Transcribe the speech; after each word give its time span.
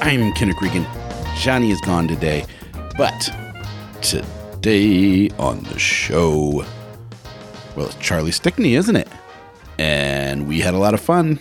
I'm 0.00 0.32
Kenneth 0.32 0.62
Regan. 0.62 0.86
Johnny 1.36 1.72
is 1.72 1.80
gone 1.80 2.06
today, 2.06 2.46
but 2.96 3.30
today 4.00 5.28
on 5.38 5.62
the 5.64 5.78
show, 5.78 6.64
well, 7.74 7.86
it's 7.86 7.96
Charlie 7.96 8.30
Stickney, 8.30 8.74
isn't 8.76 8.94
it? 8.94 9.08
And 9.76 10.46
we 10.46 10.60
had 10.60 10.74
a 10.74 10.78
lot 10.78 10.94
of 10.94 11.00
fun. 11.00 11.40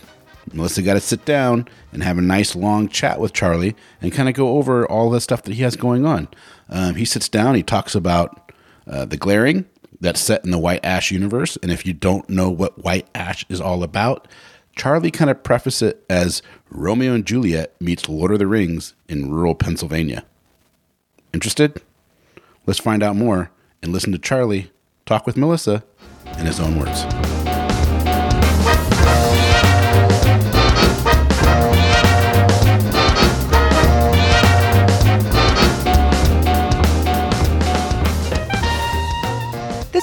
Melissa 0.53 0.81
got 0.81 0.95
to 0.95 0.99
sit 0.99 1.23
down 1.23 1.67
and 1.91 2.01
have 2.01 2.17
a 2.17 2.21
nice 2.21 2.55
long 2.55 2.89
chat 2.89 3.19
with 3.19 3.31
Charlie 3.31 3.75
and 4.01 4.11
kind 4.11 4.27
of 4.27 4.33
go 4.33 4.57
over 4.57 4.89
all 4.89 5.11
the 5.11 5.21
stuff 5.21 5.43
that 5.43 5.53
he 5.53 5.61
has 5.61 5.75
going 5.75 6.05
on. 6.05 6.27
Um, 6.69 6.95
he 6.95 7.05
sits 7.05 7.29
down, 7.29 7.53
he 7.55 7.63
talks 7.63 7.93
about 7.93 8.51
uh, 8.87 9.05
the 9.05 9.17
Glarian 9.17 9.65
that's 10.01 10.19
set 10.19 10.43
in 10.43 10.51
the 10.51 10.57
White 10.57 10.83
Ash 10.83 11.11
universe. 11.11 11.57
And 11.61 11.71
if 11.71 11.85
you 11.85 11.93
don't 11.93 12.27
know 12.27 12.49
what 12.49 12.83
White 12.83 13.07
Ash 13.13 13.45
is 13.49 13.61
all 13.61 13.83
about, 13.83 14.27
Charlie 14.77 15.11
kind 15.11 15.31
of 15.31 15.43
preface 15.43 15.81
it 15.81 16.05
as 16.09 16.41
Romeo 16.69 17.13
and 17.13 17.25
Juliet 17.25 17.73
meets 17.81 18.07
Lord 18.07 18.31
of 18.31 18.39
the 18.39 18.47
Rings 18.47 18.93
in 19.09 19.31
rural 19.31 19.55
Pennsylvania. 19.55 20.23
Interested? 21.33 21.81
Let's 22.65 22.79
find 22.79 23.01
out 23.01 23.15
more 23.15 23.49
and 23.81 23.91
listen 23.91 24.11
to 24.11 24.19
Charlie 24.19 24.71
talk 25.05 25.25
with 25.25 25.35
Melissa 25.35 25.83
in 26.37 26.45
his 26.45 26.59
own 26.59 26.79
words. 26.79 27.36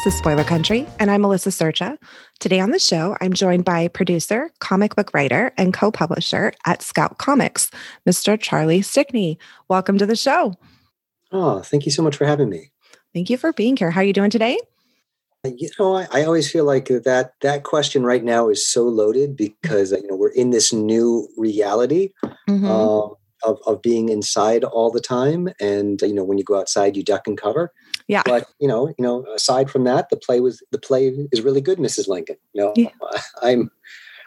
This 0.05 0.13
is 0.13 0.19
Spoiler 0.19 0.45
Country, 0.45 0.87
and 0.99 1.11
I'm 1.11 1.23
Melissa 1.23 1.51
Sercia. 1.51 1.99
Today 2.39 2.61
on 2.61 2.73
the 2.73 2.79
show, 2.79 3.17
I'm 3.23 3.33
joined 3.33 3.65
by 3.65 3.89
producer, 3.89 4.51
comic 4.59 4.95
book 4.97 5.15
writer, 5.15 5.51
and 5.57 5.73
co 5.73 5.91
publisher 5.91 6.53
at 6.67 6.83
Scout 6.83 7.17
Comics, 7.17 7.71
Mr. 8.07 8.39
Charlie 8.39 8.83
Stickney. 8.83 9.39
Welcome 9.69 9.97
to 9.97 10.05
the 10.05 10.15
show. 10.15 10.57
Oh, 11.33 11.61
thank 11.61 11.87
you 11.87 11.91
so 11.91 12.03
much 12.03 12.17
for 12.17 12.27
having 12.27 12.51
me. 12.51 12.71
Thank 13.15 13.31
you 13.31 13.39
for 13.39 13.55
being 13.55 13.79
here. 13.79 13.93
How 13.93 14.03
are 14.03 14.05
you 14.05 14.13
doing 14.13 14.29
today? 14.29 14.59
You 15.43 15.71
know, 15.79 15.97
I, 15.97 16.07
I 16.13 16.25
always 16.25 16.53
feel 16.53 16.67
like 16.67 16.89
that 16.89 17.33
that 17.41 17.63
question 17.63 18.05
right 18.05 18.23
now 18.23 18.51
is 18.51 18.71
so 18.71 18.83
loaded 18.83 19.35
because 19.35 19.93
you 19.93 20.07
know 20.07 20.17
we're 20.17 20.29
in 20.29 20.51
this 20.51 20.71
new 20.71 21.27
reality. 21.39 22.11
Mm-hmm. 22.47 22.67
Um, 22.67 23.15
of, 23.45 23.59
of 23.67 23.83
being 23.83 24.09
inside 24.09 24.65
all 24.65 24.91
the 24.91 25.01
time 25.01 25.49
and 25.61 26.01
you 26.03 26.15
know 26.15 26.25
when 26.25 26.39
you 26.39 26.45
go 26.45 26.59
outside 26.59 26.97
you 26.97 27.03
duck 27.03 27.27
and 27.27 27.39
cover. 27.39 27.73
Yeah. 28.09 28.23
But 28.25 28.49
you 28.59 28.69
know 28.69 28.89
you 28.89 29.03
know 29.03 29.25
aside 29.35 29.71
from 29.71 29.85
that 29.85 30.11
the 30.11 30.17
play 30.17 30.41
was 30.41 30.63
the 30.73 30.79
play 30.79 31.09
is 31.33 31.43
really 31.43 31.61
good 31.61 31.79
mrs 31.79 32.09
lincoln. 32.09 32.37
You 32.53 32.63
know 32.63 32.73
yeah. 32.77 32.91
i'm 33.43 33.71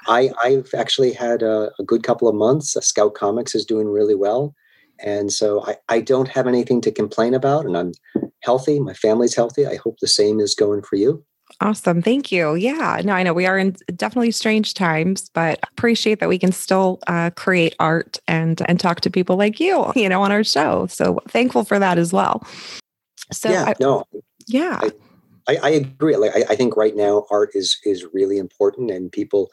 i 0.07 0.29
i've 0.43 0.69
actually 0.75 1.13
had 1.13 1.41
a, 1.41 1.71
a 1.79 1.83
good 1.83 2.03
couple 2.03 2.27
of 2.27 2.35
months. 2.35 2.75
Uh, 2.75 2.81
scout 2.81 3.15
comics 3.15 3.55
is 3.55 3.65
doing 3.65 3.87
really 3.87 4.15
well. 4.15 4.55
And 4.99 5.31
so 5.31 5.63
I, 5.63 5.75
I 5.89 6.01
don't 6.01 6.27
have 6.29 6.47
anything 6.47 6.81
to 6.81 6.91
complain 6.91 7.33
about 7.33 7.65
and 7.65 7.77
i'm 7.77 7.91
healthy. 8.41 8.79
My 8.79 8.93
family's 8.93 9.35
healthy. 9.35 9.65
I 9.65 9.75
hope 9.75 9.97
the 9.99 10.07
same 10.07 10.39
is 10.39 10.55
going 10.55 10.81
for 10.81 10.95
you 10.95 11.23
Awesome. 11.59 12.03
Thank 12.03 12.31
you. 12.31 12.53
Yeah. 12.53 13.01
No, 13.03 13.13
I 13.13 13.23
know 13.23 13.33
we 13.33 13.47
are 13.47 13.57
in 13.57 13.75
definitely 13.95 14.29
strange 14.29 14.75
times, 14.75 15.29
but 15.29 15.59
appreciate 15.71 16.19
that 16.19 16.29
we 16.29 16.37
can 16.37 16.51
still 16.51 16.99
uh, 17.07 17.31
create 17.31 17.75
art 17.79 18.19
and 18.27 18.61
and 18.69 18.79
talk 18.79 19.01
to 19.01 19.09
people 19.09 19.37
like 19.37 19.59
you, 19.59 19.91
you 19.95 20.07
know, 20.07 20.21
on 20.21 20.31
our 20.31 20.43
show. 20.43 20.85
So 20.87 21.19
thankful 21.27 21.63
for 21.63 21.79
that 21.79 21.97
as 21.97 22.13
well. 22.13 22.45
So 23.31 23.49
yeah, 23.49 23.65
I, 23.65 23.73
no, 23.79 24.05
yeah, 24.45 24.79
I, 25.47 25.55
I, 25.55 25.69
agree. 25.71 26.15
Like 26.15 26.35
I, 26.35 26.53
I 26.53 26.55
think 26.55 26.77
right 26.77 26.95
now 26.95 27.25
art 27.31 27.49
is 27.53 27.77
is 27.83 28.05
really 28.13 28.37
important, 28.37 28.91
and 28.91 29.11
people 29.11 29.49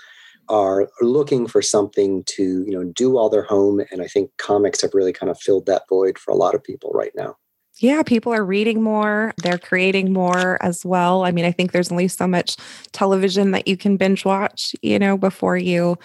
are 0.51 0.91
looking 1.01 1.47
for 1.47 1.63
something 1.63 2.23
to 2.25 2.65
you 2.67 2.71
know 2.71 2.85
do 2.85 3.11
while 3.13 3.31
they're 3.31 3.43
home. 3.43 3.81
And 3.91 4.03
I 4.03 4.07
think 4.07 4.31
comics 4.37 4.83
have 4.83 4.93
really 4.93 5.13
kind 5.13 5.31
of 5.31 5.41
filled 5.41 5.65
that 5.67 5.89
void 5.89 6.19
for 6.19 6.33
a 6.33 6.37
lot 6.37 6.55
of 6.55 6.63
people 6.63 6.91
right 6.91 7.13
now 7.17 7.37
yeah, 7.79 8.03
people 8.03 8.33
are 8.33 8.45
reading 8.45 8.83
more, 8.83 9.35
they're 9.43 9.59
creating 9.59 10.13
more 10.13 10.63
as 10.63 10.85
well. 10.85 11.25
I 11.25 11.33
mean, 11.33 11.45
I 11.45 11.53
think 11.53 11.73
there's 11.73 11.91
only 11.91 12.09
so 12.09 12.27
much 12.27 12.57
television 12.93 13.51
that 13.51 13.67
you 13.67 13.77
can 13.77 13.97
binge 13.97 14.25
watch, 14.25 14.77
you 14.83 14.99
know, 14.99 15.17
before 15.17 15.57
you 15.57 15.99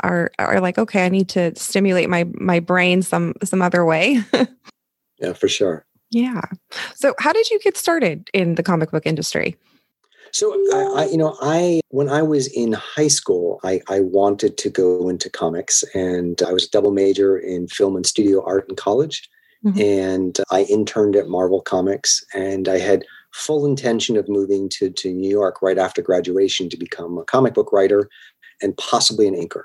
are 0.00 0.30
are 0.38 0.60
like, 0.60 0.78
okay, 0.78 1.04
I 1.04 1.08
need 1.08 1.28
to 1.30 1.54
stimulate 1.56 2.08
my 2.08 2.24
my 2.34 2.60
brain 2.60 3.02
some 3.02 3.34
some 3.42 3.62
other 3.62 3.84
way. 3.84 4.22
yeah, 5.18 5.32
for 5.32 5.48
sure. 5.48 5.84
Yeah. 6.10 6.42
So, 6.94 7.14
how 7.18 7.32
did 7.32 7.50
you 7.50 7.58
get 7.60 7.76
started 7.76 8.30
in 8.32 8.54
the 8.54 8.62
comic 8.62 8.90
book 8.90 9.04
industry? 9.04 9.56
So, 10.32 10.52
I, 10.74 11.02
I, 11.02 11.04
you 11.06 11.16
know, 11.16 11.36
I 11.40 11.80
when 11.88 12.08
I 12.08 12.22
was 12.22 12.46
in 12.48 12.72
high 12.72 13.08
school, 13.08 13.60
I, 13.64 13.80
I 13.88 14.00
wanted 14.00 14.56
to 14.58 14.70
go 14.70 15.08
into 15.08 15.28
comics, 15.28 15.82
and 15.94 16.40
I 16.46 16.52
was 16.52 16.66
a 16.66 16.70
double 16.70 16.92
major 16.92 17.36
in 17.36 17.66
film 17.68 17.96
and 17.96 18.06
studio 18.06 18.44
art 18.44 18.66
in 18.68 18.76
college. 18.76 19.28
Mm-hmm. 19.64 19.80
And 19.80 20.38
I 20.50 20.62
interned 20.64 21.16
at 21.16 21.28
Marvel 21.28 21.60
Comics 21.60 22.24
and 22.34 22.68
I 22.68 22.78
had 22.78 23.04
full 23.32 23.66
intention 23.66 24.16
of 24.16 24.28
moving 24.28 24.68
to, 24.70 24.90
to 24.90 25.12
New 25.12 25.30
York 25.30 25.60
right 25.60 25.78
after 25.78 26.00
graduation 26.00 26.68
to 26.70 26.76
become 26.76 27.18
a 27.18 27.24
comic 27.24 27.54
book 27.54 27.72
writer 27.72 28.08
and 28.62 28.76
possibly 28.76 29.26
an 29.26 29.34
inker. 29.34 29.64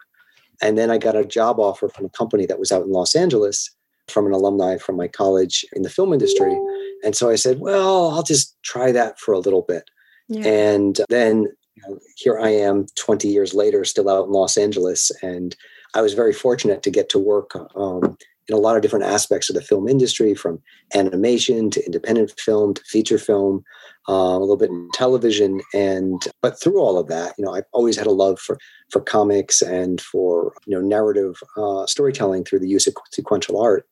And 0.61 0.77
then 0.77 0.89
I 0.89 0.97
got 0.97 1.15
a 1.15 1.25
job 1.25 1.59
offer 1.59 1.89
from 1.89 2.05
a 2.05 2.09
company 2.09 2.45
that 2.45 2.59
was 2.59 2.71
out 2.71 2.85
in 2.85 2.91
Los 2.91 3.15
Angeles 3.15 3.69
from 4.07 4.25
an 4.25 4.33
alumni 4.33 4.77
from 4.77 4.97
my 4.97 5.07
college 5.07 5.65
in 5.73 5.83
the 5.83 5.89
film 5.89 6.13
industry. 6.13 6.57
And 7.03 7.15
so 7.15 7.29
I 7.29 7.35
said, 7.35 7.59
well, 7.59 8.11
I'll 8.11 8.23
just 8.23 8.55
try 8.63 8.91
that 8.91 9.19
for 9.19 9.33
a 9.33 9.39
little 9.39 9.61
bit. 9.61 9.89
Yeah. 10.27 10.45
And 10.47 10.99
then 11.09 11.47
you 11.75 11.83
know, 11.87 11.99
here 12.15 12.39
I 12.39 12.49
am 12.49 12.85
20 12.95 13.27
years 13.27 13.53
later, 13.53 13.83
still 13.83 14.09
out 14.09 14.25
in 14.25 14.31
Los 14.31 14.57
Angeles. 14.57 15.11
And 15.21 15.55
I 15.95 16.01
was 16.01 16.13
very 16.13 16.33
fortunate 16.33 16.83
to 16.83 16.91
get 16.91 17.09
to 17.09 17.19
work 17.19 17.51
um, 17.75 18.17
in 18.49 18.55
a 18.55 18.59
lot 18.59 18.75
of 18.75 18.81
different 18.81 19.05
aspects 19.05 19.49
of 19.49 19.55
the 19.55 19.61
film 19.61 19.87
industry, 19.87 20.33
from 20.33 20.61
animation 20.93 21.69
to 21.71 21.85
independent 21.85 22.37
film 22.39 22.73
to 22.73 22.81
feature 22.83 23.17
film, 23.17 23.63
uh, 24.09 24.13
a 24.13 24.39
little 24.39 24.57
bit 24.57 24.69
in 24.69 24.89
television, 24.93 25.61
and 25.73 26.23
but 26.41 26.59
through 26.61 26.79
all 26.79 26.97
of 26.97 27.07
that, 27.07 27.33
you 27.37 27.45
know, 27.45 27.53
I've 27.53 27.63
always 27.71 27.97
had 27.97 28.07
a 28.07 28.11
love 28.11 28.39
for 28.39 28.57
for 28.89 29.01
comics 29.01 29.61
and 29.61 30.01
for 30.01 30.53
you 30.65 30.75
know 30.75 30.85
narrative 30.85 31.35
uh, 31.57 31.85
storytelling 31.85 32.43
through 32.43 32.59
the 32.59 32.69
use 32.69 32.87
of 32.87 32.95
sequential 33.11 33.61
art. 33.61 33.87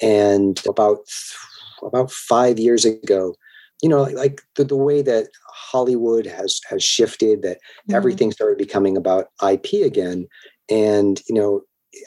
And 0.00 0.60
about 0.68 0.98
about 1.82 2.10
five 2.10 2.58
years 2.58 2.84
ago, 2.84 3.34
you 3.82 3.88
know, 3.88 4.04
like 4.04 4.42
the, 4.56 4.64
the 4.64 4.76
way 4.76 5.02
that 5.02 5.28
Hollywood 5.46 6.26
has 6.26 6.60
has 6.68 6.82
shifted, 6.82 7.42
that 7.42 7.58
mm-hmm. 7.58 7.94
everything 7.94 8.32
started 8.32 8.58
becoming 8.58 8.96
about 8.96 9.28
IP 9.46 9.84
again, 9.84 10.26
and 10.70 11.20
you 11.28 11.34
know 11.34 11.62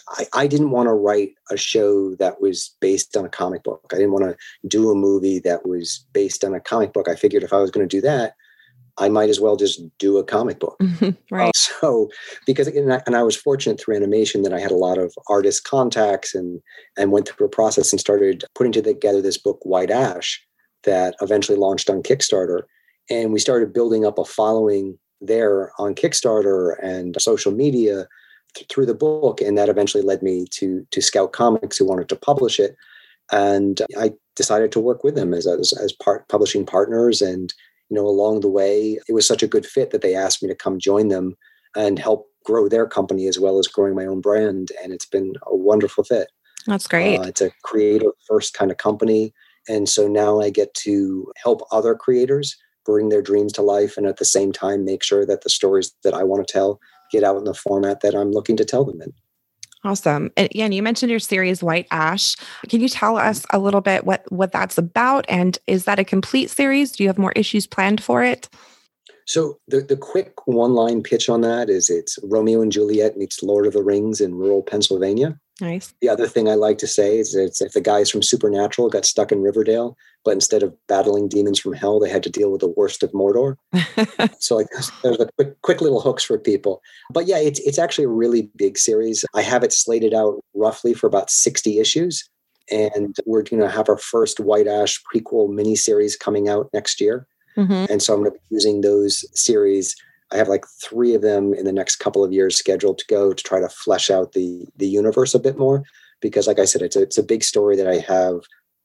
I, 0.09 0.25
I 0.33 0.47
didn't 0.47 0.71
want 0.71 0.87
to 0.87 0.93
write 0.93 1.31
a 1.49 1.57
show 1.57 2.15
that 2.15 2.41
was 2.41 2.75
based 2.79 3.15
on 3.17 3.25
a 3.25 3.29
comic 3.29 3.63
book. 3.63 3.89
I 3.91 3.95
didn't 3.95 4.11
want 4.11 4.25
to 4.25 4.67
do 4.67 4.91
a 4.91 4.95
movie 4.95 5.39
that 5.39 5.65
was 5.65 6.05
based 6.13 6.43
on 6.43 6.53
a 6.53 6.59
comic 6.59 6.93
book. 6.93 7.07
I 7.09 7.15
figured 7.15 7.43
if 7.43 7.53
I 7.53 7.59
was 7.59 7.71
going 7.71 7.87
to 7.87 7.95
do 7.95 8.01
that, 8.01 8.35
I 8.97 9.09
might 9.09 9.29
as 9.29 9.39
well 9.39 9.55
just 9.55 9.81
do 9.97 10.17
a 10.17 10.23
comic 10.23 10.59
book. 10.59 10.79
right. 11.31 11.47
Uh, 11.47 11.51
so, 11.55 12.09
because 12.45 12.67
and 12.67 12.93
I, 12.93 13.01
and 13.05 13.15
I, 13.15 13.23
was 13.23 13.35
fortunate 13.35 13.79
through 13.79 13.95
animation 13.95 14.43
that 14.43 14.53
I 14.53 14.59
had 14.59 14.71
a 14.71 14.75
lot 14.75 14.97
of 14.97 15.13
artist 15.27 15.63
contacts 15.63 16.35
and 16.35 16.61
and 16.97 17.11
went 17.11 17.27
through 17.27 17.47
a 17.47 17.49
process 17.49 17.91
and 17.91 17.99
started 17.99 18.43
putting 18.53 18.71
together 18.71 19.21
this 19.21 19.37
book, 19.37 19.59
White 19.63 19.91
Ash, 19.91 20.43
that 20.83 21.15
eventually 21.21 21.57
launched 21.57 21.89
on 21.89 22.03
Kickstarter. 22.03 22.63
And 23.09 23.33
we 23.33 23.39
started 23.39 23.73
building 23.73 24.05
up 24.05 24.17
a 24.17 24.25
following 24.25 24.97
there 25.21 25.71
on 25.79 25.95
Kickstarter 25.95 26.75
and 26.81 27.15
social 27.19 27.51
media 27.51 28.07
through 28.69 28.85
the 28.85 28.93
book, 28.95 29.41
and 29.41 29.57
that 29.57 29.69
eventually 29.69 30.03
led 30.03 30.21
me 30.21 30.45
to 30.51 30.85
to 30.91 31.01
Scout 31.01 31.33
Comics, 31.33 31.77
who 31.77 31.85
wanted 31.85 32.09
to 32.09 32.15
publish 32.15 32.59
it. 32.59 32.75
and 33.31 33.81
I 33.97 34.11
decided 34.35 34.71
to 34.71 34.79
work 34.79 35.03
with 35.03 35.15
them 35.15 35.33
as 35.33 35.47
as, 35.47 35.73
as 35.73 35.93
part 35.93 36.27
publishing 36.29 36.65
partners. 36.65 37.21
And 37.21 37.53
you 37.89 37.95
know, 37.95 38.05
along 38.05 38.39
the 38.39 38.49
way, 38.49 38.99
it 39.07 39.13
was 39.13 39.27
such 39.27 39.43
a 39.43 39.47
good 39.47 39.65
fit 39.65 39.91
that 39.91 40.01
they 40.01 40.15
asked 40.15 40.41
me 40.41 40.49
to 40.49 40.55
come 40.55 40.79
join 40.79 41.09
them 41.09 41.35
and 41.75 41.99
help 41.99 42.27
grow 42.45 42.67
their 42.67 42.87
company 42.87 43.27
as 43.27 43.39
well 43.39 43.59
as 43.59 43.67
growing 43.67 43.95
my 43.95 44.05
own 44.05 44.21
brand. 44.21 44.71
And 44.83 44.93
it's 44.93 45.05
been 45.05 45.33
a 45.45 45.55
wonderful 45.55 46.03
fit. 46.03 46.29
That's 46.67 46.87
great. 46.87 47.17
Uh, 47.17 47.23
it's 47.23 47.41
a 47.41 47.51
creative 47.63 48.11
first 48.27 48.53
kind 48.53 48.71
of 48.71 48.77
company. 48.77 49.33
And 49.67 49.87
so 49.87 50.07
now 50.07 50.39
I 50.39 50.49
get 50.49 50.73
to 50.75 51.31
help 51.41 51.61
other 51.71 51.95
creators 51.95 52.57
bring 52.85 53.09
their 53.09 53.21
dreams 53.21 53.53
to 53.53 53.61
life 53.61 53.97
and 53.97 54.07
at 54.07 54.17
the 54.17 54.25
same 54.25 54.51
time 54.51 54.85
make 54.85 55.03
sure 55.03 55.25
that 55.25 55.41
the 55.41 55.49
stories 55.49 55.93
that 56.03 56.13
I 56.13 56.23
want 56.23 56.45
to 56.45 56.51
tell 56.51 56.79
get 57.11 57.23
out 57.23 57.37
in 57.37 57.43
the 57.43 57.53
format 57.53 58.01
that 58.01 58.15
I'm 58.15 58.31
looking 58.31 58.57
to 58.57 58.65
tell 58.65 58.85
them 58.85 59.01
in. 59.01 59.13
Awesome. 59.83 60.31
And 60.37 60.49
and 60.55 60.73
you 60.73 60.83
mentioned 60.83 61.09
your 61.09 61.19
series 61.19 61.63
White 61.63 61.87
Ash. 61.89 62.35
Can 62.69 62.81
you 62.81 62.89
tell 62.89 63.17
us 63.17 63.45
a 63.49 63.59
little 63.59 63.81
bit 63.81 64.05
what 64.05 64.23
what 64.31 64.51
that's 64.51 64.77
about 64.77 65.25
and 65.27 65.57
is 65.65 65.85
that 65.85 65.99
a 65.99 66.03
complete 66.03 66.49
series? 66.49 66.91
Do 66.91 67.03
you 67.03 67.09
have 67.09 67.17
more 67.17 67.31
issues 67.35 67.65
planned 67.65 68.03
for 68.03 68.23
it? 68.23 68.47
So 69.25 69.57
the 69.67 69.81
the 69.81 69.97
quick 69.97 70.33
one 70.45 70.73
line 70.73 71.01
pitch 71.01 71.29
on 71.29 71.41
that 71.41 71.69
is 71.69 71.89
it's 71.89 72.19
Romeo 72.23 72.61
and 72.61 72.71
Juliet 72.71 73.17
meets 73.17 73.41
Lord 73.41 73.65
of 73.65 73.73
the 73.73 73.83
Rings 73.83 74.21
in 74.21 74.35
rural 74.35 74.61
Pennsylvania. 74.61 75.39
Nice. 75.61 75.93
The 76.01 76.09
other 76.09 76.27
thing 76.27 76.49
I 76.49 76.55
like 76.55 76.79
to 76.79 76.87
say 76.87 77.19
is 77.19 77.33
that 77.33 77.61
if 77.61 77.73
the 77.73 77.81
guys 77.81 78.09
from 78.09 78.23
Supernatural 78.23 78.89
got 78.89 79.05
stuck 79.05 79.31
in 79.31 79.41
Riverdale, 79.41 79.95
but 80.25 80.31
instead 80.31 80.63
of 80.63 80.75
battling 80.87 81.27
demons 81.27 81.59
from 81.59 81.73
hell, 81.73 81.99
they 81.99 82.09
had 82.09 82.23
to 82.23 82.29
deal 82.29 82.51
with 82.51 82.61
the 82.61 82.73
worst 82.75 83.03
of 83.03 83.11
Mordor. 83.11 83.55
so 84.39 84.55
like 84.55 84.67
there's 85.03 85.19
a 85.19 85.29
quick, 85.37 85.61
quick 85.61 85.81
little 85.81 86.01
hooks 86.01 86.23
for 86.23 86.37
people. 86.39 86.81
But 87.11 87.27
yeah, 87.27 87.37
it's 87.37 87.59
it's 87.59 87.79
actually 87.79 88.05
a 88.05 88.09
really 88.09 88.49
big 88.55 88.77
series. 88.77 89.23
I 89.35 89.43
have 89.43 89.63
it 89.63 89.71
slated 89.71 90.13
out 90.13 90.43
roughly 90.55 90.93
for 90.93 91.07
about 91.07 91.29
60 91.29 91.79
issues. 91.79 92.27
And 92.69 93.15
we're 93.25 93.43
going 93.43 93.61
to 93.61 93.69
have 93.69 93.89
our 93.89 93.97
first 93.97 94.39
White 94.39 94.67
Ash 94.67 95.01
prequel 95.13 95.49
miniseries 95.49 96.17
coming 96.17 96.47
out 96.47 96.69
next 96.73 97.01
year. 97.01 97.27
Mm-hmm. 97.57 97.91
And 97.91 98.01
so 98.01 98.13
I'm 98.13 98.21
going 98.21 98.31
to 98.31 98.37
be 98.37 98.55
using 98.55 98.81
those 98.81 99.25
series 99.37 99.95
I 100.31 100.37
have 100.37 100.47
like 100.47 100.65
three 100.81 101.13
of 101.13 101.21
them 101.21 101.53
in 101.53 101.65
the 101.65 101.73
next 101.73 101.97
couple 101.97 102.23
of 102.23 102.31
years 102.31 102.55
scheduled 102.55 102.97
to 102.99 103.05
go 103.07 103.33
to 103.33 103.43
try 103.43 103.59
to 103.59 103.69
flesh 103.69 104.09
out 104.09 104.33
the 104.33 104.65
the 104.77 104.87
universe 104.87 105.33
a 105.33 105.39
bit 105.39 105.57
more 105.57 105.83
because 106.21 106.47
like 106.47 106.59
I 106.59 106.65
said 106.65 106.81
it's 106.81 106.95
a, 106.95 107.01
it's 107.01 107.17
a 107.17 107.23
big 107.23 107.43
story 107.43 107.75
that 107.75 107.87
I 107.87 107.97
have 107.99 108.41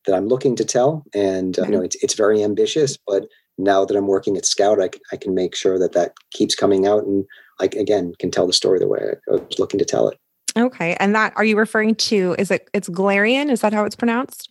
that 0.07 0.15
I'm 0.15 0.29
looking 0.29 0.57
to 0.57 0.65
tell 0.65 1.05
and 1.15 1.57
you 1.57 1.65
know 1.65 1.79
mm-hmm. 1.79 1.85
it's 1.85 1.97
it's 2.03 2.15
very 2.15 2.43
ambitious 2.43 2.97
but 3.07 3.27
now 3.59 3.85
that 3.85 3.97
I'm 3.97 4.07
working 4.07 4.37
at 4.37 4.47
Scout 4.47 4.83
I, 4.83 4.91
I 5.13 5.17
can 5.17 5.35
make 5.35 5.55
sure 5.55 5.79
that 5.79 5.93
that 5.93 6.15
keeps 6.33 6.55
coming 6.55 6.87
out 6.87 7.05
and 7.05 7.25
I 7.61 7.67
again 7.67 8.15
can 8.19 8.31
tell 8.31 8.47
the 8.47 8.53
story 8.53 8.79
the 8.79 8.89
way 8.89 9.01
I 9.29 9.33
was 9.33 9.59
looking 9.59 9.79
to 9.79 9.85
tell 9.85 10.09
it. 10.09 10.19
Okay, 10.57 10.97
and 11.01 11.15
that 11.15 11.33
are 11.37 11.45
you 11.45 11.57
referring 11.57 11.95
to? 11.97 12.35
Is 12.39 12.51
it 12.51 12.69
it's 12.73 12.89
Glarian? 12.89 13.51
Is 13.51 13.61
that 13.61 13.73
how 13.73 13.85
it's 13.85 13.97
pronounced? 13.97 14.51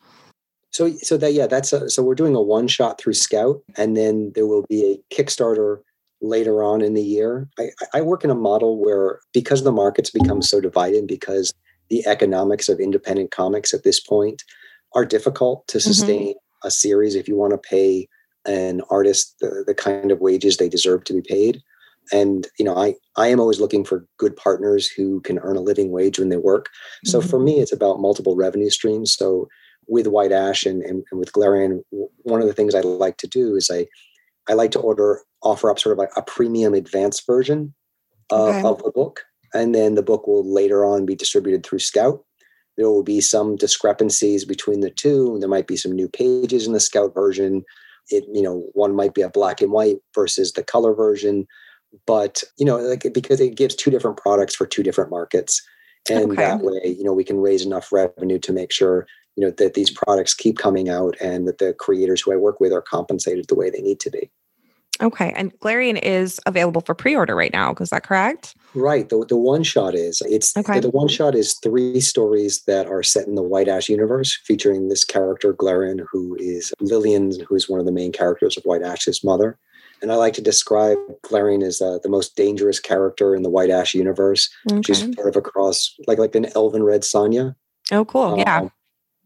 So 0.71 0.91
so 0.97 1.17
that 1.17 1.33
yeah, 1.33 1.47
that's 1.47 1.73
a, 1.73 1.89
so 1.89 2.03
we're 2.03 2.15
doing 2.15 2.35
a 2.35 2.41
one 2.41 2.67
shot 2.67 2.99
through 2.99 3.13
Scout, 3.13 3.61
and 3.77 3.95
then 3.97 4.31
there 4.35 4.45
will 4.45 4.65
be 4.69 4.83
a 4.83 5.15
Kickstarter 5.15 5.79
later 6.21 6.63
on 6.63 6.81
in 6.81 6.93
the 6.93 7.03
year. 7.03 7.47
I, 7.59 7.69
I 7.93 8.01
work 8.01 8.23
in 8.23 8.29
a 8.29 8.35
model 8.35 8.81
where 8.81 9.19
because 9.33 9.63
the 9.63 9.71
markets 9.71 10.09
become 10.09 10.41
so 10.41 10.59
divided, 10.61 11.07
because 11.07 11.53
the 11.89 12.05
economics 12.07 12.69
of 12.69 12.79
independent 12.79 13.31
comics 13.31 13.73
at 13.73 13.83
this 13.83 13.99
point 13.99 14.43
are 14.95 15.05
difficult 15.05 15.67
to 15.67 15.77
mm-hmm. 15.77 15.87
sustain 15.87 16.29
mm-hmm. 16.29 16.67
a 16.67 16.71
series 16.71 17.15
if 17.15 17.27
you 17.27 17.35
want 17.35 17.51
to 17.51 17.57
pay 17.57 18.07
an 18.45 18.81
artist 18.89 19.35
the, 19.39 19.63
the 19.65 19.75
kind 19.75 20.11
of 20.11 20.19
wages 20.19 20.57
they 20.57 20.69
deserve 20.69 21.03
to 21.03 21.13
be 21.13 21.21
paid 21.21 21.61
and 22.11 22.47
you 22.59 22.65
know 22.65 22.75
i 22.75 22.93
i 23.17 23.27
am 23.27 23.39
always 23.39 23.59
looking 23.59 23.83
for 23.83 24.05
good 24.17 24.35
partners 24.35 24.87
who 24.87 25.19
can 25.21 25.39
earn 25.39 25.55
a 25.55 25.61
living 25.61 25.91
wage 25.91 26.19
when 26.19 26.29
they 26.29 26.37
work 26.37 26.69
so 27.03 27.19
mm-hmm. 27.19 27.29
for 27.29 27.39
me 27.39 27.59
it's 27.59 27.73
about 27.73 27.99
multiple 27.99 28.35
revenue 28.35 28.69
streams 28.69 29.13
so 29.13 29.47
with 29.87 30.07
white 30.07 30.31
ash 30.31 30.65
and, 30.65 30.81
and, 30.83 31.03
and 31.11 31.19
with 31.19 31.33
glarian 31.33 31.83
one 32.21 32.41
of 32.41 32.47
the 32.47 32.53
things 32.53 32.75
i 32.75 32.81
like 32.81 33.17
to 33.17 33.27
do 33.27 33.55
is 33.55 33.69
i 33.73 33.85
I 34.49 34.53
like 34.53 34.71
to 34.71 34.79
order 34.79 35.21
offer 35.41 35.69
up 35.69 35.79
sort 35.79 35.93
of 35.93 35.99
like 35.99 36.11
a 36.15 36.21
premium 36.21 36.73
advanced 36.73 37.25
version 37.25 37.73
uh, 38.31 38.45
okay. 38.45 38.63
of 38.63 38.83
the 38.83 38.91
book, 38.91 39.23
and 39.53 39.73
then 39.73 39.95
the 39.95 40.03
book 40.03 40.27
will 40.27 40.43
later 40.43 40.85
on 40.85 41.05
be 41.05 41.15
distributed 41.15 41.65
through 41.65 41.79
Scout. 41.79 42.23
There 42.77 42.89
will 42.89 43.03
be 43.03 43.21
some 43.21 43.55
discrepancies 43.55 44.43
between 44.43 44.81
the 44.81 44.89
two. 44.89 45.37
There 45.39 45.49
might 45.49 45.67
be 45.67 45.77
some 45.77 45.93
new 45.93 46.09
pages 46.09 46.67
in 46.67 46.73
the 46.73 46.79
Scout 46.79 47.13
version. 47.13 47.63
It 48.09 48.25
you 48.31 48.41
know 48.41 48.67
one 48.73 48.95
might 48.95 49.13
be 49.13 49.21
a 49.21 49.29
black 49.29 49.61
and 49.61 49.71
white 49.71 49.97
versus 50.13 50.53
the 50.53 50.63
color 50.63 50.93
version, 50.93 51.47
but 52.05 52.43
you 52.57 52.65
know 52.65 52.77
like 52.77 53.05
because 53.13 53.39
it 53.39 53.55
gives 53.55 53.75
two 53.75 53.91
different 53.91 54.17
products 54.17 54.55
for 54.55 54.65
two 54.65 54.83
different 54.83 55.09
markets, 55.09 55.61
and 56.09 56.31
okay. 56.31 56.35
that 56.35 56.61
way 56.61 56.95
you 56.97 57.03
know 57.03 57.13
we 57.13 57.23
can 57.23 57.39
raise 57.39 57.65
enough 57.65 57.91
revenue 57.91 58.39
to 58.39 58.53
make 58.53 58.71
sure 58.71 59.07
you 59.35 59.43
know 59.43 59.51
that 59.51 59.73
these 59.73 59.91
products 59.91 60.33
keep 60.33 60.57
coming 60.57 60.89
out 60.89 61.15
and 61.21 61.47
that 61.47 61.57
the 61.57 61.73
creators 61.73 62.21
who 62.21 62.33
I 62.33 62.37
work 62.37 62.59
with 62.59 62.71
are 62.71 62.81
compensated 62.81 63.47
the 63.47 63.55
way 63.55 63.69
they 63.69 63.81
need 63.81 63.99
to 64.01 64.09
be. 64.09 64.29
Okay, 65.01 65.33
and 65.35 65.57
Glarian 65.59 65.99
is 66.01 66.39
available 66.45 66.79
for 66.79 66.95
pre-order 66.95 67.35
right 67.35 67.51
now. 67.51 67.73
Is 67.81 67.89
that 67.89 68.03
correct? 68.03 68.55
Right. 68.73 69.09
The 69.09 69.25
the 69.27 69.37
one 69.37 69.63
shot 69.63 69.93
is 69.93 70.21
it's 70.25 70.55
okay. 70.55 70.79
the 70.79 70.89
one 70.89 71.09
shot 71.09 71.35
is 71.35 71.55
three 71.55 71.99
stories 71.99 72.63
that 72.63 72.87
are 72.87 73.03
set 73.03 73.27
in 73.27 73.35
the 73.35 73.43
White 73.43 73.67
Ash 73.67 73.89
universe, 73.89 74.39
featuring 74.45 74.87
this 74.87 75.03
character 75.03 75.53
Glarian, 75.53 76.05
who 76.09 76.37
is 76.39 76.73
Lillian, 76.79 77.33
who 77.41 77.55
is 77.55 77.69
one 77.69 77.81
of 77.81 77.85
the 77.85 77.91
main 77.91 78.13
characters 78.13 78.55
of 78.55 78.63
White 78.63 78.83
Ash's 78.83 79.23
mother. 79.23 79.57
And 80.01 80.11
I 80.11 80.15
like 80.15 80.33
to 80.33 80.41
describe 80.41 80.97
Glarian 81.23 81.63
as 81.63 81.81
uh, 81.81 81.99
the 82.03 82.09
most 82.09 82.35
dangerous 82.35 82.79
character 82.79 83.35
in 83.35 83.43
the 83.43 83.49
White 83.49 83.69
Ash 83.69 83.93
universe. 83.93 84.49
Okay. 84.71 84.81
She's 84.85 85.15
sort 85.15 85.27
of 85.27 85.35
across 85.35 85.93
like 86.07 86.19
like 86.19 86.35
an 86.35 86.47
elven 86.55 86.83
red 86.83 87.01
Sonja. 87.01 87.55
Oh, 87.91 88.05
cool! 88.05 88.33
Um, 88.33 88.39
yeah 88.39 88.69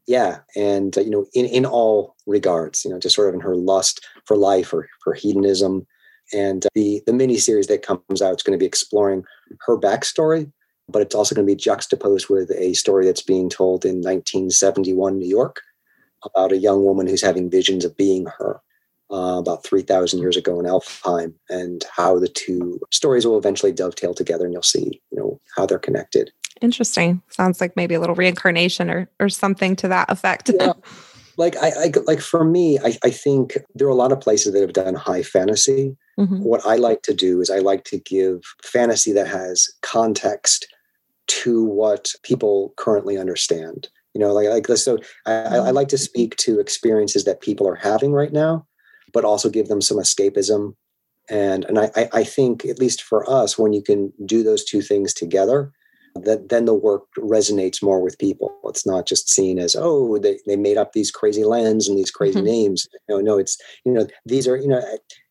yeah 0.09 0.39
and 0.55 0.97
uh, 0.97 1.01
you 1.01 1.11
know 1.11 1.27
in 1.33 1.45
in 1.45 1.65
all 1.65 2.15
regards 2.25 2.83
you 2.83 2.91
know 2.91 2.99
just 2.99 3.15
sort 3.15 3.29
of 3.29 3.35
in 3.35 3.39
her 3.39 3.55
lust 3.55 4.05
for 4.25 4.35
life 4.35 4.73
or 4.73 4.89
for 5.03 5.13
hedonism 5.13 5.85
and 6.33 6.65
uh, 6.65 6.69
the 6.73 7.01
the 7.05 7.13
mini 7.13 7.37
series 7.37 7.67
that 7.67 7.85
comes 7.85 8.21
out 8.21 8.35
is 8.35 8.43
going 8.43 8.57
to 8.57 8.61
be 8.61 8.65
exploring 8.65 9.23
her 9.61 9.77
backstory 9.77 10.51
but 10.89 11.03
it's 11.03 11.13
also 11.13 11.35
going 11.35 11.47
to 11.47 11.55
be 11.55 11.55
juxtaposed 11.55 12.27
with 12.27 12.51
a 12.51 12.73
story 12.73 13.05
that's 13.05 13.21
being 13.21 13.49
told 13.49 13.85
in 13.85 13.97
1971 13.97 15.17
new 15.17 15.29
york 15.29 15.61
about 16.25 16.51
a 16.51 16.57
young 16.57 16.83
woman 16.83 17.07
who's 17.07 17.21
having 17.21 17.49
visions 17.49 17.85
of 17.85 17.95
being 17.95 18.25
her 18.39 18.59
uh, 19.11 19.37
about 19.39 19.63
3000 19.63 20.19
years 20.19 20.35
ago 20.35 20.59
in 20.59 20.65
elfheim 20.65 21.33
and 21.49 21.85
how 21.95 22.17
the 22.17 22.27
two 22.27 22.79
stories 22.91 23.27
will 23.27 23.37
eventually 23.37 23.71
dovetail 23.71 24.15
together 24.15 24.45
and 24.45 24.53
you'll 24.53 24.63
see 24.63 25.01
you 25.11 25.19
know 25.19 25.39
how 25.55 25.67
they're 25.67 25.77
connected 25.77 26.31
Interesting. 26.61 27.21
Sounds 27.29 27.61
like 27.61 27.75
maybe 27.75 27.95
a 27.95 27.99
little 27.99 28.15
reincarnation 28.15 28.89
or 28.89 29.09
or 29.19 29.29
something 29.29 29.75
to 29.77 29.87
that 29.87 30.09
effect. 30.09 30.51
yeah. 30.53 30.73
Like 31.37 31.55
I, 31.55 31.69
I, 31.69 31.91
like 32.05 32.19
for 32.19 32.43
me, 32.43 32.79
I, 32.79 32.97
I 33.01 33.09
think 33.09 33.57
there 33.73 33.87
are 33.87 33.91
a 33.91 33.95
lot 33.95 34.11
of 34.11 34.19
places 34.19 34.51
that 34.51 34.61
have 34.61 34.73
done 34.73 34.93
high 34.93 35.23
fantasy. 35.23 35.95
Mm-hmm. 36.19 36.43
What 36.43 36.65
I 36.65 36.75
like 36.75 37.01
to 37.03 37.13
do 37.13 37.39
is 37.39 37.49
I 37.49 37.59
like 37.59 37.85
to 37.85 37.97
give 37.97 38.41
fantasy 38.61 39.13
that 39.13 39.27
has 39.27 39.69
context 39.81 40.67
to 41.27 41.63
what 41.63 42.11
people 42.23 42.73
currently 42.75 43.17
understand. 43.17 43.87
You 44.13 44.19
know, 44.19 44.33
like 44.33 44.49
like 44.49 44.77
so 44.77 44.97
I, 45.25 45.31
I 45.31 45.71
like 45.71 45.87
to 45.89 45.97
speak 45.97 46.35
to 46.37 46.59
experiences 46.59 47.23
that 47.23 47.41
people 47.41 47.67
are 47.69 47.75
having 47.75 48.11
right 48.11 48.33
now, 48.33 48.65
but 49.13 49.23
also 49.23 49.49
give 49.49 49.69
them 49.69 49.81
some 49.81 49.97
escapism. 49.97 50.75
And 51.29 51.63
and 51.65 51.79
I, 51.79 52.09
I 52.11 52.23
think 52.25 52.65
at 52.65 52.79
least 52.79 53.01
for 53.01 53.29
us, 53.29 53.57
when 53.57 53.71
you 53.71 53.81
can 53.81 54.11
do 54.25 54.43
those 54.43 54.65
two 54.65 54.81
things 54.81 55.13
together, 55.13 55.71
that 56.25 56.49
then 56.49 56.65
the 56.65 56.73
work 56.73 57.03
resonates 57.17 57.83
more 57.83 58.01
with 58.01 58.17
people. 58.19 58.53
It's 58.65 58.85
not 58.85 59.05
just 59.05 59.29
seen 59.29 59.59
as, 59.59 59.75
oh, 59.77 60.17
they, 60.19 60.39
they 60.45 60.55
made 60.55 60.77
up 60.77 60.93
these 60.93 61.11
crazy 61.11 61.43
lands 61.43 61.87
and 61.87 61.97
these 61.97 62.11
crazy 62.11 62.39
mm-hmm. 62.39 62.47
names. 62.47 62.87
No, 63.07 63.19
no, 63.19 63.37
it's, 63.37 63.57
you 63.85 63.91
know, 63.91 64.07
these 64.25 64.47
are, 64.47 64.57
you 64.57 64.67
know, 64.67 64.81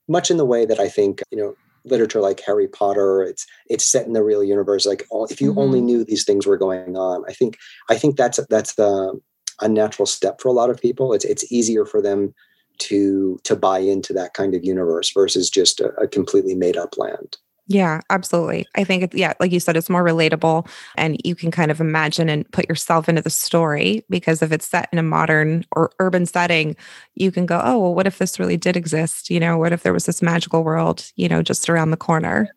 much 0.08 0.30
in 0.30 0.36
the 0.36 0.44
way 0.44 0.64
that 0.66 0.80
I 0.80 0.88
think, 0.88 1.22
you 1.30 1.38
know, 1.38 1.54
literature 1.84 2.20
like 2.20 2.40
Harry 2.40 2.68
Potter, 2.68 3.22
it's 3.22 3.46
it's 3.68 3.84
set 3.84 4.06
in 4.06 4.12
the 4.12 4.22
real 4.22 4.44
universe. 4.44 4.86
Like 4.86 5.04
all, 5.10 5.26
if 5.26 5.40
you 5.40 5.50
mm-hmm. 5.50 5.58
only 5.58 5.80
knew 5.80 6.04
these 6.04 6.24
things 6.24 6.46
were 6.46 6.56
going 6.56 6.96
on, 6.96 7.24
I 7.28 7.32
think 7.32 7.56
I 7.88 7.96
think 7.96 8.16
that's 8.16 8.38
that's 8.48 8.74
the 8.74 9.18
a 9.60 9.68
natural 9.68 10.06
step 10.06 10.40
for 10.40 10.48
a 10.48 10.52
lot 10.52 10.70
of 10.70 10.80
people. 10.80 11.12
It's 11.12 11.24
it's 11.24 11.50
easier 11.52 11.84
for 11.84 12.00
them 12.02 12.34
to 12.78 13.38
to 13.44 13.56
buy 13.56 13.78
into 13.78 14.12
that 14.12 14.34
kind 14.34 14.54
of 14.54 14.64
universe 14.64 15.12
versus 15.12 15.50
just 15.50 15.80
a, 15.80 15.88
a 15.94 16.06
completely 16.06 16.54
made 16.54 16.76
up 16.76 16.96
land. 16.96 17.36
Yeah, 17.68 18.00
absolutely. 18.08 18.66
I 18.74 18.84
think 18.84 19.02
it's, 19.02 19.14
yeah, 19.14 19.34
like 19.40 19.52
you 19.52 19.60
said, 19.60 19.76
it's 19.76 19.90
more 19.90 20.02
relatable 20.02 20.66
and 20.96 21.20
you 21.22 21.34
can 21.34 21.50
kind 21.50 21.70
of 21.70 21.82
imagine 21.82 22.30
and 22.30 22.50
put 22.50 22.66
yourself 22.66 23.10
into 23.10 23.20
the 23.20 23.30
story 23.30 24.04
because 24.08 24.42
if 24.42 24.52
it's 24.52 24.66
set 24.66 24.88
in 24.90 24.98
a 24.98 25.02
modern 25.02 25.64
or 25.76 25.92
urban 26.00 26.24
setting, 26.24 26.76
you 27.14 27.30
can 27.30 27.44
go, 27.44 27.60
oh, 27.62 27.78
well, 27.78 27.94
what 27.94 28.06
if 28.06 28.18
this 28.18 28.40
really 28.40 28.56
did 28.56 28.74
exist? 28.74 29.28
You 29.28 29.38
know, 29.38 29.58
what 29.58 29.74
if 29.74 29.82
there 29.82 29.92
was 29.92 30.06
this 30.06 30.22
magical 30.22 30.64
world, 30.64 31.12
you 31.16 31.28
know, 31.28 31.42
just 31.42 31.68
around 31.68 31.90
the 31.90 31.98
corner? 31.98 32.48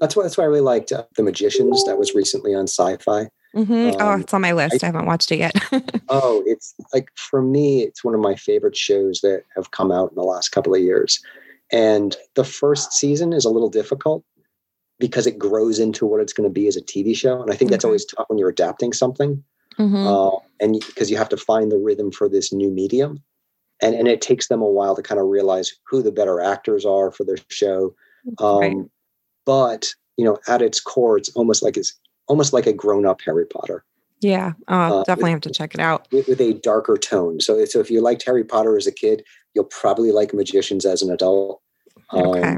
That's 0.00 0.16
why, 0.16 0.24
that's 0.24 0.36
why 0.36 0.44
I 0.44 0.48
really 0.48 0.60
liked 0.62 0.90
uh, 0.90 1.04
The 1.16 1.22
Magicians 1.22 1.84
that 1.84 1.98
was 1.98 2.14
recently 2.14 2.52
on 2.52 2.66
Syfy. 2.66 3.28
Mm-hmm. 3.54 3.72
Oh, 3.72 3.88
um, 3.88 3.96
oh, 4.00 4.20
it's 4.20 4.34
on 4.34 4.40
my 4.40 4.52
list. 4.52 4.82
I, 4.82 4.86
I 4.86 4.88
haven't 4.88 5.06
watched 5.06 5.30
it 5.30 5.38
yet. 5.38 5.54
oh, 6.08 6.42
it's 6.44 6.74
like 6.92 7.08
for 7.14 7.40
me, 7.40 7.82
it's 7.82 8.02
one 8.02 8.14
of 8.14 8.20
my 8.20 8.34
favorite 8.34 8.76
shows 8.76 9.20
that 9.20 9.44
have 9.54 9.70
come 9.70 9.92
out 9.92 10.10
in 10.10 10.16
the 10.16 10.24
last 10.24 10.48
couple 10.48 10.74
of 10.74 10.80
years. 10.80 11.20
And 11.72 12.16
the 12.34 12.44
first 12.44 12.92
season 12.92 13.32
is 13.32 13.44
a 13.44 13.50
little 13.50 13.68
difficult 13.68 14.24
because 15.00 15.26
it 15.26 15.38
grows 15.38 15.80
into 15.80 16.06
what 16.06 16.20
it's 16.20 16.32
going 16.32 16.48
to 16.48 16.52
be 16.52 16.68
as 16.68 16.76
a 16.76 16.80
TV 16.82 17.16
show. 17.16 17.42
And 17.42 17.50
I 17.52 17.56
think 17.56 17.70
that's 17.72 17.84
always 17.84 18.04
tough 18.04 18.26
when 18.28 18.38
you're 18.38 18.50
adapting 18.50 18.92
something. 18.92 19.42
Mm-hmm. 19.78 20.06
Uh, 20.06 20.36
and 20.60 20.74
because 20.86 21.10
you 21.10 21.16
have 21.16 21.30
to 21.30 21.36
find 21.36 21.72
the 21.72 21.78
rhythm 21.78 22.12
for 22.12 22.28
this 22.28 22.52
new 22.52 22.70
medium 22.70 23.22
and 23.80 23.94
and 23.94 24.06
it 24.08 24.20
takes 24.20 24.48
them 24.48 24.60
a 24.60 24.68
while 24.68 24.94
to 24.94 25.00
kind 25.02 25.18
of 25.20 25.26
realize 25.28 25.72
who 25.88 26.02
the 26.02 26.12
better 26.12 26.40
actors 26.40 26.84
are 26.84 27.10
for 27.10 27.24
their 27.24 27.38
show 27.48 27.94
um, 28.40 28.58
Right. 28.60 28.76
but 29.46 29.94
you 30.18 30.24
know 30.24 30.36
at 30.48 30.60
its 30.60 30.80
core 30.80 31.16
it's 31.16 31.30
almost 31.30 31.62
like 31.62 31.78
it's 31.78 31.98
almost 32.26 32.52
like 32.52 32.66
a 32.66 32.72
grown-up 32.74 33.20
harry 33.24 33.46
potter 33.46 33.84
Yeah. 34.20 34.52
Oh, 34.68 35.00
Uh, 35.00 35.04
definitely 35.04 35.30
have 35.30 35.40
to 35.42 35.50
check 35.50 35.72
it 35.72 35.80
out. 35.80 36.08
with, 36.12 36.28
with 36.28 36.40
a 36.42 36.52
darker 36.54 36.98
tone 36.98 37.40
so 37.40 37.64
so 37.64 37.78
if 37.80 37.90
you 37.90 38.02
liked 38.02 38.24
harry 38.26 38.44
potter 38.44 38.76
as 38.76 38.86
a 38.88 38.92
kid 38.92 39.24
you'll 39.54 39.64
probably 39.64 40.10
like 40.12 40.34
magicians 40.34 40.84
as 40.84 41.00
an 41.00 41.10
adult 41.10 41.62
Okay. 42.12 42.56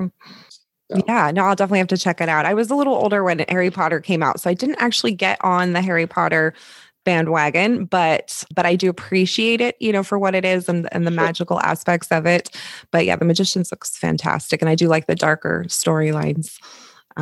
Um, 0.93 1.01
so- 1.01 1.05
Yeah, 1.09 1.31
no, 1.31 1.45
I'll 1.45 1.55
definitely 1.57 1.79
have 1.81 1.89
to 1.89 1.97
check 1.99 2.21
it 2.21 2.29
out. 2.29 2.47
I 2.47 2.55
was 2.55 2.71
a 2.71 2.75
little 2.75 2.95
older 2.95 3.25
when 3.25 3.45
Harry 3.49 3.71
Potter 3.71 4.01
came 4.01 4.23
out, 4.23 4.41
so 4.41 4.49
I 4.51 4.55
didn't 4.55 4.77
actually 4.81 5.13
get 5.15 5.39
on 5.45 5.73
the 5.73 5.81
Harry 5.83 6.07
Potter 6.07 6.55
bandwagon, 7.05 7.85
but 7.87 8.45
but 8.55 8.65
I 8.65 8.77
do 8.77 8.89
appreciate 8.89 9.61
it, 9.61 9.77
you 9.81 9.93
know, 9.93 10.05
for 10.05 10.19
what 10.19 10.35
it 10.37 10.45
is 10.45 10.69
and 10.69 10.89
and 10.93 11.05
the 11.07 11.11
Sure. 11.11 11.17
magical 11.25 11.61
aspects 11.61 12.09
of 12.13 12.27
it. 12.27 12.49
But 12.93 13.05
yeah, 13.07 13.17
The 13.17 13.25
Magicians 13.25 13.73
looks 13.73 13.97
fantastic, 13.99 14.63
and 14.63 14.69
I 14.69 14.75
do 14.77 14.87
like 14.89 15.07
the 15.09 15.17
darker 15.17 15.65
storylines. 15.69 16.59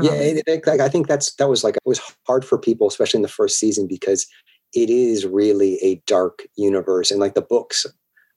yeah 0.03 0.11
Um, 0.11 0.17
it, 0.17 0.43
it- 0.47 0.67
like, 0.69 0.79
i 0.81 0.89
think 0.89 1.09
that's 1.09 1.35
that 1.37 1.49
was 1.49 1.65
like 1.65 1.75
it 1.77 1.83
was 1.85 2.01
hard 2.27 2.45
for 2.45 2.57
people 2.59 2.87
especially 2.87 3.19
in 3.19 3.23
the 3.23 3.29
first 3.41 3.59
season 3.59 3.89
because 3.89 4.25
it 4.73 4.89
is 4.89 5.27
really 5.27 5.79
a 5.83 6.01
dark 6.07 6.45
universe 6.57 7.11
and 7.11 7.19
like 7.19 7.35
the 7.35 7.43
books 7.43 7.85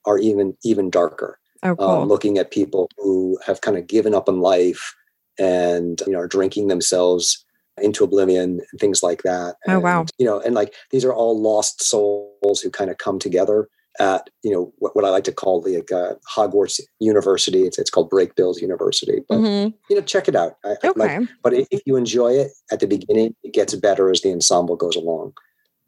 are 0.04 0.18
even 0.18 0.56
even 0.64 0.90
darker 0.90 1.38
oh, 1.62 1.76
cool. 1.76 1.88
um, 1.88 2.08
looking 2.08 2.38
at 2.38 2.50
people 2.50 2.88
who 2.98 3.38
have 3.46 3.60
kind 3.60 3.76
of 3.78 3.86
given 3.86 4.14
up 4.14 4.28
on 4.28 4.40
life 4.40 4.96
and 5.38 6.00
you 6.06 6.12
know 6.12 6.20
are 6.20 6.28
drinking 6.28 6.68
themselves 6.68 7.44
into 7.82 8.04
oblivion 8.04 8.60
and 8.70 8.80
things 8.80 9.02
like 9.02 9.22
that 9.22 9.56
Oh, 9.66 9.80
wow. 9.80 10.06
You 10.18 10.26
know 10.26 10.40
and 10.40 10.54
like 10.54 10.74
these 10.90 11.04
are 11.04 11.12
all 11.14 11.40
lost 11.40 11.82
souls 11.82 12.60
who 12.60 12.70
kind 12.70 12.90
of 12.90 12.98
come 12.98 13.18
together 13.18 13.68
at 14.00 14.28
you 14.42 14.50
know 14.52 14.72
what, 14.78 14.94
what 14.96 15.04
i 15.04 15.08
like 15.08 15.22
to 15.24 15.32
call 15.32 15.60
the 15.60 15.76
like, 15.76 15.92
uh, 15.92 16.14
hogwarts 16.28 16.80
university 16.98 17.62
it's, 17.62 17.78
it's 17.78 17.90
called 17.90 18.10
Brakebills 18.10 18.60
university 18.60 19.20
but 19.28 19.38
Mhm. 19.38 19.72
you 19.88 19.96
know 19.96 20.02
check 20.02 20.26
it 20.28 20.34
out 20.36 20.56
I, 20.64 20.70
I 20.82 20.92
like- 20.96 21.10
Okay. 21.12 21.26
but 21.42 21.52
if 21.54 21.80
you 21.86 21.94
enjoy 21.96 22.32
it 22.32 22.50
at 22.72 22.80
the 22.80 22.86
beginning 22.88 23.34
it 23.44 23.52
gets 23.54 23.74
better 23.76 24.10
as 24.10 24.20
the 24.22 24.32
ensemble 24.32 24.74
goes 24.76 24.96
along 24.96 25.34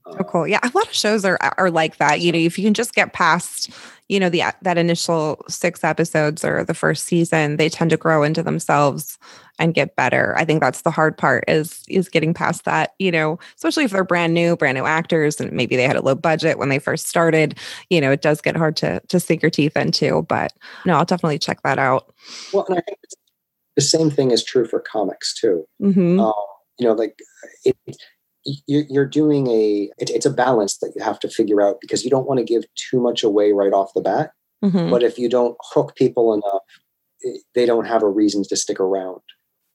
Oh, 0.07 0.25
cool. 0.25 0.47
Yeah, 0.47 0.61
a 0.63 0.71
lot 0.75 0.87
of 0.87 0.95
shows 0.95 1.25
are 1.25 1.39
are 1.59 1.71
like 1.71 1.97
that. 1.97 2.21
You 2.21 2.33
know, 2.33 2.39
if 2.39 2.59
you 2.59 2.65
can 2.65 2.75
just 2.75 2.95
get 2.95 3.13
past, 3.13 3.71
you 4.09 4.21
know, 4.21 4.29
the 4.29 4.43
that 4.63 4.79
initial 4.79 5.45
six 5.49 5.83
episodes 5.83 6.45
or 6.45 6.63
the 6.65 6.75
first 6.75 7.05
season, 7.07 7.57
they 7.57 7.69
tend 7.69 7.91
to 7.91 7.97
grow 7.97 8.23
into 8.23 8.43
themselves 8.43 9.19
and 9.59 9.75
get 9.75 9.97
better. 9.97 10.35
I 10.37 10.45
think 10.45 10.61
that's 10.61 10.83
the 10.83 10.93
hard 10.93 11.19
part 11.19 11.45
is 11.49 11.83
is 11.89 12.09
getting 12.09 12.35
past 12.35 12.65
that. 12.67 12.95
You 13.01 13.11
know, 13.11 13.39
especially 13.57 13.85
if 13.85 13.91
they're 13.91 14.05
brand 14.05 14.33
new, 14.33 14.57
brand 14.57 14.79
new 14.79 14.85
actors, 14.87 15.41
and 15.41 15.51
maybe 15.53 15.75
they 15.75 15.83
had 15.85 15.97
a 15.97 16.03
low 16.03 16.15
budget 16.15 16.57
when 16.57 16.69
they 16.69 16.79
first 16.79 17.09
started. 17.09 17.59
You 17.91 18.01
know, 18.01 18.13
it 18.13 18.23
does 18.23 18.41
get 18.41 18.57
hard 18.57 18.77
to 18.77 19.01
to 19.09 19.19
sink 19.19 19.43
your 19.43 19.51
teeth 19.51 19.77
into. 19.77 20.23
But 20.23 20.53
no, 20.85 20.95
I'll 20.95 21.05
definitely 21.05 21.41
check 21.41 21.63
that 21.63 21.79
out. 21.81 22.15
well 22.53 22.65
and 22.69 22.79
i 22.79 22.83
think 22.83 22.99
the 23.75 23.83
same 23.83 24.11
thing 24.11 24.31
is 24.31 24.43
true 24.45 24.65
for 24.67 24.81
comics 24.81 25.35
too 25.39 25.67
hmm 25.81 26.19
um, 26.21 26.33
you 26.79 26.87
know 26.87 26.93
like 26.95 27.19
it, 27.65 27.77
you're, 28.67 28.85
you're 28.89 29.05
doing 29.07 29.49
a 29.49 29.91
it, 29.99 30.11
it's 30.11 30.27
a 30.27 30.31
balance 30.31 30.79
that 30.79 30.93
you 30.95 31.03
have 31.03 31.19
to 31.21 31.29
figure 31.29 31.61
out 31.61 31.81
because 31.81 32.05
you 32.05 32.11
don't 32.11 32.27
want 32.27 32.39
to 32.39 32.45
give 32.45 32.65
too 32.75 33.01
much 33.01 33.23
away 33.23 33.53
right 33.53 33.73
off 33.73 33.93
the 33.95 34.01
bat 34.01 34.31
hmm 34.63 34.91
but 34.91 35.03
if 35.03 35.19
you 35.19 35.29
don't 35.29 35.57
hook 35.73 35.95
people 35.97 36.33
enough 36.33 36.63
they 37.55 37.67
don't 37.67 37.87
have 37.87 38.03
a 38.03 38.09
reason 38.09 38.43
to 38.45 38.57
stick 38.57 38.79
around 38.81 39.21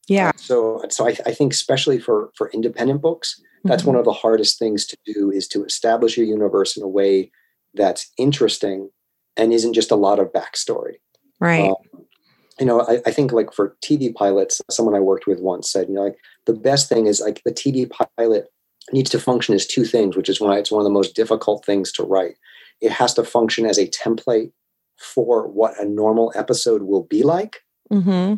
Yeah. 0.08 0.32
so 0.38 0.84
so 0.90 1.08
i, 1.08 1.16
I 1.26 1.34
think 1.34 1.54
especially 1.54 2.00
for 2.00 2.32
for 2.38 2.50
independent 2.52 3.02
books 3.02 3.40
that's 3.66 3.84
Mhm. 3.84 3.88
one 3.88 3.96
of 3.98 4.06
the 4.06 4.14
hardest 4.14 4.58
things 4.58 4.86
to 4.88 4.98
do 5.06 5.30
is 5.32 5.48
to 5.50 5.64
establish 5.66 6.18
your 6.18 6.26
universe 6.26 6.76
in 6.78 6.84
a 6.84 6.88
way 6.88 7.32
that's 7.74 8.12
interesting 8.18 8.90
and 9.38 9.54
isn't 9.54 9.74
just 9.74 9.92
a 9.92 9.96
lot 10.08 10.20
of 10.20 10.32
backstory 10.32 10.96
right. 11.40 11.70
um, 11.70 11.76
you 12.60 12.66
know, 12.68 12.82
I, 12.82 13.02
I 13.08 13.12
think 13.12 13.32
like 13.32 13.52
for 13.54 13.76
TV 13.84 14.14
pilots, 14.14 14.62
someone 14.70 14.94
I 14.94 15.00
worked 15.00 15.26
with 15.26 15.40
once 15.40 15.72
said, 15.72 15.88
you 15.88 15.96
know, 15.96 16.04
like 16.04 16.18
the 16.46 16.54
best 16.54 16.90
thing 16.90 17.08
is 17.08 17.20
like 17.20 17.42
the 17.44 17.52
TV 17.52 17.90
pilot 18.18 18.46
needs 18.92 19.10
to 19.12 19.20
function 19.20 19.56
as 19.56 19.66
two 19.66 19.86
things, 19.86 20.16
which 20.16 20.30
is 20.30 20.42
why 20.42 20.58
it's 20.58 20.72
one 20.72 20.82
of 20.82 20.86
the 20.86 20.90
most 20.90 21.16
difficult 21.16 21.66
things 21.66 21.92
to 21.94 22.04
write. 22.04 22.36
It 22.82 22.92
has 22.92 23.14
to 23.16 23.24
function 23.24 23.66
as 23.66 23.78
a 23.78 23.88
template 23.88 24.52
for 24.98 25.48
what 25.48 25.80
a 25.80 25.86
normal 25.86 26.32
episode 26.36 26.84
will 26.84 27.04
be 27.04 27.24
like, 27.24 27.64
hmm 27.90 28.36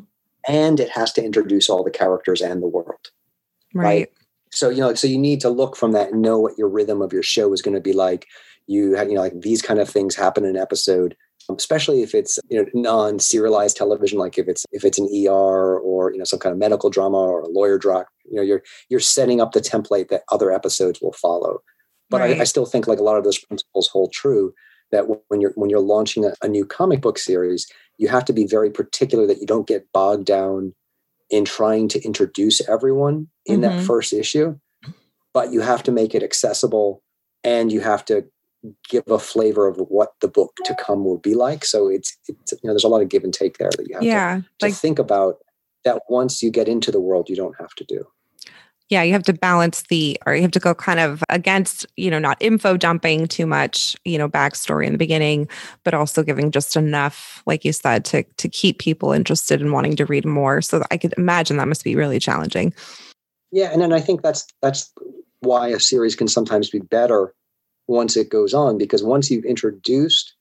and 0.47 0.79
it 0.79 0.89
has 0.89 1.13
to 1.13 1.23
introduce 1.23 1.69
all 1.69 1.83
the 1.83 1.91
characters 1.91 2.41
and 2.41 2.61
the 2.61 2.67
world. 2.67 3.11
Right. 3.73 4.11
So 4.51 4.69
you 4.69 4.81
know, 4.81 4.93
so 4.93 5.07
you 5.07 5.17
need 5.17 5.41
to 5.41 5.49
look 5.49 5.75
from 5.75 5.93
that 5.93 6.11
and 6.11 6.21
know 6.21 6.39
what 6.39 6.57
your 6.57 6.69
rhythm 6.69 7.01
of 7.01 7.13
your 7.13 7.23
show 7.23 7.53
is 7.53 7.61
going 7.61 7.75
to 7.75 7.81
be 7.81 7.93
like. 7.93 8.27
You 8.67 8.95
have, 8.95 9.09
you 9.09 9.15
know, 9.15 9.21
like 9.21 9.41
these 9.41 9.61
kind 9.61 9.79
of 9.79 9.89
things 9.89 10.15
happen 10.15 10.45
in 10.45 10.51
an 10.51 10.61
episode, 10.61 11.17
especially 11.57 12.01
if 12.01 12.15
it's 12.15 12.39
you 12.49 12.57
know 12.57 12.69
non-serialized 12.73 13.77
television, 13.77 14.17
like 14.19 14.37
if 14.37 14.47
it's 14.47 14.65
if 14.71 14.83
it's 14.85 14.99
an 14.99 15.07
ER 15.13 15.77
or 15.79 16.11
you 16.11 16.17
know 16.17 16.23
some 16.23 16.39
kind 16.39 16.53
of 16.53 16.59
medical 16.59 16.89
drama 16.89 17.17
or 17.17 17.41
a 17.41 17.47
lawyer 17.47 17.77
drama. 17.77 18.05
You 18.25 18.37
know, 18.37 18.41
you're 18.41 18.63
you're 18.89 18.99
setting 18.99 19.41
up 19.41 19.51
the 19.51 19.59
template 19.59 20.09
that 20.09 20.23
other 20.31 20.51
episodes 20.51 21.01
will 21.01 21.13
follow. 21.13 21.59
But 22.09 22.21
Right. 22.21 22.37
I, 22.37 22.41
I 22.41 22.43
still 22.43 22.65
think 22.65 22.87
like 22.87 22.99
a 22.99 23.03
lot 23.03 23.17
of 23.17 23.23
those 23.23 23.39
principles 23.39 23.87
hold 23.89 24.11
true. 24.13 24.53
That 24.91 25.07
when 25.29 25.41
you're 25.41 25.53
when 25.55 25.69
you're 25.69 25.79
launching 25.79 26.23
a, 26.25 26.33
a 26.41 26.47
new 26.47 26.65
comic 26.65 27.01
book 27.01 27.17
series, 27.17 27.67
you 27.97 28.07
have 28.09 28.25
to 28.25 28.33
be 28.33 28.45
very 28.45 28.69
particular 28.69 29.25
that 29.27 29.39
you 29.39 29.47
don't 29.47 29.67
get 29.67 29.91
bogged 29.91 30.25
down 30.25 30.73
in 31.29 31.45
trying 31.45 31.87
to 31.87 32.01
introduce 32.03 32.61
everyone 32.69 33.27
in 33.45 33.61
that 33.61 33.79
Mhm. 33.79 33.85
first 33.87 34.13
issue, 34.13 34.55
but 35.33 35.51
you 35.51 35.61
have 35.61 35.81
to 35.83 35.91
make 35.91 36.13
it 36.13 36.21
accessible 36.21 37.01
and 37.43 37.71
you 37.71 37.79
have 37.81 38.05
to 38.05 38.25
give 38.89 39.03
a 39.07 39.19
flavor 39.19 39.67
of 39.67 39.77
what 39.77 40.13
the 40.21 40.27
book 40.27 40.55
to 40.65 40.75
come 40.75 41.03
will 41.05 41.17
be 41.17 41.33
like. 41.35 41.65
So 41.65 41.87
it's, 41.89 42.17
it's 42.27 42.51
you 42.51 42.59
know, 42.63 42.71
there's 42.73 42.83
a 42.83 42.87
lot 42.89 43.01
of 43.01 43.09
give 43.09 43.23
and 43.23 43.33
take 43.33 43.57
there 43.57 43.71
that 43.75 43.87
you 43.87 43.95
have 43.95 44.03
Yeah. 44.05 44.35
to, 44.35 44.41
to 44.41 44.47
Like 44.61 44.73
think 44.73 44.99
about 44.99 45.37
that 45.83 46.01
once 46.09 46.41
you 46.41 46.49
get 46.51 46.67
into 46.67 46.91
the 46.91 47.01
world, 47.01 47.29
you 47.29 47.35
don't 47.35 47.55
have 47.59 47.73
to 47.75 47.83
do. 47.83 48.07
yeah 48.89 49.01
you 49.01 49.13
have 49.13 49.23
to 49.23 49.33
balance 49.33 49.83
the 49.83 50.17
or 50.25 50.35
you 50.35 50.41
have 50.41 50.51
to 50.51 50.59
go 50.59 50.73
kind 50.75 50.99
of 50.99 51.23
against 51.29 51.85
you 51.97 52.11
know 52.11 52.19
not 52.19 52.37
info 52.41 52.77
dumping 52.77 53.27
too 53.27 53.45
much 53.45 53.95
you 54.05 54.17
know 54.17 54.29
backstory 54.29 54.85
in 54.85 54.91
the 54.91 54.97
beginning 54.97 55.47
but 55.83 55.93
also 55.93 56.21
giving 56.21 56.51
just 56.51 56.75
enough 56.75 57.41
like 57.45 57.63
you 57.65 57.71
said 57.73 58.03
to 58.05 58.23
to 58.37 58.47
keep 58.49 58.79
people 58.79 59.11
interested 59.13 59.61
in 59.61 59.71
wanting 59.71 59.95
to 59.95 60.05
read 60.05 60.25
more 60.25 60.61
so 60.61 60.83
i 60.91 60.97
could 60.97 61.13
imagine 61.17 61.57
that 61.57 61.67
must 61.67 61.83
be 61.83 61.95
really 61.95 62.19
challenging 62.19 62.73
Yeah, 63.51 63.71
and 63.71 63.81
then 63.81 63.93
I 63.93 63.99
think 64.01 64.21
that's 64.21 64.45
that's 64.61 64.91
why 65.39 65.67
a 65.69 65.79
series 65.79 66.15
can 66.15 66.27
sometimes 66.27 66.69
be 66.69 66.79
better 66.79 67.33
once 67.87 68.15
it 68.15 68.29
goes 68.29 68.53
on 68.53 68.77
because 68.77 69.03
once 69.03 69.29
you've 69.29 69.45
introduced 69.45 70.35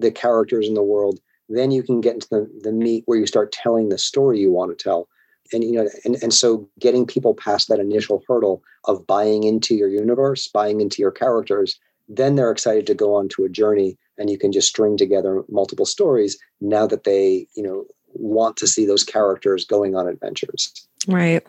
the 0.00 0.10
characters 0.10 0.68
in 0.68 0.74
the 0.74 0.82
world, 0.82 1.18
then 1.48 1.70
you 1.70 1.82
can 1.82 2.00
get 2.00 2.14
into 2.14 2.28
the, 2.30 2.50
the 2.62 2.72
meat 2.72 3.02
where 3.06 3.18
you 3.18 3.26
start 3.26 3.52
telling 3.52 3.88
the 3.88 3.98
story 3.98 4.38
you 4.40 4.50
want 4.50 4.76
to 4.76 4.82
tell. 4.82 5.08
And 5.52 5.62
you 5.62 5.72
know, 5.72 5.88
and, 6.04 6.16
and 6.22 6.34
so 6.34 6.68
getting 6.80 7.06
people 7.06 7.34
past 7.34 7.68
that 7.68 7.78
initial 7.78 8.22
hurdle 8.26 8.62
of 8.84 9.06
buying 9.06 9.44
into 9.44 9.74
your 9.74 9.88
universe, 9.88 10.48
buying 10.48 10.80
into 10.80 11.00
your 11.00 11.12
characters, 11.12 11.78
then 12.08 12.34
they're 12.34 12.50
excited 12.50 12.86
to 12.86 12.94
go 12.94 13.14
on 13.14 13.28
to 13.30 13.44
a 13.44 13.48
journey 13.48 13.96
and 14.18 14.30
you 14.30 14.38
can 14.38 14.50
just 14.50 14.68
string 14.68 14.96
together 14.96 15.44
multiple 15.48 15.86
stories 15.86 16.38
now 16.60 16.86
that 16.86 17.04
they, 17.04 17.46
you 17.54 17.62
know, 17.62 17.84
want 18.14 18.56
to 18.56 18.66
see 18.66 18.86
those 18.86 19.04
characters 19.04 19.64
going 19.64 19.94
on 19.94 20.08
adventures. 20.08 20.88
Right. 21.06 21.46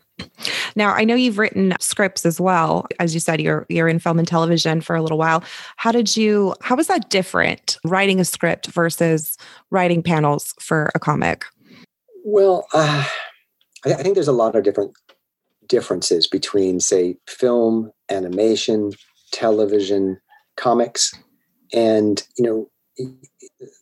Now 0.75 0.93
i 0.93 1.03
know 1.03 1.15
you've 1.15 1.37
written 1.37 1.73
scripts 1.79 2.25
as 2.25 2.39
well. 2.39 2.87
As 2.99 3.13
you 3.13 3.19
said 3.19 3.41
you're 3.41 3.65
you're 3.69 3.87
in 3.87 3.99
film 3.99 4.19
and 4.19 4.27
television 4.27 4.81
for 4.81 4.95
a 4.95 5.01
little 5.01 5.17
while. 5.17 5.43
How 5.75 5.91
did 5.91 6.17
you 6.17 6.55
how 6.61 6.75
was 6.75 6.87
that 6.87 7.09
different 7.09 7.77
writing 7.83 8.19
a 8.19 8.25
script 8.25 8.67
versus 8.67 9.37
writing 9.69 10.01
panels 10.01 10.53
for 10.59 10.91
a 10.95 10.99
comic? 10.99 11.45
Well, 12.29 12.67
uh, 12.73 13.05
I, 13.85 13.93
I 13.93 14.03
think 14.03 14.15
there's 14.15 14.27
a 14.27 14.33
lot 14.33 14.55
of 14.55 14.63
different 14.63 14.91
differences 15.67 16.27
between, 16.27 16.79
say, 16.79 17.15
film, 17.27 17.91
animation, 18.09 18.91
television, 19.31 20.19
comics, 20.55 21.13
and 21.73 22.25
you 22.37 22.43
know, 22.43 22.69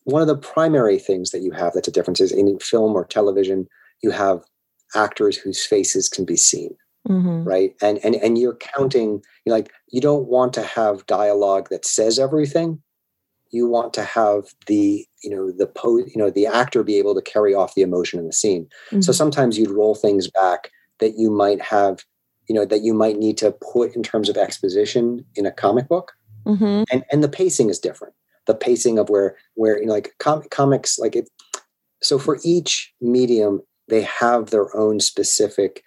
one 0.03 0.21
of 0.21 0.27
the 0.27 0.37
primary 0.37 0.99
things 0.99 1.31
that 1.31 1.41
you 1.41 1.51
have 1.51 1.73
that's 1.73 1.87
a 1.87 1.91
difference 1.91 2.19
is 2.19 2.31
in 2.31 2.59
film 2.59 2.93
or 2.93 3.05
television, 3.05 3.67
you 4.03 4.11
have 4.11 4.43
actors 4.93 5.37
whose 5.37 5.65
faces 5.65 6.07
can 6.09 6.25
be 6.25 6.35
seen 6.37 6.75
Mhm. 7.07 7.45
right 7.45 7.75
and 7.81 7.99
and 8.03 8.15
and 8.15 8.37
you're 8.39 8.55
counting 8.57 9.21
you 9.45 9.49
know, 9.49 9.53
like 9.53 9.71
you 9.89 10.01
don't 10.01 10.27
want 10.27 10.53
to 10.53 10.61
have 10.63 11.05
dialogue 11.05 11.67
that 11.69 11.85
says 11.85 12.17
everything 12.19 12.81
you 13.51 13.67
want 13.67 13.93
to 13.93 14.03
have 14.03 14.45
the 14.67 15.05
you 15.23 15.29
know 15.29 15.51
the 15.51 15.67
po 15.67 15.97
you 15.97 16.15
know 16.17 16.29
the 16.31 16.47
actor 16.47 16.83
be 16.83 16.97
able 16.97 17.13
to 17.15 17.21
carry 17.21 17.53
off 17.53 17.75
the 17.75 17.83
emotion 17.83 18.19
in 18.19 18.25
the 18.25 18.33
scene 18.33 18.67
so 19.01 19.11
Mhm. 19.11 19.15
sometimes 19.15 19.57
you'd 19.57 19.69
roll 19.71 19.93
things 19.95 20.29
back 20.29 20.71
that 20.99 21.17
you 21.17 21.29
might 21.29 21.61
have 21.61 22.03
you 22.49 22.55
know 22.55 22.65
that 22.65 22.81
you 22.81 22.93
might 22.93 23.17
need 23.17 23.37
to 23.37 23.51
put 23.73 23.95
in 23.95 24.01
terms 24.03 24.27
of 24.29 24.37
exposition 24.37 25.23
in 25.35 25.45
a 25.45 25.51
comic 25.51 25.87
book 25.87 26.13
Mhm. 26.47 26.85
and 26.91 27.03
and 27.11 27.23
the 27.23 27.29
pacing 27.29 27.69
is 27.69 27.79
different 27.79 28.13
the 28.47 28.55
pacing 28.55 28.97
of 28.99 29.09
where 29.09 29.37
where 29.53 29.79
you 29.79 29.85
know 29.85 29.93
like 29.93 30.13
com- 30.19 30.43
comics 30.49 30.97
like 30.99 31.15
it 31.15 31.29
so 32.01 32.17
for 32.19 32.39
each 32.43 32.93
medium 32.99 33.61
they 33.87 34.01
have 34.01 34.49
their 34.49 34.75
own 34.75 34.99
specific 34.99 35.83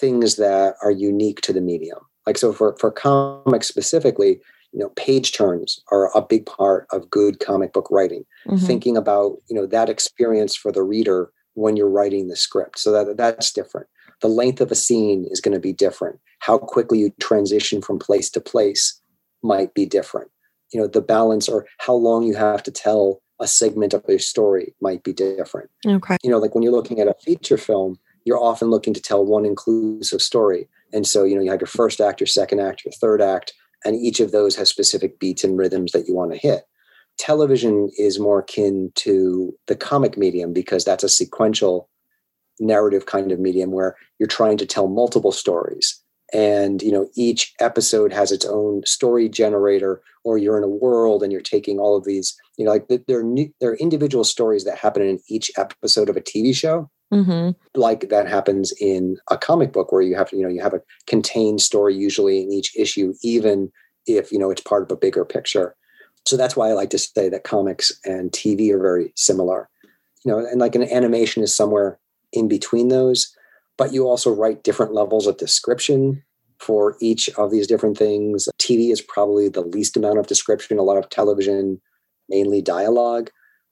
things 0.00 0.36
that 0.36 0.74
are 0.82 0.90
unique 0.90 1.40
to 1.42 1.52
the 1.52 1.60
medium. 1.60 1.98
Like 2.26 2.38
so 2.38 2.52
for 2.52 2.76
for 2.78 2.90
comics 2.90 3.68
specifically 3.68 4.40
you 4.72 4.80
know 4.80 4.90
page 4.96 5.32
turns 5.32 5.80
are 5.92 6.10
a 6.16 6.20
big 6.22 6.44
part 6.44 6.86
of 6.90 7.08
good 7.10 7.38
comic 7.40 7.72
book 7.72 7.88
writing. 7.90 8.24
Mhm. 8.46 8.66
thinking 8.66 8.96
about 8.96 9.38
you 9.48 9.56
know 9.56 9.66
that 9.66 9.88
experience 9.88 10.54
for 10.56 10.72
the 10.72 10.82
reader 10.82 11.30
when 11.54 11.76
you're 11.76 11.88
writing 11.88 12.28
the 12.28 12.36
script. 12.36 12.78
So 12.78 12.92
that 12.92 13.16
that's 13.16 13.52
different. 13.52 13.86
The 14.20 14.28
length 14.28 14.60
of 14.60 14.70
a 14.70 14.74
scene 14.74 15.26
is 15.30 15.40
going 15.40 15.54
to 15.54 15.60
be 15.60 15.72
different. 15.72 16.18
How 16.40 16.58
quickly 16.58 16.98
you 16.98 17.12
transition 17.20 17.80
from 17.82 17.98
place 17.98 18.28
to 18.30 18.40
place 18.40 19.00
might 19.42 19.72
be 19.74 19.86
different. 19.86 20.30
You 20.72 20.80
know 20.80 20.86
the 20.88 21.00
balance 21.00 21.48
or 21.48 21.66
how 21.78 21.94
long 21.94 22.24
you 22.24 22.34
have 22.34 22.62
to 22.64 22.70
tell 22.70 23.22
a 23.40 23.46
segment 23.46 23.94
of 23.94 24.04
your 24.08 24.18
story 24.18 24.74
might 24.80 25.02
be 25.02 25.12
different. 25.12 25.70
Okay. 25.86 26.16
you 26.22 26.30
know 26.30 26.38
like 26.38 26.54
when 26.54 26.62
you're 26.62 26.72
looking 26.72 27.00
at 27.00 27.08
a 27.08 27.14
feature 27.14 27.58
film 27.58 27.98
you're 28.24 28.42
often 28.42 28.68
looking 28.68 28.92
to 28.92 29.00
tell 29.00 29.24
one 29.24 29.46
inclusive 29.46 30.20
story. 30.20 30.68
And 30.92 31.06
so 31.06 31.24
you 31.24 31.34
know 31.36 31.42
you 31.42 31.50
have 31.50 31.60
your 31.60 31.68
first 31.68 32.00
act 32.00 32.20
your 32.20 32.26
second 32.26 32.60
act 32.60 32.84
your 32.84 32.92
third 32.92 33.20
act 33.20 33.52
and 33.84 33.96
each 33.96 34.20
of 34.20 34.32
those 34.32 34.56
has 34.56 34.68
specific 34.68 35.18
beats 35.18 35.44
and 35.44 35.56
rhythms 35.56 35.92
that 35.92 36.08
you 36.08 36.14
want 36.14 36.32
to 36.32 36.38
hit. 36.38 36.64
Television 37.18 37.88
is 37.98 38.18
more 38.18 38.40
akin 38.40 38.92
to 38.96 39.54
the 39.66 39.76
comic 39.76 40.18
medium 40.18 40.52
because 40.52 40.84
that's 40.84 41.04
a 41.04 41.08
sequential 41.08 41.88
narrative 42.58 43.06
kind 43.06 43.32
of 43.32 43.38
medium 43.38 43.70
where 43.70 43.96
you're 44.18 44.26
trying 44.26 44.56
to 44.58 44.66
tell 44.66 44.88
multiple 44.88 45.32
stories 45.32 46.02
and 46.32 46.82
you 46.82 46.90
know 46.90 47.08
each 47.16 47.54
episode 47.60 48.12
has 48.12 48.32
its 48.32 48.44
own 48.44 48.84
story 48.84 49.28
generator 49.28 50.02
or 50.24 50.38
you're 50.38 50.58
in 50.58 50.64
a 50.64 50.68
world 50.68 51.22
and 51.22 51.30
you're 51.30 51.40
taking 51.40 51.78
all 51.78 51.96
of 51.96 52.04
these 52.04 52.36
you 52.56 52.64
know 52.64 52.72
like 52.72 52.88
there 52.88 53.20
are 53.20 53.22
new, 53.22 53.48
there 53.60 53.70
are 53.70 53.76
individual 53.76 54.24
stories 54.24 54.64
that 54.64 54.78
happen 54.78 55.02
in 55.02 55.20
each 55.28 55.50
episode 55.56 56.08
of 56.08 56.16
a 56.16 56.20
TV 56.20 56.54
show. 56.54 56.90
Hmm 57.12 57.50
like 57.76 58.08
that 58.08 58.26
happens 58.26 58.72
in 58.80 59.16
a 59.30 59.38
comic 59.38 59.72
book 59.72 59.92
where 59.92 60.02
you 60.02 60.16
have 60.16 60.30
you 60.32 60.42
know 60.42 60.48
you 60.48 60.60
have 60.60 60.74
a 60.74 60.82
contained 61.06 61.60
story 61.60 61.94
usually 61.94 62.42
in 62.42 62.50
each 62.50 62.76
issue 62.76 63.14
even 63.22 63.70
if 64.06 64.32
you 64.32 64.38
know 64.38 64.50
it's 64.50 64.60
part 64.62 64.82
of 64.82 64.90
a 64.90 64.96
bigger 64.96 65.24
picture. 65.24 65.76
So 66.24 66.36
that's 66.36 66.56
why 66.56 66.68
i 66.68 66.72
like 66.72 66.90
to 66.90 66.98
say 66.98 67.28
that 67.28 67.44
comics 67.44 67.92
and 68.04 68.32
tv 68.32 68.72
are 68.72 68.80
very 68.80 69.12
similar. 69.14 69.68
You 70.24 70.32
know 70.32 70.38
and 70.38 70.60
like 70.60 70.74
an 70.74 70.82
animation 70.82 71.42
is 71.42 71.54
somewhere 71.54 71.98
in 72.32 72.48
between 72.48 72.88
those 72.88 73.35
but 73.78 73.92
you 73.92 74.06
also 74.08 74.32
write 74.32 74.62
different 74.64 74.92
levels 74.94 75.26
of 75.26 75.36
description 75.36 76.22
for 76.58 76.96
each 77.00 77.28
of 77.36 77.50
these 77.50 77.66
different 77.66 77.96
things 77.98 78.48
tv 78.58 78.90
is 78.92 79.00
probably 79.00 79.48
the 79.48 79.60
least 79.62 79.96
amount 79.96 80.18
of 80.18 80.26
description 80.26 80.78
a 80.78 80.82
lot 80.82 80.96
of 80.96 81.08
television 81.10 81.80
mainly 82.28 82.62
dialogue 82.62 83.30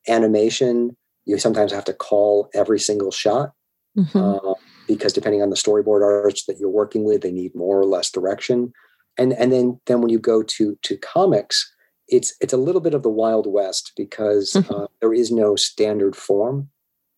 animation 0.08 0.96
you 1.24 1.38
sometimes 1.38 1.72
have 1.72 1.84
to 1.84 1.94
call 1.94 2.48
every 2.54 2.78
single 2.78 3.10
shot 3.10 3.50
hmm 3.96 4.18
uh, 4.18 4.54
because 4.86 5.12
depending 5.14 5.40
on 5.42 5.48
the 5.50 5.56
storyboard 5.56 6.02
artists 6.02 6.46
that 6.46 6.58
you're 6.58 6.68
working 6.68 7.04
with, 7.04 7.22
they 7.22 7.32
need 7.32 7.54
more 7.54 7.80
or 7.80 7.86
less 7.86 8.10
direction. 8.10 8.72
And 9.16 9.32
and 9.32 9.50
then 9.52 9.80
then 9.86 10.00
when 10.02 10.10
you 10.10 10.18
go 10.18 10.42
to 10.42 10.76
to 10.82 10.96
comics, 10.98 11.72
it's 12.08 12.34
it's 12.40 12.52
a 12.52 12.58
little 12.58 12.80
bit 12.82 12.94
of 12.94 13.02
the 13.02 13.08
wild 13.10 13.46
west 13.46 13.92
because 13.96 14.52
Mhm. 14.52 14.84
uh, 14.84 14.86
there 15.00 15.14
is 15.14 15.30
no 15.30 15.56
standard 15.56 16.16
form 16.16 16.68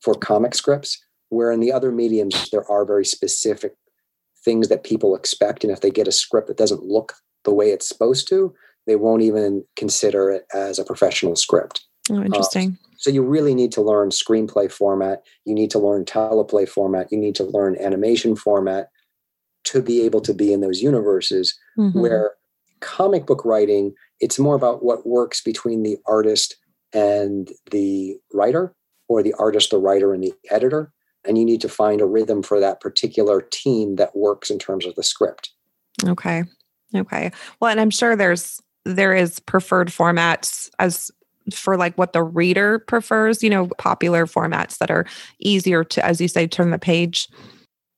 for 0.01 0.15
comic 0.15 0.55
scripts. 0.55 0.99
Where 1.29 1.51
in 1.51 1.61
the 1.61 1.73
other 1.73 1.91
mediums 1.91 2.51
there 2.51 2.71
are 2.71 2.85
very 2.85 3.05
specific 3.05 3.75
things 4.45 4.69
that 4.69 4.85
people 4.85 5.17
expect, 5.17 5.65
and 5.65 5.73
if 5.73 5.81
they 5.81 5.91
get 5.91 6.09
a 6.09 6.13
script 6.13 6.49
that 6.49 6.57
doesn't 6.57 6.85
look 6.85 7.15
the 7.45 7.53
way 7.55 7.71
it's 7.71 7.89
supposed 7.89 8.29
to, 8.29 8.55
they 8.87 8.97
won't 8.97 9.23
even 9.23 9.65
consider 9.77 10.31
it 10.31 10.47
as 10.55 10.79
a 10.79 10.85
professional 10.85 11.35
script. 11.37 11.85
oh, 12.11 12.23
interesting. 12.23 12.79
So 12.99 13.11
you 13.11 13.23
really 13.23 13.55
need 13.55 13.73
to 13.73 13.83
learn 13.83 14.11
screenplay 14.11 14.71
format. 14.71 15.23
You 15.45 15.55
need 15.55 15.71
to 15.73 15.79
learn 15.79 16.05
teleplay 16.05 16.69
format. 16.69 17.11
You 17.11 17.19
need 17.19 17.35
to 17.37 17.45
learn 17.45 17.77
animation 17.79 18.37
format 18.37 18.89
to 19.65 19.83
be 19.83 20.03
able 20.03 20.21
to 20.23 20.33
be 20.33 20.53
in 20.53 20.61
those 20.61 20.81
universes 20.81 21.59
Mhm. 21.77 21.95
where 22.01 22.35
comic 22.81 23.27
book 23.27 23.45
writing, 23.45 23.95
it's 24.21 24.39
more 24.39 24.55
about 24.55 24.85
what 24.85 25.07
works 25.07 25.43
between 25.43 25.83
the 25.83 25.99
artist 26.07 26.57
and 26.93 27.51
the 27.71 28.19
writer 28.33 28.75
or 29.09 29.23
the 29.23 29.35
artist, 29.35 29.71
the 29.71 29.79
writer, 29.79 30.15
and 30.15 30.23
the 30.23 30.33
editor. 30.51 30.93
And 31.27 31.39
you 31.39 31.45
need 31.45 31.61
to 31.63 31.69
find 31.69 32.01
a 32.01 32.07
rhythm 32.07 32.43
for 32.43 32.61
that 32.61 32.81
particular 32.81 33.41
team 33.41 33.97
that 33.97 34.17
works 34.17 34.51
in 34.51 34.59
terms 34.59 34.87
of 34.87 34.95
the 34.95 35.03
script. 35.03 35.51
Okay. 36.05 36.45
Okay. 36.95 37.33
Well, 37.61 37.71
and 37.71 37.81
I'm 37.81 37.91
sure 37.91 38.17
there's 38.17 38.61
there 38.85 39.15
is 39.15 39.41
preferred 39.41 39.89
formats 39.89 40.71
as 40.79 41.11
for 41.53 41.77
like 41.77 41.97
what 41.97 42.13
the 42.13 42.23
reader 42.23 42.79
prefers, 42.79 43.43
you 43.43 43.51
know, 43.51 43.69
popular 43.79 44.27
formats 44.27 44.79
that 44.79 44.91
are 44.91 45.07
easier 45.41 45.85
to, 45.85 46.05
as 46.05 46.21
you 46.21 46.29
say, 46.29 46.47
turn 46.47 46.71
the 46.71 46.79
page. 46.79 47.29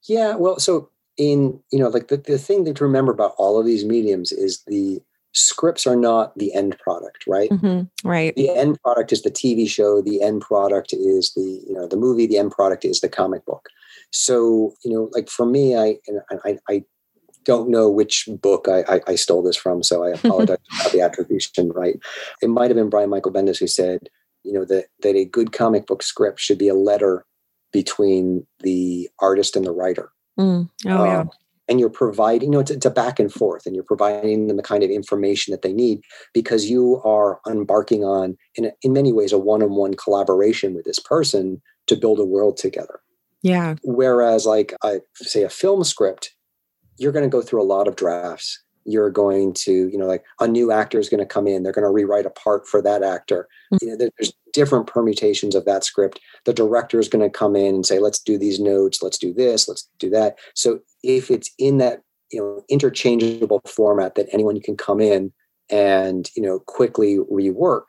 Yeah, 0.05 0.37
well, 0.37 0.59
so 0.59 0.91
in 1.17 1.61
you 1.71 1.79
know, 1.79 1.89
like 1.89 2.09
the, 2.09 2.17
the 2.17 2.39
thing 2.39 2.73
to 2.73 2.85
remember 2.85 3.13
about 3.13 3.35
all 3.37 3.59
of 3.59 3.67
these 3.67 3.85
mediums 3.85 4.33
is 4.33 4.63
the 4.67 5.01
scripts 5.33 5.87
are 5.87 5.97
not 5.97 6.37
the 6.39 6.53
end 6.55 6.79
product, 6.79 7.25
right? 7.27 7.51
hmm 7.53 7.83
Right. 8.05 8.35
The 8.37 8.51
end 8.51 8.81
product 8.83 9.13
is 9.13 9.23
the 9.23 9.31
TV 9.31 9.69
show. 9.69 10.01
The 10.03 10.23
end 10.23 10.43
product 10.43 10.93
is 10.93 11.33
the 11.35 11.63
you 11.67 11.75
know 11.75 11.87
the 11.87 11.97
movie. 11.97 12.27
The 12.27 12.39
end 12.39 12.53
product 12.53 12.85
is 12.85 13.01
the 13.01 13.09
comic 13.09 13.45
book. 13.45 13.69
So 14.11 14.75
you 14.85 14.93
know, 14.93 15.11
like 15.13 15.29
for 15.29 15.47
me, 15.47 15.77
I 15.77 15.97
and 16.07 16.21
I, 16.45 16.59
I 16.69 16.85
don't 17.45 17.71
know 17.71 17.89
which 17.89 18.29
book 18.43 18.67
I, 18.69 18.85
I, 18.97 19.01
I 19.09 19.15
stole 19.15 19.43
this 19.43 19.57
from, 19.57 19.83
so 19.83 20.05
I 20.05 20.11
apologize 20.19 20.59
about 20.81 20.93
the 20.93 21.01
attribution. 21.01 21.71
Right? 21.71 21.99
It 22.43 22.49
might 22.49 22.71
have 22.71 22.77
been 22.77 22.91
Brian 22.91 23.11
Michael 23.11 23.33
Bendis 23.33 23.59
who 23.59 23.67
said, 23.67 24.09
you 24.45 24.53
know, 24.53 24.65
that 24.67 24.87
that 25.03 25.17
a 25.17 25.25
good 25.25 25.53
comic 25.53 25.87
book 25.87 26.03
script 26.03 26.41
should 26.41 26.59
be 26.59 26.69
a 26.69 26.75
letter 26.75 27.25
between 27.73 28.47
the 28.61 29.09
artist 29.21 29.57
and 29.57 29.67
the 29.67 29.73
writer. 29.73 30.11
Mm. 30.39 30.71
Oh, 30.87 31.05
yeah. 31.05 31.25
And 31.69 31.79
you're 31.79 31.91
providing, 31.91 32.49
you 32.49 32.53
know, 32.53 32.61
it's, 32.61 32.71
it's 32.71 32.87
a 32.87 32.91
back 32.91 33.21
and 33.21 33.33
forth, 33.33 33.67
and 33.67 33.75
you're 33.75 33.85
providing 33.85 34.47
them 34.47 34.57
the 34.57 34.63
kind 34.63 34.83
of 34.83 34.91
information 34.91 35.51
that 35.53 35.63
they 35.63 35.73
need 35.73 36.01
because 36.33 36.71
you 36.71 37.03
are 37.05 37.41
embarking 37.47 38.05
on, 38.05 38.39
in, 38.55 38.73
in 38.83 38.93
many 38.93 39.13
ways, 39.13 39.33
a 39.33 39.39
one 39.39 39.63
on 39.63 39.75
one 39.75 39.95
collaboration 39.95 40.75
with 40.75 40.87
this 40.87 40.99
person 40.99 41.61
to 41.87 41.97
build 41.97 42.19
a 42.19 42.25
world 42.25 42.57
together. 42.57 43.01
Yeah. 43.43 43.75
Whereas, 43.83 44.47
like, 44.47 44.75
I 44.83 45.01
say 45.17 45.43
a 45.43 45.51
film 45.51 45.85
script, 45.85 46.35
you're 46.97 47.13
going 47.13 47.25
to 47.25 47.29
go 47.29 47.43
through 47.43 47.63
a 47.63 47.65
lot 47.65 47.87
of 47.87 47.97
drafts. 47.97 48.63
You're 48.91 49.11
going 49.11 49.53
to, 49.55 49.89
you 49.89 49.99
know, 49.99 50.07
like 50.07 50.25
a 50.41 50.49
new 50.49 50.73
actor 50.73 50.99
is 50.99 51.09
going 51.09 51.21
to 51.21 51.27
come 51.27 51.47
in. 51.47 51.63
They're 51.63 51.73
going 51.73 51.85
to 51.85 51.91
rewrite 51.91 52.27
a 52.27 52.31
part 52.31 52.67
for 52.67 52.81
that 52.83 53.03
actor. 53.03 53.47
Mm. 53.75 53.79
You 53.83 53.89
know, 53.89 53.97
there- 53.97 54.11
there's 54.19 54.33
different 54.53 54.87
permutations 54.87 55.55
of 55.55 55.65
that 55.67 55.85
script. 55.85 56.21
The 56.45 56.55
director 56.55 56.99
is 56.99 57.09
going 57.09 57.23
to 57.23 57.31
come 57.31 57.55
in 57.55 57.75
and 57.75 57.87
say, 57.87 57.99
"Let's 57.99 58.19
do 58.19 58.39
these 58.39 58.59
notes. 58.59 59.03
Let's 59.03 59.19
do 59.19 59.33
this. 59.33 59.69
Let's 59.69 59.89
do 59.99 60.09
that." 60.11 60.39
So 60.55 60.81
if 61.03 61.31
it's 61.31 61.51
in 61.59 61.79
that, 61.79 62.01
you 62.33 62.41
know, 62.41 62.65
interchangeable 62.69 63.61
format 63.67 64.15
that 64.15 64.29
anyone 64.33 64.61
can 64.61 64.77
come 64.77 65.01
in 65.01 65.33
and 65.71 66.31
you 66.35 66.43
know 66.43 66.61
quickly 66.61 67.19
rework, 67.31 67.89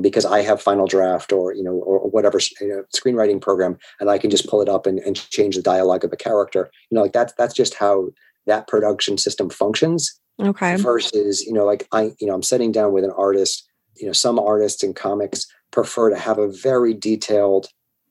because 0.00 0.24
I 0.24 0.42
have 0.42 0.60
Final 0.60 0.86
Draft 0.86 1.32
or 1.32 1.54
you 1.54 1.62
know 1.62 1.72
or, 1.74 1.98
or 2.00 2.10
whatever 2.10 2.38
you 2.60 2.68
know, 2.68 2.84
screenwriting 2.94 3.40
program, 3.40 3.78
and 4.00 4.10
I 4.10 4.18
can 4.18 4.30
just 4.30 4.48
pull 4.48 4.60
it 4.60 4.68
up 4.68 4.86
and, 4.86 4.98
and 4.98 5.16
change 5.16 5.56
the 5.56 5.62
dialogue 5.62 6.04
of 6.04 6.12
a 6.12 6.16
character. 6.16 6.70
You 6.90 6.96
know, 6.96 7.02
like 7.02 7.12
that's 7.12 7.32
that's 7.38 7.54
just 7.54 7.74
how 7.74 8.08
that 8.46 8.66
production 8.66 9.16
system 9.18 9.48
functions 9.50 10.20
Okay. 10.40 10.76
versus 10.76 11.42
you 11.42 11.52
know 11.52 11.64
like 11.64 11.86
i 11.92 12.12
you 12.18 12.26
know 12.26 12.34
i'm 12.34 12.42
sitting 12.42 12.72
down 12.72 12.92
with 12.92 13.04
an 13.04 13.12
artist 13.16 13.68
you 13.96 14.06
know 14.06 14.12
some 14.12 14.38
artists 14.38 14.82
in 14.82 14.94
comics 14.94 15.46
prefer 15.70 16.10
to 16.10 16.16
have 16.16 16.38
a 16.38 16.48
very 16.48 16.94
detailed 16.94 17.66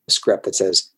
script 0.10 0.46
that 0.46 0.56
says 0.56 0.90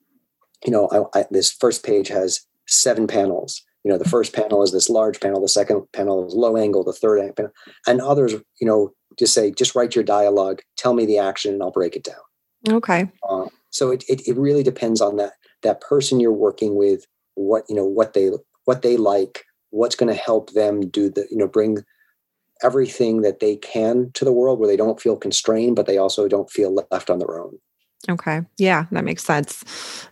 you 0.66 0.72
know 0.72 0.90
I, 0.92 1.20
I, 1.20 1.26
this 1.32 1.52
first 1.52 1.86
page 1.86 2.08
has 2.10 2.42
seven 2.68 3.08
panels 3.08 3.62
you 3.84 3.92
know 3.92 3.98
the 3.98 4.10
first 4.10 4.34
panel 4.34 4.64
is 4.64 4.72
this 4.72 4.90
large 4.90 5.20
panel 5.20 5.42
the 5.42 5.50
second 5.50 5.84
panel 5.94 6.26
is 6.28 6.34
low 6.34 6.58
angle 6.58 6.84
the 6.84 6.94
third 6.94 7.36
panel 7.36 7.52
and 7.88 8.02
others 8.02 8.34
you 8.60 8.68
know 8.68 8.94
just 9.18 9.34
say 9.34 9.52
just 9.52 9.76
write 9.76 9.96
your 9.96 10.04
dialogue 10.04 10.62
tell 10.78 10.94
me 10.94 11.06
the 11.06 11.18
action 11.18 11.54
and 11.54 11.62
i'll 11.64 11.72
break 11.72 11.96
it 11.96 12.04
down 12.04 12.16
Okay. 12.70 13.10
uh, 13.30 13.48
so 13.72 13.92
it, 13.92 14.06
it, 14.08 14.26
it 14.26 14.38
really 14.38 14.64
depends 14.64 15.02
on 15.02 15.18
that 15.18 15.34
that 15.64 15.82
person 15.82 16.20
you're 16.20 16.32
working 16.32 16.76
with 16.76 17.06
what 17.36 17.64
you 17.68 17.76
know 17.76 17.86
what 17.86 18.14
they 18.14 18.30
what 18.66 18.82
they 18.82 18.96
like 18.96 19.44
what's 19.74 19.96
going 19.96 20.14
to 20.14 20.20
help 20.20 20.52
them 20.54 20.88
do 20.90 21.10
the 21.10 21.28
you 21.30 21.38
know 21.38 21.48
bring 21.48 21.84
everything 22.62 23.22
that 23.22 23.40
they 23.40 23.56
can 23.58 24.12
to 24.14 24.24
the 24.24 24.32
world 24.32 24.60
where 24.60 24.68
they 24.68 24.78
don't 24.78 25.02
feel 25.02 25.18
constrained 25.18 25.76
but 25.76 25.86
they 25.86 25.98
also 25.98 26.28
don't 26.28 26.50
feel 26.50 26.74
left 26.92 27.10
on 27.10 27.20
their 27.20 27.40
own 27.40 27.58
Okay. 28.10 28.42
Yeah, 28.58 28.86
that 28.92 29.04
makes 29.04 29.24
sense. 29.24 29.64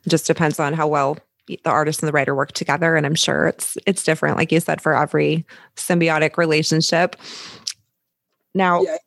It 0.06 0.10
just 0.10 0.28
depends 0.28 0.60
on 0.60 0.74
how 0.74 0.88
well 0.88 1.18
the 1.48 1.60
artist 1.66 2.02
and 2.02 2.08
the 2.08 2.14
writer 2.14 2.36
work 2.36 2.54
together. 2.54 2.96
And 2.96 3.06
I'm 3.06 3.16
sure 3.16 3.48
it's 3.48 3.78
it's 3.86 4.04
different, 4.04 4.38
like 4.38 4.52
you 4.52 4.60
said, 4.60 4.82
for 4.82 4.96
every 4.96 5.46
symbiotic 5.76 6.38
relationship. 6.38 7.16
Now, 8.54 8.82
yeah 8.82 8.98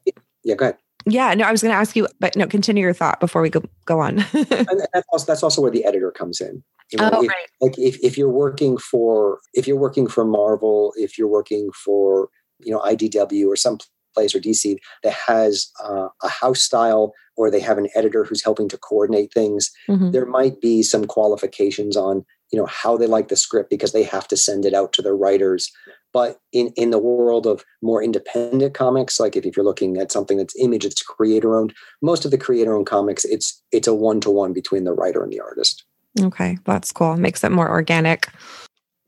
yeah 0.43 0.55
go 0.55 0.65
ahead 0.67 0.77
yeah, 1.07 1.35
no, 1.35 1.45
I 1.45 1.53
was 1.53 1.63
going 1.63 1.73
to 1.73 1.79
ask 1.79 1.97
you, 1.97 2.09
but 2.21 2.37
no, 2.37 2.47
continue 2.47 2.83
your 2.83 2.93
thought 2.93 3.21
before 3.21 3.43
we 3.43 3.51
go 3.51 3.63
go 3.85 4.01
on. 4.01 4.19
and 4.33 4.47
that's 4.93 5.07
also, 5.13 5.27
that's 5.27 5.43
also 5.43 5.63
where 5.63 5.71
the 5.71 5.85
editor 5.85 6.11
comes 6.11 6.41
in 6.41 6.63
you 6.93 6.99
know, 6.99 7.11
oh, 7.13 7.23
if, 7.23 7.29
right. 7.29 7.47
like 7.61 7.79
if, 7.79 7.99
if 8.03 8.19
you're 8.19 8.31
working 8.31 8.77
for 8.77 9.41
if 9.53 9.67
you're 9.67 9.77
working 9.77 10.07
for 10.07 10.25
marvel 10.25 10.93
if 10.97 11.19
you're 11.19 11.29
working 11.29 11.71
for 11.73 12.29
you 12.61 12.73
know 12.73 12.81
idw 12.81 13.47
or 13.47 13.57
some 13.57 13.79
place 14.15 14.35
or 14.35 14.41
dc 14.41 14.77
that 15.03 15.13
has 15.13 15.71
uh, 15.83 16.09
a 16.23 16.29
house 16.29 16.61
style 16.61 17.13
or 17.37 17.51
they 17.51 17.61
have 17.61 17.79
an 17.79 17.89
editor 17.95 18.25
who's 18.25 18.45
helping 18.45 18.69
to 18.69 18.79
coordinate 18.79 19.33
things 19.33 19.71
Mhm. 19.89 20.13
there 20.13 20.27
might 20.27 20.61
be 20.61 20.83
some 20.83 21.07
qualifications 21.07 21.97
on 21.97 22.25
you 22.53 22.59
know 22.59 22.67
how 22.67 22.97
they 22.97 23.07
like 23.07 23.29
the 23.29 23.37
script 23.37 23.71
because 23.71 23.93
they 23.93 24.05
have 24.05 24.29
to 24.29 24.37
send 24.37 24.65
it 24.65 24.75
out 24.75 24.93
to 24.93 25.03
their 25.03 25.17
writers 25.17 25.73
But 26.15 26.39
in, 26.53 26.69
in 26.77 26.91
the 26.91 26.99
world 26.99 27.47
of 27.47 27.65
more 27.83 28.03
independent 28.03 28.73
comics, 28.73 29.21
like 29.21 29.37
if, 29.37 29.45
if 29.45 29.57
you're 29.57 29.65
looking 29.65 29.99
at 29.99 30.13
something 30.13 30.39
that's 30.39 30.55
image, 30.59 30.85
it's 30.87 31.03
creator 31.03 31.57
owned. 31.57 31.75
Most 32.01 32.25
of 32.25 32.31
the 32.31 32.39
creator 32.39 32.75
owned 32.75 32.87
comics, 32.87 33.25
it's 33.27 33.61
it's 33.73 33.89
a 33.89 33.95
one 33.95 34.21
to 34.21 34.31
one 34.31 34.53
between 34.53 34.85
the 34.85 34.95
writer 34.95 35.23
and 35.23 35.33
the 35.33 35.41
artist. 35.41 35.85
Okay, 36.21 36.57
that's 36.65 36.93
cool. 36.93 37.17
Makes 37.17 37.43
it 37.43 37.51
more 37.51 37.69
organic. 37.69 38.29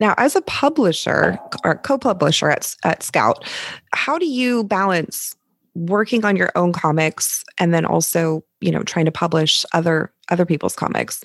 Now, 0.00 0.14
as 0.18 0.36
a 0.36 0.42
publisher 0.42 1.38
or 1.64 1.76
co-publisher 1.76 2.50
at, 2.50 2.74
at 2.84 3.02
Scout, 3.02 3.44
how 3.92 4.18
do 4.18 4.26
you 4.26 4.64
balance 4.64 5.34
working 5.74 6.24
on 6.24 6.36
your 6.36 6.50
own 6.54 6.72
comics 6.72 7.44
and 7.58 7.72
then 7.72 7.86
also, 7.86 8.44
you 8.60 8.70
know, 8.70 8.82
trying 8.82 9.04
to 9.04 9.12
publish 9.12 9.64
other 9.72 10.12
other 10.28 10.44
people's 10.44 10.74
comics? 10.74 11.22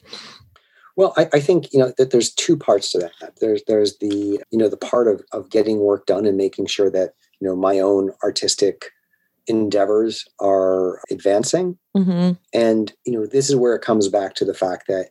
Well, 0.98 1.14
I, 1.18 1.30
I, 1.34 1.40
think 1.40 1.72
you 1.72 1.80
know 1.80 1.94
that 1.98 2.12
there's 2.12 2.34
two 2.34 2.58
parts 2.58 2.92
to 2.92 3.00
that. 3.00 3.40
There's 3.40 3.64
there's 3.68 3.98
the 4.00 4.42
you 4.52 4.58
know 4.58 4.68
the 4.68 4.78
part 4.78 5.08
of 5.08 5.22
of 5.32 5.50
getting 5.50 5.80
work 5.80 6.06
done 6.06 6.26
and 6.26 6.38
making 6.38 6.66
sure 6.66 6.90
that 6.92 7.14
you 7.40 7.48
know 7.48 7.56
my 7.56 7.80
own 7.80 8.12
artistic 8.24 8.92
endeavors 9.48 10.26
are 10.40 11.02
advancing, 11.10 11.78
mm-hmm. 11.96 12.34
and 12.54 12.94
you 13.06 13.14
know 13.14 13.26
this 13.26 13.50
is 13.50 13.56
where 13.56 13.76
it 13.76 13.82
comes 13.82 14.08
back 14.10 14.36
to 14.36 14.46
the 14.46 14.54
fact 14.54 14.88
that 14.88 15.10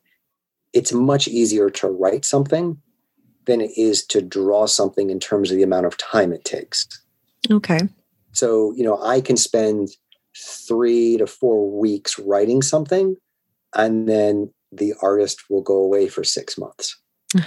it's 0.73 0.93
much 0.93 1.27
easier 1.27 1.71
to 1.71 1.89
write 1.89 2.25
something 2.25 2.81
than 3.47 3.61
it 3.61 3.71
is 3.77 4.05
to 4.07 4.21
draw 4.21 4.67
something 4.67 5.11
in 5.11 5.19
terms 5.19 5.51
of 5.51 5.57
the 5.57 5.63
amount 5.63 5.87
of 5.87 5.97
time 5.97 6.33
it 6.33 6.45
takes. 6.45 6.87
Okay. 7.51 7.81
So 8.33 8.73
you 8.77 8.85
know 8.85 9.03
I 9.03 9.21
can 9.21 9.37
spend 9.37 9.89
three 10.37 11.17
to 11.17 11.27
four 11.27 11.71
weeks 11.71 12.19
writing 12.19 12.61
something, 12.63 13.17
and 13.75 14.09
then 14.09 14.53
the 14.73 14.95
artist 15.03 15.45
will 15.49 15.63
go 15.63 15.77
away 15.77 16.09
for 16.09 16.25
six 16.25 16.59
months. 16.59 17.01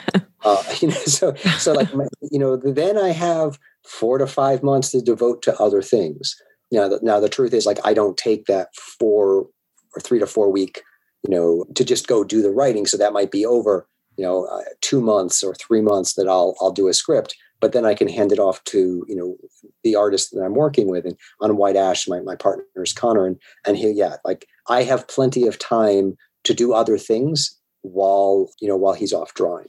uh, 0.43 0.63
you 0.79 0.89
know, 0.89 0.95
so 0.95 1.33
so 1.57 1.73
like 1.73 1.89
you 2.21 2.39
know, 2.39 2.57
then 2.57 2.97
I 2.97 3.09
have 3.09 3.59
four 3.85 4.17
to 4.17 4.27
five 4.27 4.63
months 4.63 4.91
to 4.91 5.01
devote 5.01 5.41
to 5.43 5.57
other 5.59 5.81
things. 5.81 6.35
You 6.71 6.79
know, 6.79 6.99
now 7.01 7.19
the 7.19 7.29
truth 7.29 7.53
is 7.53 7.65
like 7.65 7.79
I 7.83 7.93
don't 7.93 8.17
take 8.17 8.45
that 8.45 8.69
four 8.75 9.47
or 9.95 10.01
three 10.01 10.19
to 10.19 10.25
four 10.25 10.51
week, 10.51 10.81
you 11.27 11.35
know, 11.35 11.65
to 11.75 11.85
just 11.85 12.07
go 12.07 12.23
do 12.23 12.41
the 12.41 12.51
writing. 12.51 12.87
So 12.87 12.97
that 12.97 13.13
might 13.13 13.29
be 13.29 13.45
over, 13.45 13.87
you 14.17 14.25
know, 14.25 14.45
uh, 14.45 14.61
two 14.81 15.01
months 15.01 15.43
or 15.43 15.53
three 15.55 15.81
months 15.81 16.13
that 16.15 16.27
I'll 16.27 16.55
I'll 16.61 16.71
do 16.71 16.87
a 16.87 16.93
script 16.93 17.35
but 17.63 17.71
then 17.71 17.85
I 17.85 17.93
can 17.93 18.09
hand 18.09 18.33
it 18.33 18.39
off 18.39 18.61
to 18.65 19.05
you 19.07 19.15
know 19.15 19.37
the 19.85 19.95
artist 19.95 20.31
that 20.33 20.43
I'm 20.43 20.53
working 20.53 20.89
with. 20.89 21.05
And 21.05 21.15
on 21.39 21.55
White 21.55 21.77
Ash, 21.77 22.09
my, 22.09 22.19
my 22.19 22.35
partner 22.35 22.65
is 22.75 22.91
Conor, 22.91 23.25
and 23.25 23.37
and 23.65 23.77
he 23.77 23.89
yeah, 23.89 24.17
like 24.25 24.45
I 24.67 24.83
have 24.83 25.07
plenty 25.07 25.47
of 25.47 25.57
time 25.57 26.17
to 26.43 26.53
do 26.53 26.73
other 26.73 26.97
things 26.97 27.59
while 27.81 28.49
you 28.59 28.67
know 28.67 28.77
while 28.77 28.93
he's 28.93 29.13
off 29.13 29.33
drawing. 29.33 29.67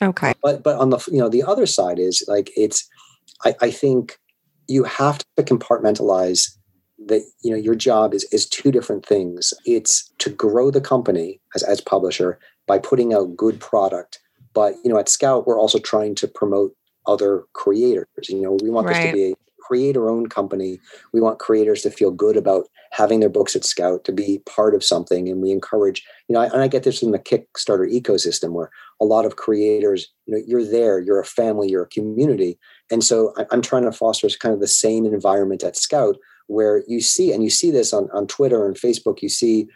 Okay. 0.00 0.34
But 0.42 0.62
but 0.62 0.76
on 0.76 0.90
the 0.90 0.98
you 1.10 1.18
know 1.18 1.28
the 1.28 1.42
other 1.42 1.66
side 1.66 1.98
is 1.98 2.24
like 2.28 2.50
it's 2.56 2.88
i, 3.44 3.54
I 3.60 3.70
think 3.70 4.18
you 4.68 4.84
have 4.84 5.18
to 5.36 5.42
compartmentalize 5.42 6.56
that 7.06 7.22
you 7.42 7.50
know 7.50 7.56
your 7.56 7.74
job 7.74 8.14
is 8.14 8.24
is 8.32 8.48
two 8.48 8.70
different 8.70 9.06
things. 9.06 9.52
It's 9.64 10.12
to 10.18 10.30
grow 10.30 10.70
the 10.70 10.80
company 10.80 11.40
as 11.54 11.62
as 11.62 11.80
publisher 11.80 12.38
by 12.66 12.78
putting 12.78 13.14
out 13.14 13.36
good 13.36 13.60
product. 13.60 14.18
But 14.54 14.74
you 14.84 14.90
know 14.90 14.98
at 14.98 15.08
scout 15.08 15.46
we're 15.46 15.58
also 15.58 15.78
trying 15.78 16.14
to 16.16 16.28
promote 16.28 16.74
other 17.06 17.44
creators. 17.52 18.06
You 18.28 18.42
know 18.42 18.58
we 18.62 18.70
want 18.70 18.86
right. 18.86 18.94
this 18.94 19.06
to 19.06 19.12
be 19.12 19.30
a 19.32 19.34
creator 19.66 20.10
owned 20.10 20.30
company 20.30 20.78
we 21.12 21.20
want 21.20 21.38
creators 21.38 21.82
to 21.82 21.90
feel 21.90 22.10
good 22.10 22.36
about 22.36 22.66
having 22.92 23.20
their 23.20 23.30
books 23.30 23.56
at 23.56 23.64
Scout 23.64 24.04
to 24.04 24.12
be 24.12 24.40
part 24.44 24.74
of 24.74 24.84
something. 24.84 25.28
And 25.28 25.40
we 25.40 25.50
encourage, 25.50 26.04
you 26.28 26.34
know, 26.34 26.42
and 26.42 26.60
I 26.60 26.68
get 26.68 26.82
this 26.82 27.02
in 27.02 27.10
the 27.10 27.18
Kickstarter 27.18 27.90
ecosystem 27.90 28.52
where 28.52 28.70
a 29.00 29.04
lot 29.06 29.24
of 29.24 29.36
creators, 29.36 30.08
you 30.26 30.34
know, 30.34 30.42
you're 30.46 30.64
there, 30.64 31.00
you're 31.00 31.20
a 31.20 31.24
family, 31.24 31.70
you're 31.70 31.84
a 31.84 31.88
community. 31.88 32.58
And 32.90 33.02
so 33.02 33.34
I'm 33.50 33.62
trying 33.62 33.84
to 33.84 33.92
foster 33.92 34.28
kind 34.38 34.54
of 34.54 34.60
the 34.60 34.68
same 34.68 35.06
environment 35.06 35.64
at 35.64 35.76
Scout 35.76 36.16
where 36.48 36.82
you 36.86 37.00
see, 37.00 37.32
and 37.32 37.42
you 37.42 37.48
see 37.48 37.70
this 37.70 37.94
on, 37.94 38.10
on 38.12 38.26
Twitter 38.26 38.66
and 38.66 38.76
Facebook, 38.76 39.22
you 39.22 39.30
see 39.30 39.68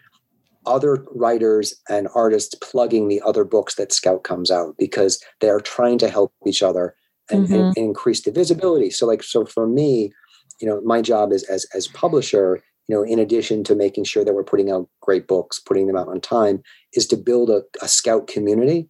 other 0.67 1.07
writers 1.13 1.75
and 1.89 2.09
artists 2.15 2.55
plugging 2.57 3.09
the 3.09 3.23
other 3.25 3.45
books 3.45 3.77
that 3.77 3.93
Scout 3.93 4.25
comes 4.25 4.51
out 4.51 4.75
because 4.79 5.23
they're 5.41 5.61
trying 5.61 5.97
to 5.99 6.11
help 6.11 6.35
each 6.47 6.63
other 6.63 6.95
and, 7.31 7.45
mm-hmm. 7.45 7.55
and, 7.55 7.65
and 7.65 7.77
increase 7.77 8.23
the 8.23 8.33
visibility. 8.33 8.91
So 8.91 9.07
like, 9.07 9.23
so 9.23 9.45
for 9.45 9.67
me, 9.67 10.13
you 10.61 10.69
know, 10.69 10.81
my 10.83 11.03
job 11.03 11.33
is 11.33 11.45
as 11.45 11.67
as 11.75 11.89
publisher 11.89 12.63
you 12.89 12.95
know, 12.95 13.03
in 13.03 13.19
addition 13.19 13.65
to 13.65 13.75
making 13.75 14.05
sure 14.05 14.25
that 14.25 14.35
we're 14.35 14.45
putting 14.45 14.71
out 14.71 14.89
great 15.01 15.27
books, 15.27 15.59
putting 15.59 15.87
them 15.87 15.97
out 15.97 16.09
on 16.09 16.21
time, 16.21 16.63
is 16.93 17.07
to 17.09 17.17
build 17.17 17.51
a, 17.51 17.63
a 17.83 17.89
scout 17.89 18.27
community. 18.27 18.89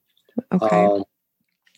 Okay. 0.53 0.85
Um, 0.85 1.05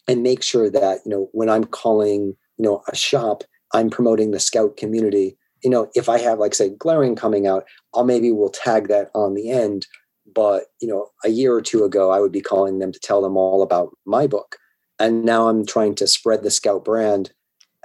and 0.09 0.23
make 0.23 0.43
sure 0.43 0.71
that, 0.71 1.01
you 1.05 1.11
know, 1.11 1.29
when 1.33 1.49
I'm 1.49 1.65
calling, 1.65 2.37
you 2.57 2.65
know, 2.65 2.83
a 2.89 2.97
shop, 2.97 3.45
I'm 3.73 3.91
promoting 3.91 4.31
the 4.31 4.41
scout 4.41 4.77
community. 4.77 5.37
You 5.63 5.71
know, 5.71 5.91
if 5.95 6.09
I 6.09 6.19
have 6.19 6.39
like 6.39 6.55
say 6.55 6.71
Glarian 6.71 7.17
coming 7.17 7.47
out, 7.47 7.65
I'll 7.95 8.05
maybe 8.05 8.33
we'll 8.33 8.49
tag 8.49 8.89
that 8.89 9.11
on 9.15 9.35
the 9.35 9.51
end. 9.51 9.87
But, 10.35 10.65
you 10.81 10.89
know, 10.89 11.09
a 11.25 11.29
year 11.29 11.55
or 11.55 11.63
two 11.63 11.85
ago, 11.85 12.11
I 12.11 12.21
would 12.21 12.33
be 12.33 12.41
calling 12.41 12.79
them 12.79 12.93
to 12.93 12.99
tell 12.99 13.23
them 13.23 13.37
all 13.37 13.63
about 13.63 13.97
my 14.07 14.27
book. 14.27 14.57
And 15.01 15.25
now 15.25 15.49
I'm 15.49 15.65
trying 15.65 15.95
to 15.97 16.07
spread 16.07 16.43
the 16.43 16.51
scout 16.51 16.85
brand. 16.85 17.33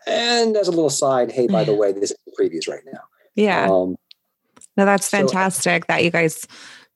And 0.06 0.58
as 0.58 0.67
a 0.67 0.71
little 0.71 0.89
side, 0.89 1.32
hey, 1.32 1.47
by 1.47 1.63
the 1.63 1.76
way, 1.76 1.91
this 1.91 2.12
is 2.12 2.17
the 2.26 2.34
previews 2.39 2.67
right 2.67 2.84
now. 2.91 3.02
Yeah. 3.36 3.67
Um, 3.69 3.95
no, 4.76 4.86
that's 4.86 5.10
fantastic 5.10 5.84
so, 5.84 5.86
that 5.88 6.04
you 6.04 6.10
guys, 6.10 6.47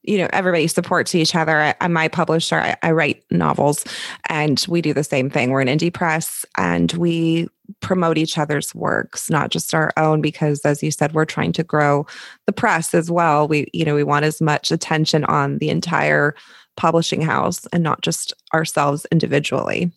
you 0.03 0.17
know, 0.17 0.27
everybody 0.33 0.67
supports 0.67 1.13
each 1.15 1.35
other. 1.35 1.75
I'm 1.79 1.93
my 1.93 2.07
publisher. 2.07 2.59
I, 2.59 2.75
I 2.81 2.91
write 2.91 3.23
novels 3.29 3.85
and 4.29 4.63
we 4.67 4.81
do 4.81 4.93
the 4.93 5.03
same 5.03 5.29
thing. 5.29 5.51
We're 5.51 5.61
an 5.61 5.67
indie 5.67 5.93
press 5.93 6.45
and 6.57 6.91
we 6.93 7.47
promote 7.81 8.17
each 8.17 8.37
other's 8.37 8.73
works, 8.73 9.29
not 9.29 9.51
just 9.51 9.73
our 9.73 9.91
own, 9.97 10.21
because 10.21 10.61
as 10.61 10.81
you 10.81 10.91
said, 10.91 11.13
we're 11.13 11.25
trying 11.25 11.51
to 11.53 11.63
grow 11.63 12.05
the 12.45 12.53
press 12.53 12.93
as 12.93 13.11
well. 13.11 13.47
We, 13.47 13.67
you 13.73 13.85
know, 13.85 13.95
we 13.95 14.03
want 14.03 14.25
as 14.25 14.41
much 14.41 14.71
attention 14.71 15.23
on 15.25 15.59
the 15.59 15.69
entire 15.69 16.35
publishing 16.77 17.21
house 17.21 17.65
and 17.73 17.83
not 17.83 18.01
just 18.01 18.33
ourselves 18.53 19.05
individually. 19.11 19.91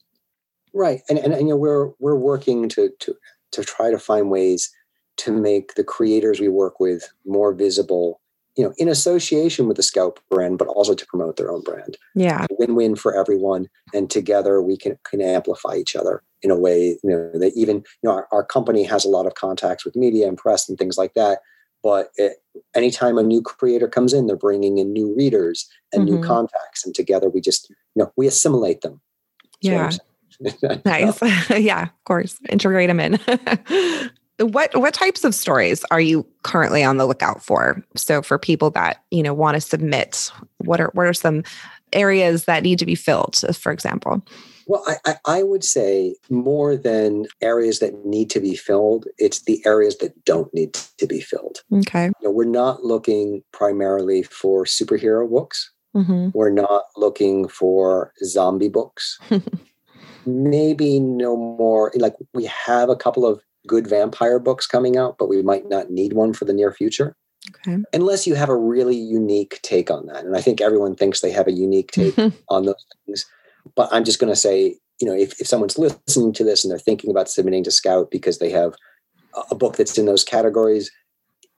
Right. 0.73 1.01
And, 1.09 1.19
and, 1.19 1.33
and 1.33 1.43
you 1.43 1.49
know, 1.49 1.57
we're, 1.57 1.91
we're 1.99 2.17
working 2.17 2.69
to, 2.71 2.91
to, 3.01 3.15
to 3.53 3.65
try 3.65 3.91
to 3.91 3.99
find 3.99 4.31
ways 4.31 4.73
to 5.19 5.33
make 5.33 5.75
the 5.75 5.85
creators 5.85 6.41
we 6.41 6.49
work 6.49 6.81
with 6.81 7.13
more 7.27 7.53
visible 7.53 8.21
you 8.57 8.65
know 8.65 8.73
in 8.79 8.89
association 8.89 9.69
with 9.69 9.77
the 9.77 9.83
scout 9.83 10.19
brand 10.29 10.59
but 10.59 10.69
also 10.69 10.95
to 10.95 11.07
promote 11.07 11.37
their 11.37 11.51
own 11.51 11.63
brand 11.63 11.97
yeah 12.15 12.47
win-win 12.59 12.97
for 12.97 13.17
everyone 13.17 13.69
and 13.95 14.11
together 14.11 14.61
we 14.61 14.77
can 14.77 14.99
can 15.05 15.21
amplify 15.21 15.77
each 15.77 15.95
other 15.95 16.23
in 16.43 16.51
a 16.51 16.59
way 16.59 16.99
you 17.03 17.11
know 17.11 17.31
that 17.35 17.53
even 17.55 17.77
you 17.77 18.09
know 18.09 18.13
our, 18.13 18.29
our 18.33 18.45
company 18.45 18.83
has 18.83 19.05
a 19.05 19.09
lot 19.09 19.27
of 19.27 19.35
contacts 19.35 19.85
with 19.85 19.97
media 19.97 20.27
and 20.27 20.39
press 20.39 20.69
and 20.69 20.79
things 20.79 20.99
like 20.99 21.15
that 21.15 21.41
but 21.83 22.11
it, 22.17 22.43
anytime 22.75 23.17
a 23.17 23.23
new 23.23 23.41
creator 23.41 23.89
comes 23.89 24.13
in 24.13 24.27
they're 24.27 24.37
bringing 24.37 24.79
in 24.79 24.93
new 24.93 25.15
readers 25.17 25.69
and 25.93 26.07
mm-hmm. 26.07 26.17
new 26.17 26.27
contacts 26.27 26.85
and 26.85 26.95
together 26.95 27.29
we 27.29 27.41
just 27.41 27.71
you 27.71 27.77
know 27.97 28.13
we 28.17 28.27
assimilate 28.27 28.81
them 28.81 29.01
yeah 29.61 29.91
nice. 30.85 31.21
Yeah 31.51 31.85
of 31.85 32.05
course. 32.05 32.39
Integrate 32.49 32.89
them 32.89 33.01
in. 33.01 33.19
What 34.41 34.75
what 34.75 34.95
types 34.95 35.23
of 35.25 35.35
stories 35.35 35.85
are 35.91 36.01
you 36.01 36.27
currently 36.45 36.83
on 36.83 36.97
the 36.97 37.05
lookout 37.05 37.45
for? 37.45 37.85
So 37.95 38.23
for 38.23 38.39
people 38.39 38.71
that 38.71 39.05
you 39.11 39.23
know 39.23 39.35
want 39.35 39.57
to 39.57 39.61
submit 39.61 40.33
what 40.59 40.81
are 40.81 40.91
what 40.95 41.07
are 41.07 41.13
some 41.13 41.43
areas 41.93 42.47
that 42.47 42.63
need 42.63 42.79
to 42.79 42.87
be 42.87 42.95
filled 42.95 43.37
for 43.55 43.71
example? 43.71 44.23
Well 44.67 44.83
I, 45.05 45.17
I 45.27 45.43
would 45.43 45.63
say 45.63 46.17
more 46.31 46.75
than 46.75 47.27
areas 47.43 47.81
that 47.81 48.07
need 48.07 48.31
to 48.31 48.41
be 48.41 48.57
filled 48.57 49.05
it's 49.19 49.43
the 49.43 49.63
areas 49.67 49.99
that 49.99 50.25
don't 50.25 50.53
need 50.55 50.73
to 50.73 51.07
be 51.07 51.21
filled. 51.21 51.59
Okay. 51.71 52.07
You 52.07 52.29
know, 52.29 52.31
we're 52.31 52.45
not 52.47 52.83
looking 52.83 53.43
primarily 53.53 54.23
for 54.23 54.65
superhero 54.65 55.29
books. 55.29 55.71
Mm-hmm. 55.95 56.29
we're 56.35 56.51
not 56.51 56.85
looking 56.97 57.49
for 57.49 58.13
zombie 58.23 58.69
books 58.69 59.19
maybe 60.27 61.01
no 61.01 61.37
more 61.37 61.93
like 61.97 62.15
we 62.35 62.47
have 62.47 62.89
a 62.89 62.97
couple 62.97 63.27
of 63.27 63.41
good 63.67 63.87
vampire 63.87 64.39
books 64.39 64.67
coming 64.67 64.97
out, 64.97 65.17
but 65.19 65.29
we 65.29 65.43
might 65.43 65.69
not 65.69 65.91
need 65.91 66.13
one 66.13 66.33
for 66.33 66.45
the 66.45 66.53
near 66.53 66.73
future. 66.73 67.17
Okay. 67.67 67.83
Unless 67.93 68.27
you 68.27 68.35
have 68.35 68.49
a 68.49 68.57
really 68.57 68.97
unique 68.97 69.61
take 69.63 69.91
on 69.91 70.07
that. 70.07 70.25
And 70.25 70.37
I 70.37 70.41
think 70.41 70.61
everyone 70.61 70.95
thinks 70.95 71.21
they 71.21 71.31
have 71.31 71.47
a 71.47 71.53
unique 71.53 71.91
take 71.91 72.17
on 72.49 72.67
those 72.67 72.85
things. 73.07 73.27
But 73.75 73.89
I'm 73.93 74.05
just 74.05 74.19
going 74.19 74.33
to 74.33 74.37
say, 74.37 74.77
you 75.01 75.07
know, 75.07 75.15
if, 75.15 75.41
if 75.41 75.47
someone's 75.47 75.79
listening 75.79 76.33
to 76.35 76.45
this 76.45 76.65
and 76.65 76.71
they're 76.71 76.79
thinking 76.79 77.11
about 77.11 77.29
submitting 77.29 77.65
to 77.65 77.71
Scout 77.71 78.11
because 78.11 78.39
they 78.39 78.51
have 78.51 78.75
a 79.51 79.55
book 79.55 79.77
that's 79.77 79.97
in 79.97 80.07
those 80.07 80.25
categories, 80.25 80.91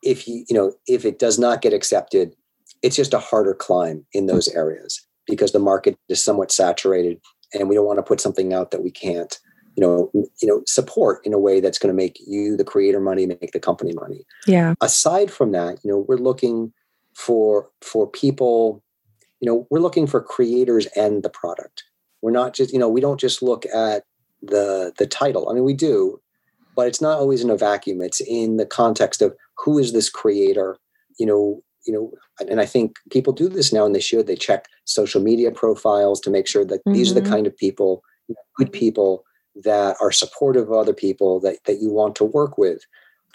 if 0.03 0.29
you, 0.29 0.45
you 0.49 0.57
know, 0.57 0.73
if 0.87 1.05
it 1.05 1.19
does 1.19 1.39
not 1.39 1.63
get 1.63 1.73
accepted, 1.73 2.35
it's 2.83 2.97
just 2.97 3.15
a 3.15 3.19
harder 3.19 3.55
climb 3.55 4.05
in 4.13 4.27
those 4.27 4.49
areas 4.49 5.05
because 5.27 5.53
the 5.53 5.59
market 5.59 5.97
is 6.09 6.23
somewhat 6.23 6.51
saturated 6.51 7.21
and 7.55 7.69
we 7.69 7.75
don't 7.75 7.87
want 7.87 7.99
to 7.99 8.03
put 8.03 8.21
something 8.21 8.53
out 8.53 8.71
that 8.71 8.83
we 8.83 8.91
can't 8.91 9.39
you 9.77 9.81
know 9.81 10.11
you 10.15 10.49
know 10.49 10.63
support 10.67 11.25
in 11.25 11.33
a 11.33 11.39
way 11.39 11.61
that's 11.61 11.79
going 11.79 11.93
to 11.93 11.97
make 11.97 12.19
you 12.27 12.57
the 12.57 12.65
creator 12.65 13.01
money 13.01 13.27
make 13.27 13.53
the 13.53 13.61
company 13.61 13.93
money 13.95 14.25
yeah 14.47 14.75
aside 14.81 15.31
from 15.31 15.53
that 15.53 15.79
you 15.83 15.91
know 15.91 16.05
we're 16.09 16.17
looking 16.17 16.73
for 17.15 17.69
for 17.81 18.07
people 18.07 18.83
you 19.41 19.47
know 19.47 19.67
we're 19.71 19.81
looking 19.81 20.07
for 20.07 20.21
creators 20.21 20.87
and 20.97 21.23
the 21.23 21.31
product 21.31 21.85
we're 22.21 22.31
not 22.31 22.55
just 22.55 22.73
you 22.73 22.79
know 22.79 22.89
we 22.89 23.01
don't 23.01 23.21
just 23.21 23.43
look 23.43 23.67
at 23.67 24.05
the 24.43 24.93
the 24.99 25.07
title. 25.07 25.49
I 25.49 25.55
mean, 25.55 25.65
we 25.65 25.75
do, 25.75 26.21
but 26.75 26.87
it's 26.87 27.01
not 27.01 27.19
always 27.19 27.43
in 27.43 27.51
a 27.51 27.57
vacuum. 27.57 28.01
It's 28.03 28.21
in 28.21 28.57
the 28.57 28.67
context 28.67 29.23
of 29.23 29.35
who 29.57 29.79
is 29.79 29.93
this 29.93 30.11
creator. 30.11 30.77
You 31.19 31.27
know, 31.27 31.63
you 31.87 31.93
know, 31.93 32.13
and 32.49 32.61
I 32.61 32.67
think 32.67 32.97
people 33.11 33.33
do 33.33 33.49
this 33.49 33.73
now, 33.73 33.85
and 33.85 33.95
they 33.95 34.01
should. 34.01 34.27
They 34.27 34.37
check 34.37 34.67
social 34.85 35.21
media 35.21 35.51
profiles 35.51 36.21
to 36.21 36.31
make 36.31 36.47
sure 36.47 36.65
that 36.65 36.81
mm-hmm. 36.81 36.93
these 36.93 37.11
are 37.11 37.15
the 37.15 37.21
mm-hmm. 37.23 37.33
kind 37.33 37.47
of 37.47 37.57
people, 37.57 38.03
good 38.57 38.73
people 38.73 39.25
that 39.65 39.97
are 40.01 40.13
supportive 40.13 40.69
of 40.69 40.73
other 40.73 40.95
people 40.95 41.41
that 41.41 41.59
that 41.67 41.81
you 41.81 41.91
want 41.91 42.17
to 42.17 42.25
work 42.25 42.59
with. 42.59 42.83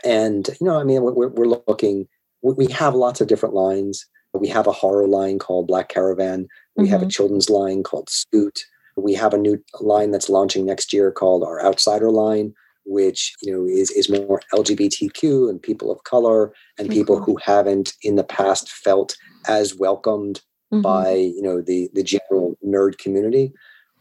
And 0.03 0.47
you 0.60 0.67
know, 0.67 0.79
I 0.79 0.83
mean, 0.83 1.01
we're, 1.01 1.29
we're 1.29 1.62
looking. 1.67 2.07
We 2.41 2.67
have 2.71 2.95
lots 2.95 3.19
of 3.19 3.27
different 3.27 3.55
lines. 3.55 4.05
We 4.33 4.47
have 4.49 4.67
a 4.67 4.71
horror 4.71 5.07
line 5.07 5.39
called 5.39 5.67
Black 5.67 5.89
Caravan. 5.89 6.47
We 6.75 6.83
mm-hmm. 6.83 6.91
have 6.91 7.01
a 7.01 7.05
mm-hmm. 7.05 7.10
children's 7.10 7.49
line 7.49 7.83
called 7.83 8.10
Scoot. 8.10 8.60
We 8.95 9.13
have 9.13 9.33
a 9.33 9.38
new 9.38 9.63
line 9.79 10.12
that's 10.12 10.29
launching 10.29 10.65
next 10.65 10.91
year 10.91 11.12
called 11.12 11.43
our 11.43 11.63
Outsider 11.63 12.10
line, 12.10 12.53
which 12.88 13.36
you 13.41 13.52
know 13.52 13.65
is 13.65 13.91
is 13.91 14.10
more 14.10 14.41
LGBTQ 14.54 15.50
and 15.50 15.62
people 15.62 15.91
of 15.91 16.04
color 16.04 16.54
and 16.78 16.89
people 16.89 17.17
mm-hmm. 17.17 17.26
who 17.26 17.38
haven't 17.43 17.93
in 18.02 18.15
the 18.15 18.23
past 18.23 18.69
felt 18.69 19.15
as 19.47 19.76
welcomed 19.76 20.41
mm-hmm. 20.73 20.82
by 20.82 21.12
you 21.12 21.41
know 21.41 21.62
the 21.62 21.89
the 21.93 22.04
general 22.04 22.58
nerd 22.65 22.97
community. 22.97 23.54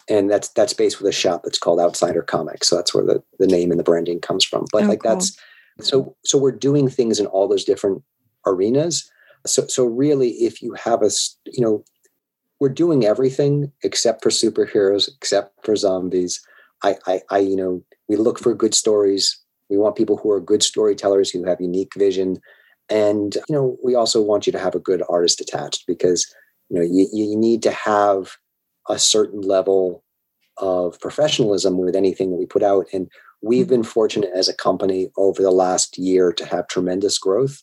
And 0.09 0.31
that's 0.31 0.49
that's 0.51 0.73
based 0.73 1.01
with 1.01 1.09
a 1.09 1.13
shop 1.13 1.43
that's 1.43 1.59
called 1.59 1.81
Outsider 1.81 2.23
Comics. 2.23 2.69
So 2.69 2.77
that's 2.77 2.95
where 2.95 3.05
the, 3.05 3.23
the 3.41 3.49
name 3.49 3.73
and 3.73 3.81
the 3.81 3.85
branding 3.85 4.21
comes 4.21 4.45
from. 4.45 4.65
But 4.71 4.85
oh, 4.85 4.87
like 4.87 5.03
cool. 5.03 5.15
that's 5.15 5.37
so 5.81 6.17
so 6.25 6.39
we're 6.39 6.53
doing 6.53 6.89
things 6.89 7.19
in 7.19 7.27
all 7.27 7.49
those 7.49 7.65
different 7.65 8.05
arenas. 8.47 9.11
So 9.47 9.67
so 9.67 9.85
really 9.85 10.31
if 10.31 10.63
you 10.63 10.75
have 10.75 11.03
a 11.03 11.11
you 11.47 11.65
know 11.65 11.85
we're 12.61 12.69
doing 12.69 13.05
everything 13.05 13.71
except 13.83 14.23
for 14.23 14.31
superheroes, 14.31 15.09
except 15.15 15.65
for 15.65 15.77
zombies. 15.77 16.45
I, 16.83 16.97
I, 17.07 17.21
I, 17.31 17.39
you 17.39 17.57
know, 17.57 17.83
we 18.09 18.17
look 18.17 18.39
for 18.39 18.55
good 18.55 18.75
stories. 18.75 19.39
We 19.69 19.79
want 19.79 19.97
people 19.97 20.17
who 20.17 20.31
are 20.31 20.41
good 20.41 20.63
storytellers 20.63 21.31
who 21.31 21.45
have 21.45 21.61
unique 21.61 21.93
vision, 21.97 22.39
and 22.89 23.35
you 23.49 23.55
know, 23.55 23.77
we 23.83 23.95
also 23.95 24.23
want 24.23 24.47
you 24.47 24.53
to 24.53 24.59
have 24.59 24.75
a 24.75 24.81
good 24.81 25.03
artist 25.09 25.41
attached 25.41 25.85
because 25.87 26.33
you 26.69 26.79
know 26.79 26.85
you, 26.85 27.09
you 27.13 27.37
need 27.37 27.63
to 27.65 27.73
have 27.73 28.37
a 28.89 28.99
certain 28.99 29.41
level 29.41 30.05
of 30.59 30.99
professionalism 31.01 31.79
with 31.79 31.97
anything 31.97 32.31
that 32.31 32.37
we 32.37 32.47
put 32.47 32.63
out. 32.63 32.87
And 32.93 33.11
we've 33.43 33.69
been 33.69 33.83
fortunate 33.83 34.31
as 34.35 34.49
a 34.49 34.55
company 34.55 35.11
over 35.17 35.43
the 35.43 35.51
last 35.51 35.99
year 35.99 36.33
to 36.33 36.47
have 36.47 36.69
tremendous 36.69 37.19
growth, 37.19 37.63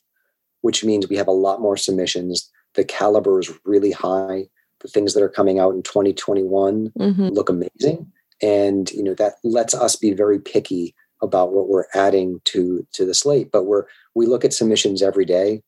which 0.62 0.84
means 0.84 1.08
we 1.08 1.16
have 1.16 1.28
a 1.28 1.32
lot 1.32 1.62
more 1.62 1.78
submissions. 1.78 2.52
The 2.76 2.84
caliber 2.84 3.40
is 3.40 3.52
really 3.66 3.92
high 3.92 4.48
the 4.84 4.90
things 4.90 5.14
that 5.14 5.24
are 5.24 5.30
coming 5.30 5.60
out 5.60 5.74
in 5.74 5.82
2021 5.82 6.92
mm-hmm. 7.00 7.28
look 7.30 7.50
amazing 7.50 8.12
and 8.44 8.92
you 8.92 9.02
know 9.02 9.16
that 9.16 9.36
lets 9.44 9.74
us 9.74 9.96
be 9.96 10.12
very 10.12 10.40
picky 10.40 10.94
about 11.24 11.54
what 11.54 11.70
we're 11.70 11.86
adding 11.96 12.40
to 12.44 12.86
to 12.92 13.06
the 13.06 13.14
slate 13.14 13.52
but 13.52 13.64
we're 13.64 13.86
we 14.14 14.28
look 14.28 14.46
at 14.46 14.54
submissions 14.54 15.02
every 15.02 15.26
day 15.26 15.62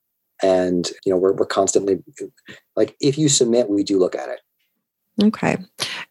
and 0.43 0.91
you 1.05 1.11
know 1.11 1.17
we're, 1.17 1.33
we're 1.33 1.45
constantly 1.45 2.03
like 2.75 2.95
if 2.99 3.17
you 3.17 3.29
submit 3.29 3.69
we 3.69 3.83
do 3.83 3.97
look 3.97 4.15
at 4.15 4.29
it 4.29 4.39
Okay. 5.23 5.57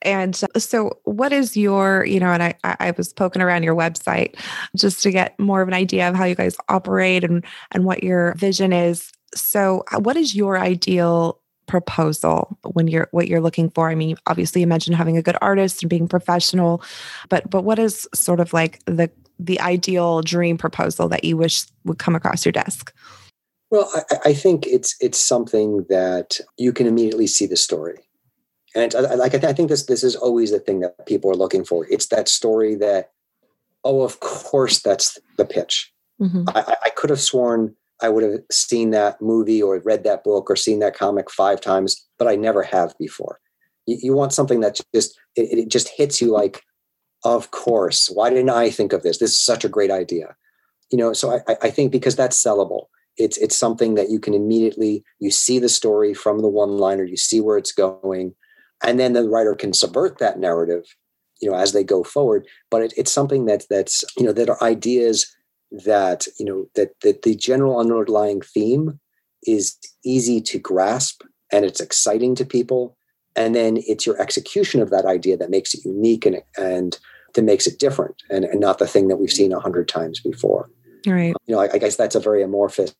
And 0.01 0.35
so 0.57 0.99
what 1.05 1.31
is 1.31 1.59
your, 1.59 2.07
you 2.07 2.19
know, 2.19 2.31
and 2.31 2.43
I 2.43 2.55
I 2.65 2.95
was 2.97 3.13
poking 3.13 3.43
around 3.43 3.63
your 3.63 3.75
website 3.75 4.35
just 4.75 5.03
to 5.03 5.11
get 5.11 5.39
more 5.39 5.61
of 5.61 5.69
an 5.69 5.75
idea 5.75 6.09
of 6.09 6.15
how 6.15 6.25
you 6.25 6.35
guys 6.35 6.57
operate 6.71 7.23
and 7.23 7.45
and 7.73 7.85
what 7.85 8.03
your 8.03 8.35
vision 8.37 8.73
is. 8.73 9.13
So 9.35 9.85
uh, 9.93 10.01
what 10.01 10.17
is 10.17 10.35
your 10.35 10.59
ideal 10.59 11.39
proposal 11.67 12.59
when 12.73 12.89
you're 12.89 13.09
what 13.11 13.29
you're 13.29 13.41
looking 13.41 13.71
for. 13.71 13.89
I 13.89 13.95
mean 13.95 14.17
obviously 14.27 14.61
you 14.61 14.67
mentioned 14.67 14.97
having 14.97 15.17
a 15.17 15.23
good 15.23 15.37
artist 15.41 15.83
and 15.83 15.91
being 15.91 16.09
professional 16.09 16.83
but 17.29 17.49
but 17.51 17.63
what 17.63 17.79
is 17.79 18.09
sort 18.15 18.41
of 18.41 18.53
like 18.53 18.85
the 18.87 19.11
the 19.39 19.61
ideal 19.61 20.21
dream 20.21 20.57
proposal 20.57 21.09
that 21.09 21.25
you 21.25 21.37
wish 21.37 21.65
would 21.85 21.99
come 21.99 22.15
across 22.15 22.45
your 22.45 22.53
desk? 22.53 22.95
Well 23.71 23.91
i, 24.11 24.31
I 24.31 24.35
think 24.35 24.67
it's 24.67 24.97
it's 25.01 25.19
something 25.19 25.87
that 25.89 26.41
you 26.57 26.73
can 26.73 26.87
immediately 26.87 27.27
see 27.27 27.47
the 27.47 27.57
story. 27.57 28.01
And 28.77 28.93
I, 28.95 29.15
like 29.15 29.35
I 29.35 29.53
think 29.53 29.69
this 29.69 29.85
this 29.85 30.03
is 30.03 30.17
always 30.17 30.51
the 30.51 30.59
thing 30.59 30.81
that 30.81 31.07
people 31.07 31.31
are 31.31 31.37
looking 31.37 31.65
for. 31.65 31.87
It's 31.91 32.07
that 32.09 32.29
story 32.29 32.75
that 32.77 33.13
oh 33.85 34.03
of 34.03 34.21
course 34.21 34.81
that's 34.81 35.19
the 35.37 35.45
pitch. 35.45 35.93
Mm-hmm. 36.21 36.45
I, 36.49 36.77
I 36.85 36.91
could 36.91 37.11
have 37.11 37.21
sworn 37.21 37.75
I 38.03 38.09
would 38.09 38.23
have 38.23 38.41
seen 38.51 38.91
that 38.91 39.21
movie 39.21 39.63
or 39.63 39.81
read 39.85 40.05
that 40.05 40.25
book 40.25 40.51
or 40.51 40.57
seen 40.57 40.81
that 40.81 40.97
comic 40.97 41.31
five 41.31 41.61
times, 41.61 42.07
but 42.19 42.29
I 42.29 42.37
never 42.37 42.63
have 42.63 42.95
before. 42.99 43.41
You, 43.87 43.99
you 44.01 44.15
want 44.15 44.33
something 44.33 44.61
that 44.61 44.81
just 44.95 45.19
it, 45.37 45.59
it, 45.59 45.69
just 45.69 45.89
hits 45.89 46.21
you 46.21 46.33
like, 46.33 46.63
of 47.25 47.51
course. 47.51 48.09
Why 48.09 48.31
didn't 48.31 48.51
I 48.51 48.71
think 48.71 48.93
of 48.93 49.03
this? 49.03 49.19
This 49.19 49.33
is 49.33 49.41
such 49.41 49.65
a 49.65 49.69
great 49.69 49.91
idea. 49.91 50.35
You 50.91 50.99
know, 50.99 51.13
so 51.13 51.41
I, 51.49 51.57
I 51.63 51.71
think 51.71 51.93
because 51.93 52.17
that's 52.17 52.43
sellable. 52.43 52.87
It's 53.17 53.39
it's 53.39 53.57
something 53.57 53.95
that 53.95 54.11
you 54.11 54.19
can 54.19 54.35
immediately 54.35 55.05
you 55.21 55.31
see 55.31 55.59
the 55.59 55.69
story 55.69 56.15
from 56.15 56.41
the 56.41 56.49
one 56.49 56.79
liner, 56.79 57.05
you 57.05 57.17
see 57.17 57.41
where 57.41 57.57
it's 57.57 57.73
going, 57.73 58.35
and 58.83 58.99
then 58.99 59.13
the 59.13 59.29
writer 59.29 59.55
can 59.55 59.73
subvert 59.73 60.19
that 60.19 60.39
narrative, 60.39 60.85
you 61.41 61.49
know, 61.49 61.57
as 61.57 61.73
they 61.73 61.85
go 61.85 62.03
forward. 62.03 62.47
But 62.71 62.83
it, 62.83 62.95
it's 62.97 63.13
something 63.13 63.47
that 63.47 63.65
that's 63.71 64.05
you 64.19 64.25
know 64.25 64.33
that 64.33 64.51
are 64.51 64.63
ideas 64.63 65.33
that 65.85 66.27
you 66.39 66.45
know 66.45 66.69
that 66.75 67.01
that 67.03 67.23
the 67.23 67.35
general 67.35 67.79
underlying 67.79 68.41
theme 68.41 69.01
is 69.47 69.77
easy 70.05 70.41
to 70.41 70.59
grasp 70.59 71.23
and 71.53 71.65
it's 71.65 71.81
exciting 71.81 72.35
to 72.37 72.45
people. 72.45 72.97
And 73.37 73.55
then 73.55 73.79
it's 73.87 74.07
your 74.07 74.21
execution 74.21 74.81
of 74.81 74.91
that 74.91 75.05
idea 75.05 75.37
that 75.37 75.51
makes 75.51 75.75
it 75.75 75.85
unique 75.85 76.25
and 76.27 76.41
and 76.57 76.99
that 77.35 77.43
makes 77.43 77.67
it 77.67 77.81
different 77.81 78.23
and, 78.31 78.45
and 78.45 78.61
not 78.61 78.79
the 78.79 78.87
thing 78.87 79.09
that 79.09 79.17
we've 79.17 79.33
seen 79.33 79.53
a 79.53 79.59
hundred 79.61 79.89
times 79.89 80.21
before. 80.21 80.71
Right. 81.07 81.35
You 81.47 81.55
know 81.55 81.61
I, 81.61 81.69
I, 81.73 81.79
guess 81.79 81.97
that's 81.97 82.15
a 82.15 82.21
very 82.21 82.43
amorphous 82.43 82.95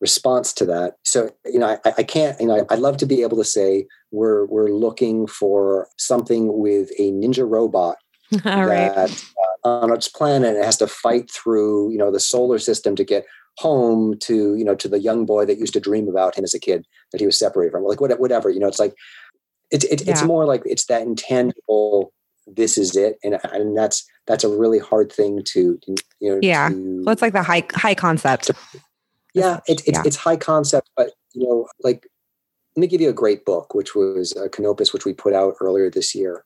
response 0.00 0.52
to 0.54 0.64
that. 0.66 0.96
So 1.02 1.30
you 1.44 1.58
know 1.58 1.78
I, 1.84 1.92
I 1.98 2.02
can't 2.02 2.40
you 2.40 2.46
know 2.46 2.66
i'd 2.70 2.78
love 2.78 2.96
to 2.98 3.06
be 3.06 3.22
able 3.22 3.36
to 3.36 3.44
say 3.44 3.86
we're 4.12 4.46
we're 4.46 4.70
looking 4.70 5.26
for 5.26 5.88
something 5.98 6.58
with 6.58 6.90
a 6.98 7.10
ninja 7.10 7.48
robot 7.48 7.96
All 8.32 8.38
that, 8.40 8.64
right. 8.64 8.90
uh, 8.96 9.08
on 9.64 9.92
its 9.92 10.08
planet, 10.08 10.56
it 10.56 10.64
has 10.64 10.76
to 10.78 10.86
fight 10.86 11.30
through, 11.30 11.90
you 11.90 11.98
know, 11.98 12.10
the 12.10 12.20
solar 12.20 12.58
system 12.58 12.94
to 12.96 13.04
get 13.04 13.24
home 13.58 14.18
to, 14.18 14.56
you 14.56 14.64
know, 14.64 14.74
to 14.74 14.88
the 14.88 15.00
young 15.00 15.24
boy 15.24 15.44
that 15.46 15.58
used 15.58 15.72
to 15.72 15.80
dream 15.80 16.08
about 16.08 16.36
him 16.36 16.44
as 16.44 16.54
a 16.54 16.60
kid 16.60 16.86
that 17.12 17.20
he 17.20 17.26
was 17.26 17.38
separated 17.38 17.72
from. 17.72 17.84
Like 17.84 18.00
whatever, 18.00 18.50
you 18.50 18.60
know, 18.60 18.68
it's 18.68 18.78
like 18.78 18.94
it's 19.70 19.84
it, 19.86 20.04
yeah. 20.04 20.12
it's 20.12 20.22
more 20.22 20.44
like 20.44 20.62
it's 20.64 20.86
that 20.86 21.02
intangible. 21.02 22.12
This 22.46 22.76
is 22.76 22.94
it, 22.94 23.18
and 23.24 23.38
and 23.52 23.76
that's 23.76 24.06
that's 24.26 24.44
a 24.44 24.48
really 24.48 24.78
hard 24.78 25.10
thing 25.10 25.42
to 25.52 25.78
you 26.20 26.30
know. 26.30 26.38
Yeah, 26.42 26.68
to, 26.68 27.02
well, 27.04 27.12
it's 27.12 27.22
like 27.22 27.32
the 27.32 27.42
high 27.42 27.66
high 27.72 27.94
concept. 27.94 28.44
To, 28.44 28.54
yeah, 29.34 29.60
it, 29.66 29.80
it's 29.86 29.98
yeah. 29.98 30.02
it's 30.04 30.16
high 30.16 30.36
concept, 30.36 30.90
but 30.94 31.12
you 31.32 31.48
know, 31.48 31.66
like 31.82 32.06
let 32.76 32.82
me 32.82 32.86
give 32.86 33.00
you 33.00 33.08
a 33.08 33.14
great 33.14 33.44
book, 33.44 33.74
which 33.74 33.94
was 33.94 34.36
uh, 34.36 34.48
Canopus, 34.48 34.92
which 34.92 35.06
we 35.06 35.14
put 35.14 35.32
out 35.32 35.54
earlier 35.60 35.88
this 35.88 36.14
year, 36.14 36.44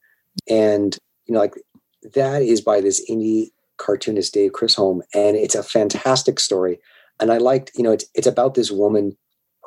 and 0.49 0.97
you 1.27 1.35
know, 1.35 1.41
like 1.41 1.55
that 2.15 2.43
is 2.43 2.61
by 2.61 2.81
this 2.81 3.05
indie 3.11 3.49
cartoonist 3.79 4.35
Dave 4.35 4.53
Chisholm, 4.59 5.03
and 5.15 5.37
it's 5.37 5.55
a 5.55 5.63
fantastic 5.63 6.39
story. 6.39 6.79
And 7.21 7.33
I 7.33 7.39
liked, 7.39 7.73
you 7.75 7.83
know, 7.83 7.93
it's 7.93 8.05
it's 8.15 8.27
about 8.27 8.55
this 8.55 8.71
woman 8.71 9.17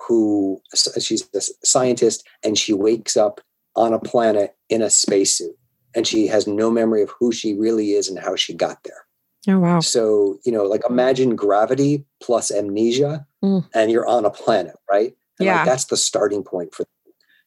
who 0.08 0.62
she's 1.00 1.28
a 1.36 1.42
scientist, 1.66 2.28
and 2.44 2.58
she 2.58 2.74
wakes 2.74 3.18
up 3.18 3.42
on 3.76 3.94
a 3.94 4.00
planet 4.00 4.56
in 4.70 4.82
a 4.82 4.90
spacesuit, 4.90 5.56
and 5.96 6.06
she 6.06 6.28
has 6.28 6.48
no 6.48 6.70
memory 6.70 7.02
of 7.02 7.12
who 7.20 7.32
she 7.32 7.54
really 7.56 7.92
is 7.92 8.10
and 8.10 8.20
how 8.20 8.36
she 8.36 8.54
got 8.54 8.84
there. 8.84 9.06
Oh 9.48 9.60
wow! 9.60 9.80
So 9.80 10.40
you 10.46 10.52
know, 10.52 10.64
like 10.64 10.82
imagine 10.90 11.36
gravity 11.36 12.06
plus 12.22 12.52
amnesia, 12.52 13.26
mm. 13.44 13.68
and 13.74 13.92
you're 13.92 14.08
on 14.08 14.26
a 14.26 14.30
planet, 14.30 14.76
right? 14.90 15.16
And 15.40 15.48
yeah, 15.48 15.58
like, 15.58 15.66
that's 15.66 15.86
the 15.86 15.98
starting 15.98 16.44
point 16.44 16.74
for 16.74 16.86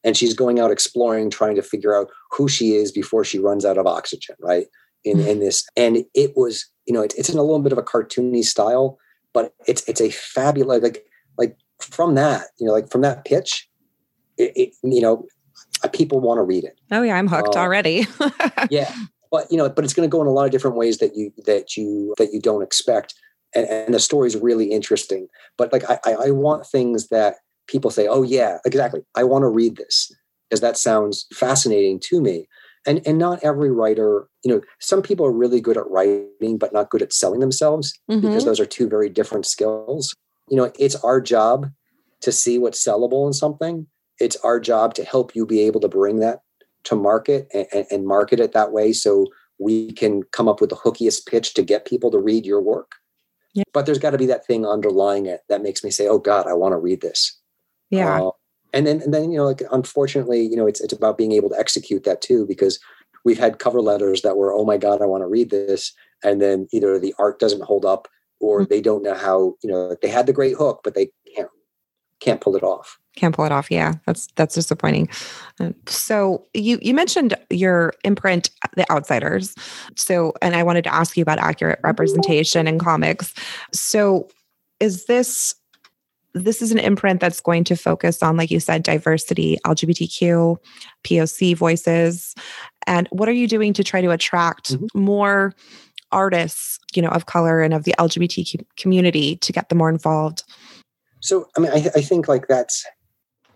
and 0.05 0.15
she's 0.15 0.33
going 0.33 0.59
out 0.59 0.71
exploring 0.71 1.29
trying 1.29 1.55
to 1.55 1.61
figure 1.61 1.95
out 1.95 2.09
who 2.31 2.47
she 2.47 2.75
is 2.75 2.91
before 2.91 3.25
she 3.25 3.39
runs 3.39 3.65
out 3.65 3.77
of 3.77 3.87
oxygen 3.87 4.35
right? 4.39 4.67
In 5.03 5.17
mm-hmm. 5.17 5.27
in 5.27 5.39
this 5.39 5.65
and 5.75 6.05
it 6.13 6.31
was 6.35 6.65
you 6.85 6.93
know 6.93 7.01
it, 7.01 7.13
it's 7.17 7.29
in 7.29 7.37
a 7.37 7.43
little 7.43 7.59
bit 7.59 7.71
of 7.71 7.77
a 7.77 7.83
cartoony 7.83 8.43
style 8.43 8.97
but 9.33 9.53
it's 9.67 9.83
it's 9.87 10.01
a 10.01 10.09
fabulous 10.09 10.81
like 10.81 11.05
like 11.37 11.57
from 11.79 12.15
that 12.15 12.47
you 12.59 12.65
know 12.65 12.71
like 12.71 12.89
from 12.89 13.01
that 13.01 13.25
pitch 13.25 13.69
it, 14.37 14.51
it 14.55 14.69
you 14.83 15.01
know 15.01 15.25
uh, 15.83 15.87
people 15.89 16.19
want 16.19 16.37
to 16.37 16.43
read 16.43 16.63
it. 16.63 16.79
Oh 16.91 17.01
yeah 17.01 17.17
i'm 17.17 17.27
hooked 17.27 17.55
uh, 17.55 17.59
already. 17.59 18.07
yeah 18.69 18.93
but 19.29 19.51
you 19.51 19.57
know 19.57 19.69
but 19.69 19.83
it's 19.83 19.93
going 19.93 20.09
to 20.09 20.11
go 20.11 20.21
in 20.21 20.27
a 20.27 20.31
lot 20.31 20.45
of 20.45 20.51
different 20.51 20.77
ways 20.77 20.97
that 20.99 21.15
you 21.15 21.31
that 21.45 21.77
you 21.77 22.15
that 22.17 22.33
you 22.33 22.41
don't 22.41 22.63
expect 22.63 23.13
and, 23.55 23.67
and 23.67 23.93
the 23.93 23.99
story 23.99 24.27
is 24.27 24.35
really 24.35 24.65
interesting. 24.65 25.27
But 25.57 25.71
like 25.71 25.83
I, 25.89 25.99
I 26.05 26.31
want 26.31 26.67
things 26.67 27.07
that 27.07 27.35
people 27.67 27.91
say, 27.91 28.07
oh, 28.07 28.23
yeah, 28.23 28.57
exactly. 28.65 29.01
I 29.15 29.23
want 29.23 29.43
to 29.43 29.49
read 29.49 29.77
this 29.77 30.11
because 30.49 30.61
that 30.61 30.77
sounds 30.77 31.25
fascinating 31.33 31.99
to 32.01 32.21
me. 32.21 32.47
And, 32.87 33.01
and 33.05 33.17
not 33.17 33.43
every 33.43 33.71
writer, 33.71 34.27
you 34.43 34.53
know, 34.53 34.61
some 34.79 35.01
people 35.01 35.25
are 35.25 35.31
really 35.31 35.59
good 35.59 35.77
at 35.77 35.89
writing, 35.89 36.57
but 36.59 36.71
not 36.71 36.91
good 36.91 37.01
at 37.01 37.13
selling 37.13 37.39
themselves 37.39 37.93
mm-hmm. 38.09 38.21
because 38.21 38.45
those 38.45 38.59
are 38.59 38.65
two 38.65 38.87
very 38.87 39.09
different 39.09 39.47
skills. 39.47 40.13
You 40.49 40.57
know, 40.57 40.71
it's 40.77 40.95
our 40.97 41.19
job 41.19 41.71
to 42.21 42.31
see 42.31 42.59
what's 42.59 42.85
sellable 42.85 43.25
in 43.25 43.33
something. 43.33 43.87
It's 44.19 44.35
our 44.37 44.59
job 44.59 44.93
to 44.95 45.03
help 45.03 45.35
you 45.35 45.45
be 45.45 45.61
able 45.61 45.79
to 45.81 45.87
bring 45.87 46.19
that 46.19 46.41
to 46.85 46.95
market 46.95 47.47
and, 47.53 47.85
and 47.89 48.05
market 48.05 48.39
it 48.39 48.51
that 48.51 48.71
way. 48.71 48.93
So 48.93 49.25
we 49.59 49.91
can 49.93 50.23
come 50.31 50.47
up 50.47 50.61
with 50.61 50.69
the 50.69 50.75
hookiest 50.75 51.25
pitch 51.25 51.53
to 51.55 51.63
get 51.63 51.85
people 51.85 52.11
to 52.11 52.19
read 52.19 52.45
your 52.45 52.61
work. 52.61 52.91
Yeah. 53.53 53.63
But 53.73 53.85
there's 53.85 53.99
got 53.99 54.11
to 54.11 54.17
be 54.17 54.25
that 54.27 54.45
thing 54.45 54.65
underlying 54.65 55.25
it 55.25 55.41
that 55.49 55.63
makes 55.63 55.83
me 55.83 55.89
say, 55.89 56.07
"Oh 56.07 56.19
God, 56.19 56.45
I 56.45 56.53
want 56.53 56.73
to 56.73 56.77
read 56.77 57.01
this." 57.01 57.39
Yeah. 57.95 58.21
Uh, 58.21 58.31
and 58.73 58.85
then, 58.85 59.01
and 59.01 59.13
then, 59.13 59.31
you 59.31 59.37
know, 59.37 59.45
like 59.45 59.61
unfortunately, 59.71 60.41
you 60.41 60.55
know, 60.55 60.67
it's 60.67 60.81
it's 60.81 60.93
about 60.93 61.17
being 61.17 61.31
able 61.31 61.49
to 61.49 61.57
execute 61.59 62.03
that 62.03 62.21
too, 62.21 62.45
because 62.45 62.79
we've 63.23 63.39
had 63.39 63.59
cover 63.59 63.81
letters 63.81 64.21
that 64.23 64.35
were, 64.37 64.51
"Oh 64.53 64.65
my 64.65 64.77
God, 64.77 65.01
I 65.01 65.05
want 65.05 65.23
to 65.23 65.27
read 65.27 65.49
this," 65.49 65.93
and 66.23 66.41
then 66.41 66.67
either 66.73 66.99
the 66.99 67.15
art 67.17 67.39
doesn't 67.39 67.63
hold 67.63 67.85
up, 67.85 68.07
or 68.41 68.61
Mhm. 68.61 68.69
they 68.69 68.81
don't 68.81 69.03
know 69.03 69.13
how. 69.15 69.55
You 69.63 69.71
know, 69.71 69.95
they 70.01 70.09
had 70.09 70.25
the 70.25 70.33
great 70.33 70.55
hook, 70.57 70.81
but 70.83 70.93
they 70.93 71.09
can't 71.35 71.49
can't 72.19 72.41
pull 72.41 72.55
it 72.55 72.63
off. 72.63 72.97
can't 73.15 73.33
pull 73.35 73.45
it 73.45 73.51
off 73.51 73.69
yeah 73.71 73.93
that's 74.05 74.27
that's 74.35 74.55
disappointing 74.55 75.07
Um, 75.61 75.73
so 75.87 76.43
you 76.53 76.79
you 76.81 76.93
mentioned 76.93 77.33
your 77.49 77.93
imprint 78.03 78.49
the 78.75 78.89
outsiders 78.91 79.53
so 79.95 80.33
and 80.41 80.53
i 80.55 80.63
wanted 80.63 80.83
to 80.85 80.93
ask 80.93 81.15
you 81.15 81.21
about 81.21 81.39
accurate 81.39 81.79
representation 81.83 82.67
in 82.67 82.77
comics 82.79 83.33
so 83.73 84.27
is 84.81 85.05
this 85.05 85.55
this 86.35 86.61
is 86.61 86.71
an 86.71 86.77
imprint 86.77 87.19
that's 87.21 87.39
going 87.41 87.63
to 87.63 87.75
focus 87.75 88.21
on 88.21 88.37
like 88.37 88.51
you 88.51 88.59
said 88.59 88.83
diversity 88.83 89.57
lgbtq 89.65 90.57
poc 91.03 91.55
voices 91.55 92.35
and 92.85 93.07
what 93.11 93.27
are 93.27 93.33
you 93.33 93.47
doing 93.47 93.73
to 93.73 93.83
try 93.83 94.01
to 94.01 94.11
attract 94.11 94.73
Mhm. 94.73 94.87
more 94.93 95.55
artists 96.11 96.77
you 96.93 97.01
know 97.01 97.09
of 97.09 97.25
color 97.25 97.61
and 97.61 97.73
of 97.73 97.83
the 97.85 97.95
lgbtq 97.97 98.63
community 98.77 99.37
to 99.37 99.51
get 99.51 99.69
them 99.69 99.79
more 99.79 99.89
involved 99.89 100.43
So, 101.21 101.47
I 101.57 101.59
mean, 101.61 101.71
I, 101.71 101.89
I 101.95 102.01
think 102.01 102.27
like 102.27 102.47
that's 102.47 102.85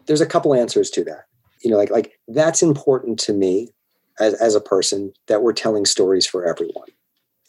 there's 0.07 0.21
a 0.21 0.25
couple 0.25 0.55
answers 0.55 0.89
to 0.91 1.03
that. 1.03 1.25
You 1.63 1.69
know, 1.69 1.77
like 1.77 1.91
like 1.91 2.13
that's 2.27 2.63
important 2.63 3.19
to 3.19 3.33
me 3.33 3.69
as 4.19 4.33
as 4.35 4.55
a 4.55 4.61
person 4.61 5.13
that 5.27 5.43
we're 5.43 5.53
telling 5.53 5.85
stories 5.85 6.25
for 6.25 6.45
everyone. 6.45 6.87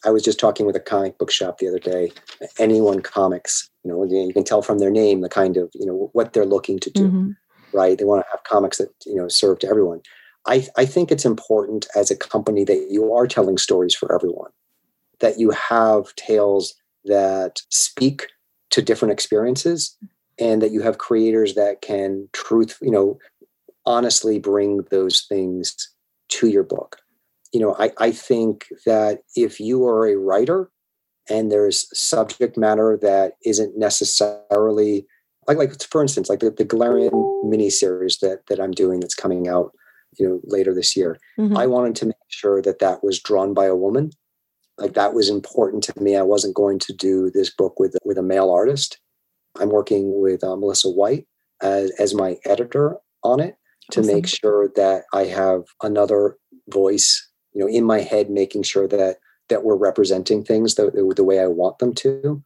I 0.04 0.10
was 0.10 0.22
just 0.22 0.40
talking 0.40 0.66
with 0.66 0.76
a 0.76 0.80
comic 0.80 1.18
book 1.18 1.30
shop 1.30 1.58
the 1.58 1.68
other 1.68 1.78
day. 1.78 2.12
Anyone 2.58 3.00
Comics, 3.00 3.68
you 3.84 3.90
know, 3.90 4.04
you 4.04 4.32
can 4.32 4.44
tell 4.44 4.62
from 4.62 4.78
their 4.78 4.90
name 4.90 5.20
the 5.20 5.28
kind 5.28 5.56
of 5.56 5.70
you 5.74 5.86
know 5.86 6.10
what 6.12 6.32
they're 6.32 6.46
looking 6.46 6.78
to 6.80 6.90
do. 6.90 7.08
Mhm. 7.08 7.36
Right? 7.72 7.98
They 7.98 8.04
want 8.04 8.24
to 8.24 8.30
have 8.30 8.42
comics 8.44 8.78
that 8.78 8.92
you 9.06 9.14
know 9.14 9.28
serve 9.28 9.58
to 9.60 9.68
everyone. 9.68 10.00
I 10.46 10.66
I 10.76 10.86
think 10.86 11.10
it's 11.10 11.24
important 11.24 11.86
as 11.94 12.10
a 12.10 12.16
company 12.16 12.64
that 12.64 12.88
you 12.90 13.12
are 13.12 13.26
telling 13.26 13.58
stories 13.58 13.94
for 13.94 14.14
everyone. 14.14 14.50
That 15.20 15.38
you 15.38 15.50
have 15.50 16.14
tales 16.16 16.74
that 17.04 17.62
speak 17.68 18.28
to 18.70 18.82
different 18.82 19.12
experiences 19.12 19.96
and 20.38 20.62
that 20.62 20.70
you 20.70 20.80
have 20.80 20.98
creators 20.98 21.54
that 21.54 21.82
can 21.82 22.28
truth 22.32 22.78
you 22.80 22.90
know 22.90 23.18
honestly 23.86 24.38
bring 24.38 24.82
those 24.90 25.22
things 25.28 25.74
to 26.28 26.48
your 26.48 26.62
book 26.62 26.98
you 27.52 27.60
know 27.60 27.74
i, 27.78 27.90
I 27.98 28.10
think 28.10 28.66
that 28.86 29.20
if 29.36 29.60
you 29.60 29.84
are 29.86 30.06
a 30.06 30.16
writer 30.16 30.70
and 31.28 31.50
there's 31.50 31.86
subject 31.98 32.56
matter 32.56 32.98
that 33.02 33.34
isn't 33.44 33.78
necessarily 33.78 35.06
like 35.46 35.58
like 35.58 35.82
for 35.82 36.02
instance 36.02 36.28
like 36.28 36.40
the, 36.40 36.50
the 36.50 36.64
Glarian 36.64 37.12
miniseries 37.44 38.20
that 38.20 38.40
that 38.48 38.60
i'm 38.60 38.72
doing 38.72 39.00
that's 39.00 39.14
coming 39.14 39.48
out 39.48 39.72
you 40.18 40.26
know 40.26 40.40
later 40.44 40.74
this 40.74 40.96
year 40.96 41.18
Mhm. 41.38 41.56
I 41.56 41.66
wanted 41.66 41.94
to 41.96 42.06
make 42.06 42.14
sure 42.28 42.60
that 42.62 42.78
that 42.80 43.02
was 43.02 43.20
drawn 43.20 43.54
by 43.54 43.66
a 43.66 43.76
woman. 43.76 44.10
Like 44.78 44.94
that 44.94 45.14
was 45.14 45.28
important 45.28 45.82
to 45.84 46.00
me. 46.00 46.16
I 46.16 46.22
wasn't 46.22 46.54
going 46.54 46.78
to 46.80 46.92
do 46.92 47.30
this 47.30 47.50
book 47.50 47.78
with 47.78 47.96
with 48.04 48.18
a 48.18 48.22
male 48.22 48.50
artist. 48.50 48.98
I'm 49.58 49.70
working 49.70 50.20
with 50.20 50.42
uh, 50.44 50.56
Melissa 50.56 50.90
White 50.90 51.26
as 51.62 51.90
as 51.98 52.14
my 52.14 52.38
editor 52.44 52.96
on 53.22 53.40
it 53.40 53.56
to 53.92 54.02
make 54.02 54.26
sure 54.26 54.70
that 54.76 55.04
I 55.12 55.24
have 55.24 55.64
another 55.82 56.36
voice, 56.68 57.28
you 57.52 57.60
know, 57.60 57.68
in 57.68 57.84
my 57.84 58.00
head, 58.00 58.30
making 58.30 58.62
sure 58.62 58.86
that 58.88 59.18
that 59.48 59.64
we're 59.64 59.76
representing 59.76 60.44
things 60.44 60.76
the, 60.76 61.12
the, 61.16 61.24
way 61.24 61.40
I 61.40 61.48
want 61.48 61.80
them 61.80 61.92
to. 61.96 62.40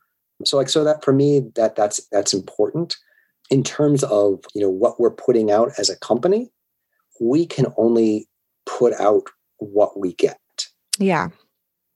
So 0.44 0.56
like 0.56 0.70
so 0.70 0.84
that 0.84 1.04
for 1.04 1.12
me 1.12 1.40
that 1.54 1.76
that's 1.76 2.00
that's 2.10 2.32
important 2.32 2.96
in 3.50 3.62
terms 3.62 4.02
of 4.04 4.40
you 4.54 4.62
know 4.62 4.70
what 4.70 4.98
we're 4.98 5.10
putting 5.10 5.50
out 5.50 5.70
as 5.78 5.90
a 5.90 5.98
company. 5.98 6.50
We 7.20 7.46
can 7.46 7.66
only 7.76 8.26
put 8.66 8.92
out 8.94 9.24
what 9.58 9.98
we 9.98 10.14
get 10.14 10.38
yeah 10.98 11.28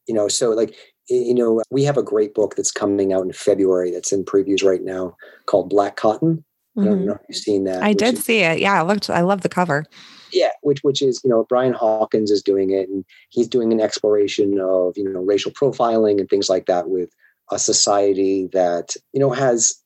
you 0.06 0.14
know 0.14 0.28
so 0.28 0.50
like 0.50 0.74
you 1.08 1.34
know 1.34 1.62
we 1.70 1.82
have 1.84 1.96
a 1.96 2.02
great 2.02 2.34
book 2.34 2.54
that's 2.56 2.70
coming 2.70 3.12
out 3.12 3.24
in 3.24 3.32
february 3.32 3.90
that's 3.90 4.12
in 4.12 4.24
previews 4.24 4.64
right 4.64 4.82
now 4.82 5.16
called 5.46 5.68
black 5.70 5.96
cotton 5.96 6.44
i 6.76 6.80
Mhm. 6.80 6.84
don't 6.84 7.06
know 7.06 7.12
if 7.14 7.20
you've 7.28 7.38
seen 7.38 7.64
that 7.64 7.82
I 7.82 7.92
did 7.92 8.14
is- 8.14 8.24
see 8.24 8.40
it. 8.40 8.60
Yeah, 8.60 8.78
I 8.78 8.82
looked. 8.82 9.10
I 9.10 9.22
love 9.22 9.40
the 9.40 9.48
cover. 9.48 9.84
Yeah 10.32 10.50
which 10.62 10.80
which 10.82 11.00
is 11.02 11.20
you 11.24 11.30
know 11.30 11.44
brian 11.48 11.72
hawkins 11.72 12.30
is 12.30 12.42
doing 12.42 12.70
it 12.70 12.88
and 12.88 13.04
he's 13.30 13.48
doing 13.48 13.72
an 13.72 13.80
exploration 13.80 14.58
of 14.60 14.96
you 14.96 15.04
know 15.04 15.20
racial 15.20 15.50
profiling 15.52 16.18
and 16.18 16.28
things 16.28 16.48
like 16.48 16.66
that 16.66 16.88
with 16.88 17.10
a 17.50 17.58
society 17.58 18.48
that 18.52 18.94
you 19.12 19.20
know 19.20 19.30
has 19.30 19.82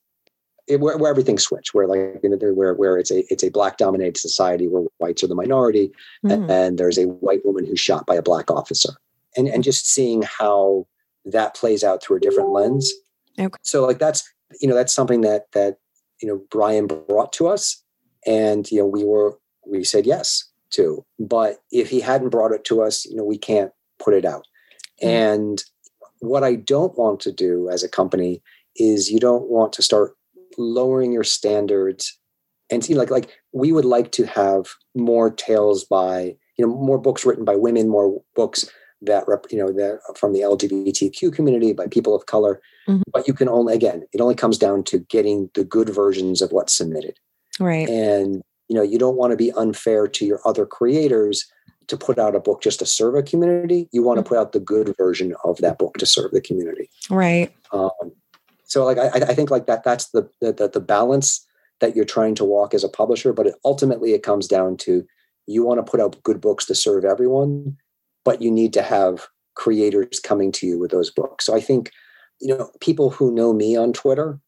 it, 0.68 0.80
where, 0.80 0.96
where 0.96 1.10
everything 1.10 1.38
switched 1.38 1.74
where 1.74 1.86
like 1.88 2.20
you 2.22 2.28
know, 2.30 2.36
where 2.52 2.74
where 2.74 2.96
it's 2.96 3.10
a 3.10 3.24
it's 3.32 3.42
a 3.42 3.50
black 3.50 3.76
dominated 3.78 4.16
society 4.16 4.68
where 4.68 4.84
whites 4.98 5.22
are 5.22 5.28
the 5.28 5.34
minority 5.34 5.90
Mhm. 6.24 6.48
and 6.50 6.78
there's 6.78 6.98
a 6.98 7.06
white 7.08 7.44
woman 7.44 7.64
who's 7.66 7.80
shot 7.80 8.06
by 8.06 8.14
a 8.14 8.22
black 8.22 8.50
officer 8.50 8.92
and 9.36 9.48
and 9.48 9.64
just 9.64 9.88
seeing 9.88 10.22
how 10.22 10.86
that 11.24 11.54
plays 11.54 11.82
out 11.84 12.02
through 12.02 12.16
a 12.16 12.20
different 12.20 12.50
lens 12.50 12.92
Okay. 13.38 13.56
so 13.62 13.84
like 13.86 13.98
that's 13.98 14.28
you 14.60 14.68
know 14.68 14.74
that's 14.74 14.92
something 14.92 15.22
that 15.22 15.46
that 15.52 15.78
you 16.20 16.28
know 16.28 16.42
brian 16.50 16.86
brought 16.86 17.32
to 17.32 17.48
us 17.48 17.82
and 18.26 18.70
you 18.70 18.78
know 18.78 18.86
we 18.86 19.04
were 19.04 19.36
we 19.66 19.84
said 19.84 20.06
yes 20.06 20.44
to 20.70 21.04
but 21.18 21.56
if 21.70 21.90
he 21.90 22.00
hadn't 22.00 22.30
brought 22.30 22.52
it 22.52 22.64
to 22.64 22.82
us 22.82 23.04
you 23.06 23.16
know 23.16 23.24
we 23.24 23.38
can't 23.38 23.72
put 23.98 24.14
it 24.14 24.24
out 24.24 24.46
Mm. 25.02 25.08
and 25.08 25.64
what 26.20 26.44
i 26.44 26.54
don't 26.54 26.96
want 26.98 27.18
to 27.20 27.32
do 27.32 27.68
as 27.70 27.82
a 27.82 27.88
company 27.88 28.42
is 28.76 29.10
you 29.10 29.18
don't 29.18 29.48
want 29.48 29.72
to 29.74 29.82
start 29.82 30.12
lowering 30.58 31.12
your 31.12 31.24
standards 31.24 32.18
and 32.70 32.84
see 32.84 32.94
like 32.94 33.10
like 33.10 33.30
we 33.52 33.72
would 33.72 33.84
like 33.84 34.12
to 34.12 34.24
have 34.26 34.66
more 34.94 35.30
tales 35.30 35.84
by 35.84 36.36
you 36.56 36.66
know 36.66 36.72
more 36.74 36.98
books 36.98 37.24
written 37.26 37.44
by 37.44 37.56
women 37.56 37.88
more 37.88 38.22
books 38.36 38.68
that 39.04 39.24
rep, 39.26 39.46
you 39.50 39.58
know 39.58 39.72
that 39.72 39.98
from 40.16 40.32
the 40.32 40.40
lgbtq 40.40 41.32
community 41.34 41.72
by 41.72 41.86
people 41.86 42.14
of 42.14 42.26
color 42.26 42.60
Mhm. 42.88 43.02
but 43.12 43.26
you 43.26 43.34
can 43.34 43.48
only 43.48 43.74
again 43.74 44.04
it 44.12 44.20
only 44.20 44.34
comes 44.34 44.58
down 44.58 44.84
to 44.84 44.98
getting 44.98 45.50
the 45.54 45.64
good 45.64 45.88
versions 45.88 46.40
of 46.42 46.52
what's 46.52 46.74
submitted 46.76 47.14
Right. 47.60 47.88
and 47.88 48.42
you 48.68 48.76
know 48.76 48.82
you 48.82 48.98
don't 48.98 49.16
want 49.16 49.30
to 49.32 49.36
be 49.36 49.52
unfair 49.52 50.06
to 50.08 50.24
your 50.24 50.40
other 50.44 50.66
creators 50.66 51.50
to 51.88 51.96
put 51.96 52.18
out 52.18 52.36
a 52.36 52.40
book 52.40 52.62
just 52.62 52.78
to 52.78 52.86
serve 52.86 53.14
a 53.16 53.22
community. 53.22 53.88
You 53.92 54.02
want 54.02 54.18
to 54.18 54.22
put 54.22 54.38
out 54.38 54.52
the 54.52 54.60
good 54.60 54.94
version 54.96 55.34
of 55.44 55.58
that 55.58 55.78
book 55.78 55.98
to 55.98 56.06
serve 56.06 56.30
the 56.30 56.40
community. 56.40 56.88
Right. 57.10 57.52
um, 57.72 58.12
so 58.72 58.86
like 58.86 58.96
I, 58.96 59.08
I 59.08 59.34
think 59.34 59.50
like 59.50 59.66
that 59.66 59.84
that's 59.84 60.08
the, 60.10 60.28
the 60.40 60.70
the 60.72 60.80
balance 60.80 61.46
that 61.80 61.94
you're 61.94 62.04
trying 62.06 62.34
to 62.36 62.44
walk 62.44 62.72
as 62.72 62.84
a 62.84 62.88
publisher 62.88 63.32
but 63.32 63.46
it, 63.48 63.54
ultimately 63.64 64.14
it 64.14 64.22
comes 64.22 64.48
down 64.48 64.76
to 64.78 65.04
you 65.46 65.62
want 65.62 65.84
to 65.84 65.90
put 65.90 66.00
out 66.00 66.22
good 66.22 66.40
books 66.40 66.64
to 66.66 66.74
serve 66.74 67.04
everyone 67.04 67.76
but 68.24 68.40
you 68.40 68.50
need 68.50 68.72
to 68.72 68.82
have 68.82 69.26
creators 69.54 70.20
coming 70.20 70.50
to 70.52 70.66
you 70.66 70.78
with 70.78 70.90
those 70.90 71.10
books. 71.10 71.44
So 71.44 71.54
i 71.54 71.60
think 71.60 71.90
you 72.40 72.56
know 72.56 72.70
people 72.80 73.10
who 73.10 73.30
know 73.30 73.52
me 73.52 73.76
on 73.76 73.92
twitter 73.92 74.40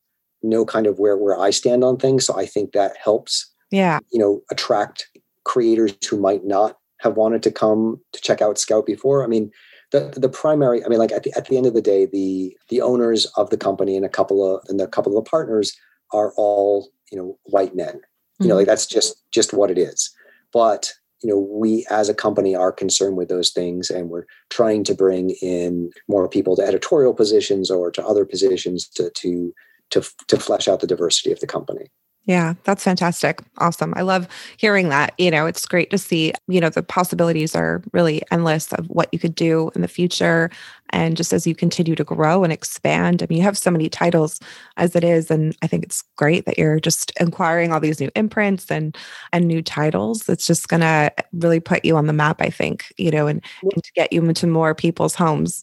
know 0.42 0.64
kind 0.64 0.86
of 0.86 0.98
where 0.98 1.18
where 1.18 1.38
i 1.38 1.50
stand 1.50 1.84
on 1.84 1.98
things 1.98 2.24
so 2.24 2.34
i 2.36 2.46
think 2.46 2.72
that 2.72 2.96
helps 3.02 3.52
Yeah. 3.74 3.98
you 4.12 4.18
know 4.18 4.42
attract 4.50 5.08
creators 5.44 5.94
who 6.08 6.18
might 6.18 6.44
not 6.44 6.78
have 7.00 7.16
wanted 7.16 7.42
to 7.42 7.50
come 7.50 8.00
to 8.12 8.20
check 8.20 8.40
out 8.40 8.58
scout 8.58 8.86
before. 8.86 9.24
I 9.24 9.26
mean 9.26 9.50
the 9.92 10.12
the 10.16 10.30
primary 10.30 10.84
i 10.84 10.88
mean 10.88 10.98
like 10.98 11.12
at 11.12 11.22
the, 11.22 11.32
at 11.36 11.46
the 11.46 11.56
end 11.56 11.66
of 11.66 11.74
the 11.74 11.82
day 11.82 12.06
the 12.06 12.56
the 12.68 12.80
owners 12.80 13.26
of 13.36 13.50
the 13.50 13.56
company 13.56 13.96
and 13.96 14.04
a 14.04 14.08
couple 14.08 14.42
of 14.42 14.64
and 14.68 14.80
a 14.80 14.88
couple 14.88 15.16
of 15.16 15.22
the 15.22 15.30
partners 15.30 15.76
are 16.12 16.32
all 16.36 16.90
you 17.10 17.18
know 17.18 17.38
white 17.44 17.74
men. 17.74 18.00
You 18.40 18.48
know 18.48 18.54
mm-hmm. 18.54 18.58
like 18.58 18.66
that's 18.66 18.86
just 18.86 19.22
just 19.30 19.52
what 19.52 19.70
it 19.70 19.78
is. 19.78 20.10
But 20.52 20.92
you 21.22 21.30
know 21.30 21.38
we 21.38 21.86
as 21.90 22.08
a 22.08 22.14
company 22.14 22.54
are 22.54 22.72
concerned 22.72 23.16
with 23.16 23.28
those 23.28 23.50
things 23.50 23.90
and 23.90 24.10
we're 24.10 24.26
trying 24.50 24.84
to 24.84 24.94
bring 24.94 25.30
in 25.42 25.90
more 26.08 26.28
people 26.28 26.56
to 26.56 26.62
editorial 26.62 27.14
positions 27.14 27.70
or 27.70 27.90
to 27.90 28.06
other 28.06 28.24
positions 28.24 28.88
to 28.88 29.10
to 29.10 29.54
to, 29.90 30.02
to 30.28 30.38
flesh 30.38 30.66
out 30.66 30.80
the 30.80 30.86
diversity 30.86 31.30
of 31.30 31.40
the 31.40 31.46
company 31.46 31.90
Yeah, 32.26 32.54
that's 32.64 32.82
fantastic. 32.82 33.42
Awesome. 33.58 33.92
I 33.96 34.02
love 34.02 34.26
hearing 34.56 34.88
that. 34.88 35.12
You 35.18 35.30
know, 35.30 35.44
it's 35.44 35.66
great 35.66 35.90
to 35.90 35.98
see, 35.98 36.32
you 36.48 36.58
know, 36.58 36.70
the 36.70 36.82
possibilities 36.82 37.54
are 37.54 37.82
really 37.92 38.22
endless 38.30 38.72
of 38.72 38.86
what 38.86 39.10
you 39.12 39.18
could 39.18 39.34
do 39.34 39.70
in 39.74 39.82
the 39.82 39.88
future. 39.88 40.50
And 40.88 41.18
just 41.18 41.34
as 41.34 41.46
you 41.46 41.54
continue 41.54 41.94
to 41.94 42.04
grow 42.04 42.42
and 42.42 42.50
expand, 42.52 43.22
I 43.22 43.26
mean, 43.28 43.38
you 43.38 43.44
have 43.44 43.58
so 43.58 43.70
many 43.70 43.90
titles 43.90 44.40
as 44.78 44.96
it 44.96 45.04
is. 45.04 45.30
And 45.30 45.54
I 45.60 45.66
think 45.66 45.84
it's 45.84 46.02
great 46.16 46.46
that 46.46 46.56
you're 46.56 46.80
just 46.80 47.12
acquiring 47.20 47.72
all 47.72 47.80
these 47.80 48.00
new 48.00 48.10
imprints 48.16 48.70
and 48.70 48.96
and 49.32 49.46
new 49.46 49.60
titles. 49.60 50.26
It's 50.26 50.46
just 50.46 50.68
gonna 50.68 51.10
really 51.34 51.60
put 51.60 51.84
you 51.84 51.96
on 51.96 52.06
the 52.06 52.14
map, 52.14 52.40
I 52.40 52.48
think, 52.48 52.86
you 52.96 53.10
know, 53.10 53.26
and, 53.26 53.44
and 53.62 53.84
to 53.84 53.92
get 53.94 54.14
you 54.14 54.24
into 54.24 54.46
more 54.46 54.74
people's 54.74 55.14
homes. 55.14 55.62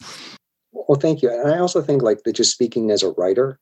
Well, 0.74 1.00
thank 1.00 1.24
you. 1.24 1.32
And 1.32 1.52
I 1.52 1.58
also 1.58 1.82
think 1.82 2.04
like 2.04 2.24
that 2.24 2.34
just 2.34 2.52
speaking 2.52 2.92
as 2.92 3.02
a 3.02 3.12
writer, 3.12 3.60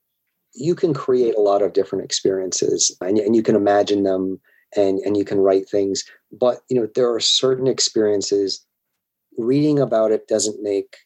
you 0.53 0.75
can 0.75 0.93
create 0.93 1.35
a 1.35 1.41
lot 1.41 1.61
of 1.61 1.73
different 1.73 2.03
experiences 2.03 2.95
and, 3.01 3.17
and 3.19 3.35
you 3.35 3.43
can 3.43 3.55
imagine 3.55 4.03
them 4.03 4.39
and, 4.75 4.99
and 4.99 5.17
you 5.17 5.25
can 5.25 5.39
write 5.39 5.69
things. 5.69 6.03
But 6.31 6.59
you 6.69 6.79
know, 6.79 6.87
there 6.95 7.13
are 7.13 7.19
certain 7.19 7.67
experiences 7.67 8.65
reading 9.37 9.79
about 9.79 10.11
it 10.11 10.27
doesn't 10.27 10.61
make 10.61 10.97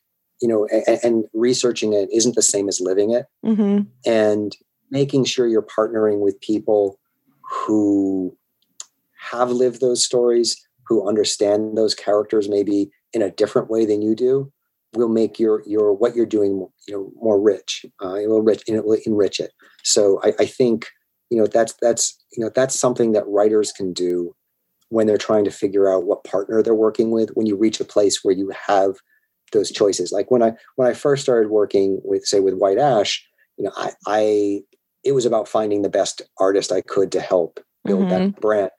you 0.41 0.47
know 0.47 0.67
and, 0.87 0.99
and 1.03 1.25
researching 1.33 1.93
it 1.93 2.09
isn't 2.11 2.35
the 2.35 2.41
same 2.41 2.67
as 2.67 2.81
living 2.81 3.11
it 3.11 3.25
Mm-hmm. 3.45 3.81
and 4.05 4.57
making 4.89 5.25
sure 5.25 5.47
you're 5.47 5.61
partnering 5.61 6.19
with 6.19 6.39
people 6.41 6.99
who 7.41 8.35
have 9.31 9.51
lived 9.51 9.81
those 9.81 10.03
stories 10.03 10.65
who 10.87 11.07
understand 11.07 11.77
those 11.77 11.95
characters 11.95 12.49
maybe 12.49 12.89
in 13.13 13.21
a 13.21 13.31
different 13.31 13.69
way 13.69 13.85
than 13.85 14.01
you 14.01 14.15
do 14.15 14.51
will 14.95 15.09
make 15.09 15.39
your 15.39 15.63
your 15.65 15.93
what 15.93 16.15
you're 16.15 16.25
doing 16.25 16.67
you 16.87 16.93
know 16.93 17.11
more 17.15 17.39
rich 17.39 17.85
uh, 18.03 18.15
it 18.15 18.29
will 18.29 18.41
rich 18.41 18.63
and 18.67 18.77
it 18.77 18.85
will 18.85 18.99
enrich 19.05 19.39
it. 19.39 19.51
So 19.83 20.19
I, 20.23 20.33
I 20.39 20.45
think 20.45 20.87
you 21.29 21.37
know 21.37 21.47
that's 21.47 21.73
that's 21.81 22.17
you 22.35 22.43
know 22.43 22.51
that's 22.53 22.79
something 22.79 23.11
that 23.13 23.27
writers 23.27 23.71
can 23.71 23.93
do 23.93 24.35
when 24.89 25.07
they're 25.07 25.17
trying 25.17 25.43
to 25.45 25.51
figure 25.51 25.91
out 25.91 26.05
what 26.05 26.23
partner 26.23 26.61
they're 26.61 26.75
working 26.75 27.11
with 27.11 27.31
when 27.31 27.47
you 27.47 27.55
reach 27.55 27.79
a 27.79 27.85
place 27.85 28.23
where 28.23 28.35
you 28.35 28.51
have 28.67 28.95
those 29.51 29.71
choices. 29.71 30.11
Like 30.11 30.31
when 30.31 30.43
i 30.43 30.53
when 30.75 30.87
i 30.87 30.93
first 30.93 31.23
started 31.23 31.49
working 31.49 31.99
with 32.03 32.25
say 32.25 32.39
with 32.39 32.55
white 32.55 32.77
ash 32.77 33.25
you 33.57 33.65
know 33.65 33.71
i 33.75 33.91
i 34.07 34.61
it 35.03 35.11
was 35.13 35.25
about 35.25 35.47
finding 35.47 35.81
the 35.81 35.89
best 35.89 36.21
artist 36.39 36.71
i 36.71 36.81
could 36.81 37.11
to 37.11 37.19
help 37.19 37.59
build 37.85 38.09
that 38.09 38.39
brand. 38.39 38.71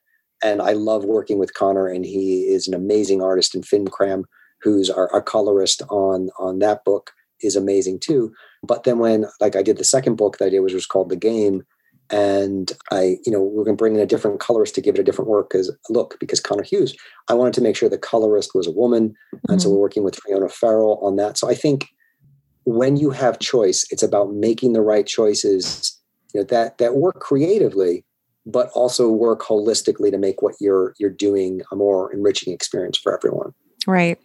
And 0.43 0.61
i 0.63 0.73
love 0.73 1.05
working 1.05 1.39
with 1.39 1.55
Conor 1.55 1.87
and 1.87 2.05
he 2.05 2.43
is 2.43 2.67
an 2.67 2.75
amazing 2.75 3.23
artist 3.23 3.55
and 3.55 3.65
Fin 3.65 3.87
Cramb 3.87 4.25
who's 4.65 4.91
our, 4.91 5.13
our 5.13 5.23
colorist 5.23 5.83
on 5.91 6.31
on 6.39 6.59
that 6.59 6.85
book 6.85 7.13
is 7.41 7.55
amazing 7.55 8.01
too. 8.01 8.33
But 8.63 8.85
then 8.85 8.99
when 8.99 9.27
like 9.41 9.55
i 9.55 9.63
did 9.63 9.77
the 9.77 9.85
second 9.85 10.17
book 10.17 10.39
that 10.39 10.47
i 10.47 10.49
did 10.49 10.61
which 10.61 10.75
was 10.75 10.87
called 10.87 11.11
the 11.11 11.17
game 11.17 11.63
and 12.11 12.73
i 12.91 13.17
you 13.25 13.33
know 13.33 13.43
we're 13.43 13.65
going 13.65 13.77
to 13.77 13.81
bring 13.81 13.95
in 13.95 14.01
a 14.01 14.07
different 14.07 14.41
colorist 14.41 14.75
to 14.75 14.81
give 14.81 14.95
it 14.95 15.01
a 15.01 15.05
different 15.05 15.31
work 15.31 15.49
because 15.51 15.75
look 15.89 16.19
because 16.21 16.41
Conor 16.41 16.63
Hughes 16.63 16.95
i 17.29 17.35
wanted 17.35 17.55
to 17.55 17.61
make 17.61 17.77
sure 17.77 17.89
the 17.89 17.99
colorist 17.99 18.51
was 18.55 18.67
a 18.67 18.73
woman 18.73 19.15
and 19.49 19.61
so 19.61 19.69
mm-hmm. 19.69 19.75
we're 19.75 19.83
working 19.83 20.05
with 20.05 20.17
fiona 20.17 20.49
farrell 20.49 20.99
on 21.03 21.17
that. 21.17 21.39
So 21.39 21.49
i 21.49 21.55
think 21.55 21.89
when 22.65 22.97
you 22.97 23.11
have 23.11 23.39
choice 23.39 23.87
it's 23.91 24.03
about 24.03 24.35
making 24.35 24.73
the 24.73 24.81
right 24.81 25.07
choices 25.07 25.99
you 26.35 26.41
know 26.41 26.47
that 26.47 26.79
that 26.79 26.97
work 26.97 27.21
creatively 27.21 28.05
but 28.47 28.69
also 28.71 29.11
work 29.11 29.41
holistically 29.41 30.11
to 30.11 30.19
make 30.19 30.43
what 30.43 30.55
you're 30.61 30.95
you're 30.99 31.11
doing 31.11 31.63
a 31.73 31.77
more 31.77 32.13
enriching 32.13 32.53
experience 32.53 32.99
for 32.99 33.17
everyone. 33.17 33.55
Right. 33.87 34.19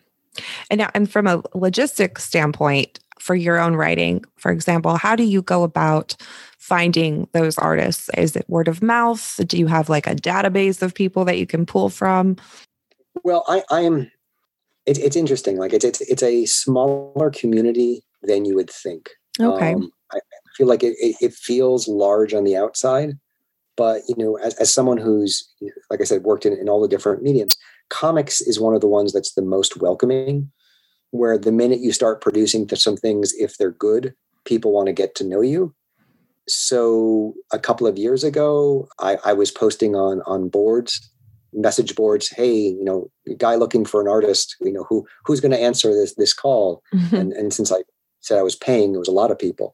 And 0.69 0.79
now, 0.79 0.89
and 0.93 1.09
from 1.09 1.27
a 1.27 1.41
logistics 1.53 2.23
standpoint, 2.23 2.99
for 3.19 3.35
your 3.35 3.59
own 3.59 3.75
writing, 3.75 4.23
for 4.37 4.51
example, 4.51 4.95
how 4.95 5.15
do 5.15 5.23
you 5.23 5.41
go 5.41 5.63
about 5.63 6.15
finding 6.57 7.27
those 7.33 7.57
artists? 7.57 8.09
Is 8.17 8.35
it 8.35 8.49
word 8.49 8.67
of 8.67 8.81
mouth? 8.81 9.39
Do 9.45 9.57
you 9.57 9.67
have 9.67 9.89
like 9.89 10.07
a 10.07 10.15
database 10.15 10.81
of 10.81 10.93
people 10.93 11.25
that 11.25 11.37
you 11.37 11.45
can 11.45 11.65
pull 11.65 11.89
from? 11.89 12.37
Well, 13.23 13.43
I, 13.47 13.63
I 13.69 13.81
am. 13.81 14.11
It, 14.85 14.97
it's 14.99 15.15
interesting. 15.15 15.57
Like 15.57 15.73
it's, 15.73 15.85
it's 15.85 16.01
it's 16.01 16.23
a 16.23 16.45
smaller 16.45 17.29
community 17.29 18.03
than 18.23 18.45
you 18.45 18.55
would 18.55 18.69
think. 18.69 19.09
Okay. 19.39 19.73
Um, 19.73 19.91
I 20.11 20.17
I 20.17 20.49
feel 20.55 20.67
like 20.67 20.83
it, 20.83 20.95
it, 20.99 21.15
it 21.21 21.33
feels 21.33 21.87
large 21.87 22.33
on 22.33 22.43
the 22.43 22.55
outside, 22.55 23.17
but 23.75 24.01
you 24.07 24.15
know, 24.17 24.37
as, 24.37 24.53
as 24.55 24.73
someone 24.73 24.97
who's 24.97 25.47
like 25.89 26.01
I 26.01 26.05
said, 26.05 26.23
worked 26.23 26.45
in, 26.45 26.53
in 26.53 26.69
all 26.69 26.81
the 26.81 26.87
different 26.87 27.21
mediums, 27.21 27.57
comics 27.89 28.41
is 28.41 28.59
one 28.59 28.75
of 28.75 28.81
the 28.81 28.87
ones 28.87 29.13
that's 29.13 29.33
the 29.33 29.41
most 29.41 29.77
welcoming. 29.77 30.51
Where 31.11 31.39
the 31.39 31.51
minute 31.51 31.79
you 31.79 31.91
start 31.91 32.21
producing 32.21 32.69
some 32.69 32.95
things, 32.95 33.33
if 33.33 33.57
they're 33.57 33.71
good, 33.71 34.13
people 34.45 34.71
want 34.71 34.87
to 34.87 34.93
get 34.93 35.15
to 35.15 35.23
know 35.23 35.41
you. 35.41 35.73
So 36.47 37.33
a 37.51 37.57
couple 37.57 37.87
of 37.87 37.97
years 37.97 38.23
ago, 38.23 38.87
I, 38.99 39.17
I 39.25 39.33
was 39.33 39.49
posting 39.49 39.95
on 39.95 40.21
on 40.27 40.49
boards 40.49 41.09
message 41.53 41.95
boards 41.95 42.29
hey 42.29 42.55
you 42.55 42.83
know 42.83 43.09
guy 43.37 43.55
looking 43.55 43.85
for 43.85 44.01
an 44.01 44.07
artist 44.07 44.55
you 44.61 44.71
know 44.71 44.83
who 44.83 45.05
who's 45.25 45.39
going 45.39 45.51
to 45.51 45.59
answer 45.59 45.93
this 45.93 46.15
this 46.15 46.33
call 46.33 46.83
mm-hmm. 46.93 47.15
and 47.15 47.33
and 47.33 47.53
since 47.53 47.71
i 47.71 47.81
said 48.21 48.37
i 48.37 48.43
was 48.43 48.55
paying 48.55 48.93
it 48.93 48.99
was 48.99 49.07
a 49.07 49.13
lot 49.13 49.31
of 49.31 49.39
people 49.39 49.73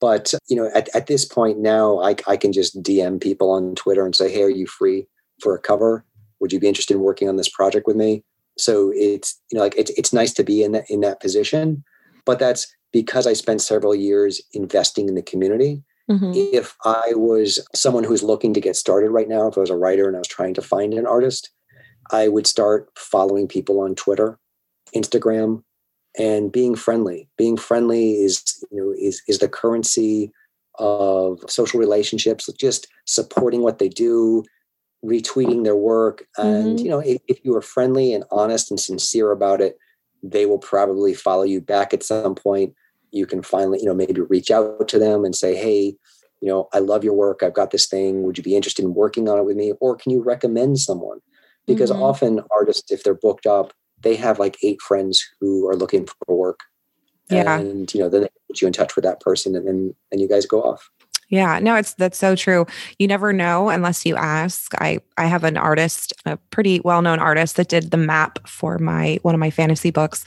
but 0.00 0.32
you 0.48 0.56
know 0.56 0.70
at, 0.74 0.88
at 0.94 1.06
this 1.06 1.24
point 1.24 1.58
now 1.58 2.00
I, 2.00 2.16
I 2.26 2.36
can 2.36 2.52
just 2.52 2.82
dm 2.82 3.20
people 3.20 3.50
on 3.50 3.74
twitter 3.74 4.04
and 4.04 4.14
say 4.14 4.32
hey 4.32 4.42
are 4.42 4.50
you 4.50 4.66
free 4.66 5.06
for 5.42 5.54
a 5.54 5.60
cover 5.60 6.04
would 6.40 6.52
you 6.52 6.60
be 6.60 6.68
interested 6.68 6.94
in 6.94 7.00
working 7.00 7.28
on 7.28 7.36
this 7.36 7.48
project 7.48 7.86
with 7.86 7.96
me 7.96 8.22
so 8.58 8.92
it's 8.94 9.40
you 9.50 9.56
know 9.56 9.62
like 9.64 9.74
it's, 9.76 9.90
it's 9.92 10.12
nice 10.12 10.32
to 10.32 10.42
be 10.44 10.62
in 10.62 10.72
that 10.72 10.84
in 10.90 11.00
that 11.00 11.20
position 11.20 11.84
but 12.24 12.38
that's 12.38 12.66
because 12.92 13.26
i 13.26 13.32
spent 13.32 13.60
several 13.60 13.94
years 13.94 14.40
investing 14.52 15.08
in 15.08 15.14
the 15.14 15.22
community 15.22 15.82
Mhm. 16.10 16.34
if 16.52 16.74
I 16.84 17.12
was 17.14 17.64
someone 17.72 18.02
who's 18.02 18.24
looking 18.24 18.52
to 18.54 18.60
get 18.60 18.74
started 18.74 19.10
right 19.10 19.28
now, 19.28 19.46
if 19.46 19.56
I 19.56 19.60
was 19.60 19.70
a 19.70 19.76
writer 19.76 20.08
and 20.08 20.16
I 20.16 20.18
was 20.18 20.26
trying 20.26 20.54
to 20.54 20.62
find 20.62 20.92
an 20.92 21.06
artist, 21.06 21.50
I 22.10 22.26
would 22.26 22.48
start 22.48 22.88
following 22.96 23.46
people 23.46 23.78
on 23.78 23.94
Twitter, 23.94 24.36
Instagram, 24.92 25.62
and 26.18 26.50
being 26.50 26.74
friendly. 26.74 27.28
Being 27.38 27.56
friendly 27.56 28.14
is, 28.14 28.42
you 28.72 28.78
know, 28.78 28.92
is 28.98 29.22
is 29.28 29.38
the 29.38 29.48
currency 29.48 30.32
of 30.80 31.38
social 31.48 31.78
relationships, 31.78 32.48
just 32.58 32.88
supporting 33.04 33.62
what 33.62 33.78
they 33.78 33.88
do, 33.88 34.42
retweeting 35.04 35.64
their 35.64 35.76
work. 35.76 36.26
And, 36.36 36.78
Mhm. 36.78 36.84
you 36.84 36.90
know, 36.90 37.00
if, 37.00 37.20
if 37.28 37.44
you 37.44 37.56
are 37.56 37.62
friendly 37.62 38.12
and 38.12 38.24
honest 38.30 38.70
and 38.70 38.78
sincere 38.78 39.30
about 39.30 39.60
it, 39.60 39.78
they 40.22 40.44
will 40.44 40.58
probably 40.58 41.14
follow 41.14 41.42
you 41.44 41.60
back 41.60 41.94
at 41.94 42.02
some 42.02 42.34
point 42.34 42.74
you 43.12 43.26
can 43.26 43.42
finally, 43.42 43.78
you 43.80 43.86
know, 43.86 43.94
maybe 43.94 44.20
reach 44.20 44.50
out 44.50 44.88
to 44.88 44.98
them 44.98 45.24
and 45.24 45.34
say, 45.34 45.54
hey, 45.56 45.96
you 46.40 46.48
know, 46.48 46.68
I 46.72 46.78
love 46.78 47.04
your 47.04 47.14
work. 47.14 47.42
I've 47.42 47.54
got 47.54 47.70
this 47.70 47.86
thing. 47.86 48.22
Would 48.22 48.38
you 48.38 48.44
be 48.44 48.56
interested 48.56 48.84
in 48.84 48.94
working 48.94 49.28
on 49.28 49.38
it 49.38 49.44
with 49.44 49.56
me? 49.56 49.72
Or 49.80 49.96
can 49.96 50.12
you 50.12 50.22
recommend 50.22 50.78
someone? 50.78 51.20
Because 51.66 51.90
Mhm. 51.90 52.00
often 52.00 52.40
artists, 52.50 52.90
if 52.90 53.02
they're 53.02 53.14
booked 53.14 53.46
up, 53.46 53.72
they 54.00 54.16
have 54.16 54.38
like 54.38 54.56
eight 54.62 54.80
friends 54.80 55.22
who 55.40 55.68
are 55.68 55.76
looking 55.76 56.06
for 56.06 56.36
work. 56.36 56.60
Yeah. 57.28 57.58
And, 57.58 57.92
you 57.92 58.00
know, 58.00 58.08
then 58.08 58.22
they 58.22 58.28
put 58.48 58.60
you 58.60 58.66
in 58.66 58.72
touch 58.72 58.96
with 58.96 59.04
that 59.04 59.20
person 59.20 59.54
and 59.54 59.66
then 59.66 59.94
and 60.10 60.20
you 60.20 60.28
guys 60.28 60.46
go 60.46 60.62
off. 60.62 60.88
Yeah, 61.30 61.60
no, 61.60 61.76
it's 61.76 61.94
that's 61.94 62.18
so 62.18 62.34
true. 62.34 62.66
You 62.98 63.06
never 63.06 63.32
know 63.32 63.68
unless 63.68 64.04
you 64.04 64.16
ask. 64.16 64.74
I 64.80 64.98
I 65.16 65.26
have 65.26 65.44
an 65.44 65.56
artist, 65.56 66.12
a 66.26 66.36
pretty 66.50 66.80
well-known 66.80 67.20
artist 67.20 67.54
that 67.56 67.68
did 67.68 67.92
the 67.92 67.96
map 67.96 68.46
for 68.48 68.78
my 68.78 69.20
one 69.22 69.34
of 69.34 69.38
my 69.38 69.50
fantasy 69.50 69.92
books 69.92 70.24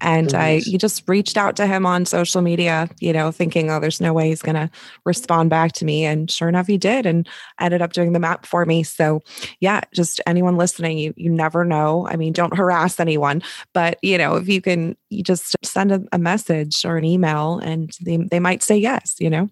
and 0.00 0.34
Oh, 0.34 0.38
I 0.38 0.62
you 0.64 0.78
just 0.78 1.02
reached 1.08 1.36
out 1.36 1.56
to 1.56 1.66
him 1.66 1.84
on 1.84 2.06
social 2.06 2.40
media, 2.40 2.88
you 3.00 3.12
know, 3.12 3.30
thinking, 3.32 3.70
"Oh, 3.70 3.80
there's 3.80 4.00
no 4.00 4.14
way 4.14 4.28
he's 4.28 4.40
going 4.42 4.54
to 4.56 4.70
respond 5.04 5.50
back 5.50 5.72
to 5.72 5.84
me." 5.84 6.04
And 6.06 6.30
sure 6.30 6.48
enough 6.48 6.66
he 6.68 6.78
did 6.78 7.04
and 7.06 7.28
ended 7.60 7.82
up 7.82 7.92
doing 7.92 8.12
the 8.12 8.20
map 8.20 8.46
for 8.46 8.64
me. 8.64 8.82
So, 8.82 9.22
yeah, 9.60 9.82
just 9.94 10.20
anyone 10.26 10.56
listening, 10.56 10.98
you 10.98 11.12
you 11.18 11.30
never 11.30 11.64
know. 11.64 12.06
I 12.08 12.16
mean, 12.16 12.32
don't 12.32 12.56
harass 12.56 12.98
anyone, 13.00 13.42
but 13.74 13.98
you 14.02 14.16
know, 14.18 14.36
if 14.36 14.48
you 14.48 14.62
can 14.62 14.96
you 15.10 15.22
just 15.22 15.54
send 15.64 15.92
a, 15.92 16.02
a 16.12 16.18
message 16.18 16.84
or 16.86 16.96
an 16.96 17.04
email 17.04 17.58
and 17.58 17.90
they 18.04 18.16
they 18.18 18.40
might 18.40 18.62
say 18.62 18.76
yes, 18.78 19.16
you 19.20 19.30
know. 19.30 19.50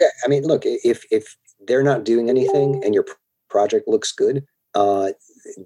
Yeah. 0.00 0.08
I 0.24 0.28
mean, 0.28 0.44
look, 0.44 0.62
if 0.64 1.04
if 1.10 1.36
they're 1.66 1.82
not 1.82 2.04
doing 2.04 2.28
anything 2.28 2.82
and 2.84 2.94
your 2.94 3.04
project 3.48 3.88
looks 3.88 4.12
good, 4.12 4.44
uh, 4.74 5.10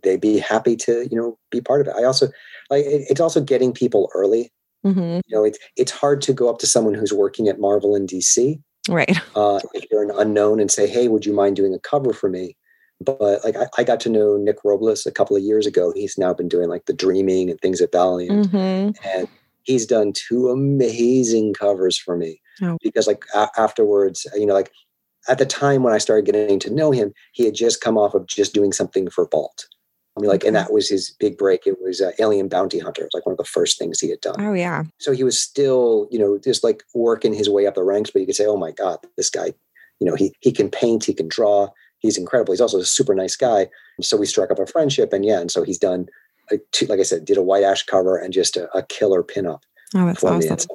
they'd 0.02 0.20
be 0.20 0.38
happy 0.38 0.76
to, 0.76 1.06
you 1.10 1.16
know, 1.16 1.38
be 1.50 1.60
part 1.60 1.80
of 1.80 1.88
it. 1.88 1.94
I 1.98 2.04
also 2.04 2.26
like 2.70 2.84
it, 2.84 3.06
it's 3.10 3.20
also 3.20 3.40
getting 3.40 3.72
people 3.72 4.10
early. 4.14 4.52
Mhm. 4.86 5.20
You 5.26 5.36
know, 5.36 5.44
it's 5.44 5.58
it's 5.76 5.92
hard 5.92 6.22
to 6.22 6.32
go 6.32 6.48
up 6.48 6.58
to 6.60 6.66
someone 6.66 6.94
who's 6.94 7.12
working 7.12 7.48
at 7.48 7.60
Marvel 7.60 7.94
and 7.94 8.08
DC 8.08 8.60
Right. 8.88 9.16
uh, 9.36 9.60
if 9.74 9.84
you're 9.90 10.02
an 10.02 10.12
unknown 10.16 10.58
and 10.60 10.70
say, 10.70 10.86
"Hey, 10.86 11.08
would 11.08 11.26
you 11.26 11.32
mind 11.34 11.56
doing 11.56 11.74
a 11.74 11.78
cover 11.80 12.12
for 12.12 12.28
me?" 12.30 12.56
But 13.02 13.42
like 13.44 13.56
I, 13.56 13.66
I 13.78 13.84
got 13.84 14.00
to 14.00 14.08
know 14.10 14.36
Nick 14.36 14.58
Robles 14.64 15.06
a 15.06 15.10
couple 15.12 15.36
of 15.36 15.42
years 15.42 15.66
ago. 15.66 15.92
He's 15.94 16.16
now 16.18 16.32
been 16.34 16.48
doing 16.48 16.68
like 16.68 16.86
the 16.86 16.92
Dreaming 16.94 17.50
and 17.50 17.60
things 17.60 17.80
at 17.80 17.92
Valiant, 17.92 18.50
Mhm. 18.52 18.96
and 19.04 19.28
he's 19.64 19.86
done 19.86 20.12
two 20.14 20.48
amazing 20.50 21.52
covers 21.54 21.98
for 21.98 22.16
me. 22.16 22.40
Oh. 22.62 22.76
Because 22.82 23.06
like 23.06 23.24
a- 23.34 23.48
afterwards, 23.56 24.26
you 24.34 24.46
know, 24.46 24.54
like 24.54 24.70
at 25.28 25.38
the 25.38 25.46
time 25.46 25.82
when 25.82 25.92
I 25.92 25.98
started 25.98 26.24
getting 26.26 26.58
to 26.61 26.72
know 26.72 26.90
him, 26.90 27.12
he 27.32 27.44
had 27.44 27.54
just 27.54 27.80
come 27.80 27.98
off 27.98 28.14
of 28.14 28.26
just 28.26 28.54
doing 28.54 28.72
something 28.72 29.11
for 29.11 29.28
Vault. 29.30 29.66
I 30.16 30.20
mean, 30.20 30.30
like, 30.30 30.44
and 30.44 30.56
that 30.56 30.72
was 30.72 30.88
his 30.88 31.14
big 31.20 31.38
break. 31.38 31.66
It 31.66 31.76
was 31.80 32.00
uh, 32.00 32.11
Alien 32.18 32.48
Bounty 32.48 32.78
Hunter. 32.78 33.02
It 33.02 33.06
was 33.06 33.14
like 33.14 33.26
one 33.26 33.32
of 33.32 33.38
the 33.38 33.44
first 33.44 33.78
things 33.78 34.00
he 34.00 34.11
had 34.11 34.20
done 34.20 34.40
Oh 34.40 34.52
yeah. 34.52 34.82
so 34.98 35.12
he 35.12 35.24
was 35.24 35.40
still 35.40 36.08
you 36.11 36.18
know 36.18 36.38
just 36.38 36.64
like 36.64 36.82
working 36.94 37.32
his 37.32 37.48
way 37.48 37.66
up 37.66 37.74
the 37.74 37.84
ranks 37.84 38.11
but 38.11 38.20
you 38.20 38.26
could 38.26 38.34
say 38.34 38.46
oh 38.46 38.56
my 38.56 38.72
god 38.72 38.98
this 39.16 39.30
guy 39.30 39.52
you 40.00 40.06
know 40.06 40.14
he 40.16 40.34
he 40.40 40.52
can 40.52 40.68
paint 40.68 41.04
he 41.04 41.14
can 41.14 41.28
draw 41.28 41.68
he's 42.00 42.18
incredible 42.18 42.52
he's 42.52 42.61
also 42.61 42.78
a 42.78 42.84
super 42.84 43.14
nice 43.14 43.36
guy 43.36 43.68
so 44.00 44.16
we 44.16 44.26
struck 44.26 44.50
up 44.50 44.58
a 44.58 44.66
friendship 44.66 45.12
and 45.12 45.24
yeah 45.24 45.38
and 45.40 45.50
so 45.50 45.62
he's 45.62 45.78
done 45.78 46.06
like, 46.50 46.62
two, 46.72 46.86
like 46.86 46.98
i 47.00 47.04
said 47.04 47.24
did 47.24 47.36
a 47.36 47.42
white 47.42 47.62
ash 47.64 47.84
cover 47.84 48.16
and 48.16 48.32
just 48.32 48.56
a, 48.56 48.68
a 48.76 48.82
killer 48.82 49.22
pinup 49.22 49.61
Oh, 49.94 50.06
that's 50.06 50.22
awesome. 50.22 50.68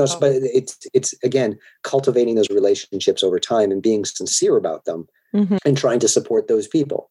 At 0.00 0.08
some 0.08 0.20
point. 0.20 0.34
you 0.34 0.40
know 0.40 0.44
Oh. 0.44 0.50
but 0.50 0.56
it's 0.56 0.78
it's 0.94 1.14
again 1.22 1.58
cultivating 1.82 2.34
those 2.36 2.50
relationships 2.50 3.22
over 3.22 3.38
time 3.38 3.70
and 3.70 3.82
being 3.82 4.04
sincere 4.04 4.56
about 4.56 4.84
them 4.84 5.06
Mhm. 5.34 5.58
and 5.64 5.76
trying 5.76 6.00
to 6.00 6.08
support 6.08 6.48
those 6.48 6.66
people 6.68 7.10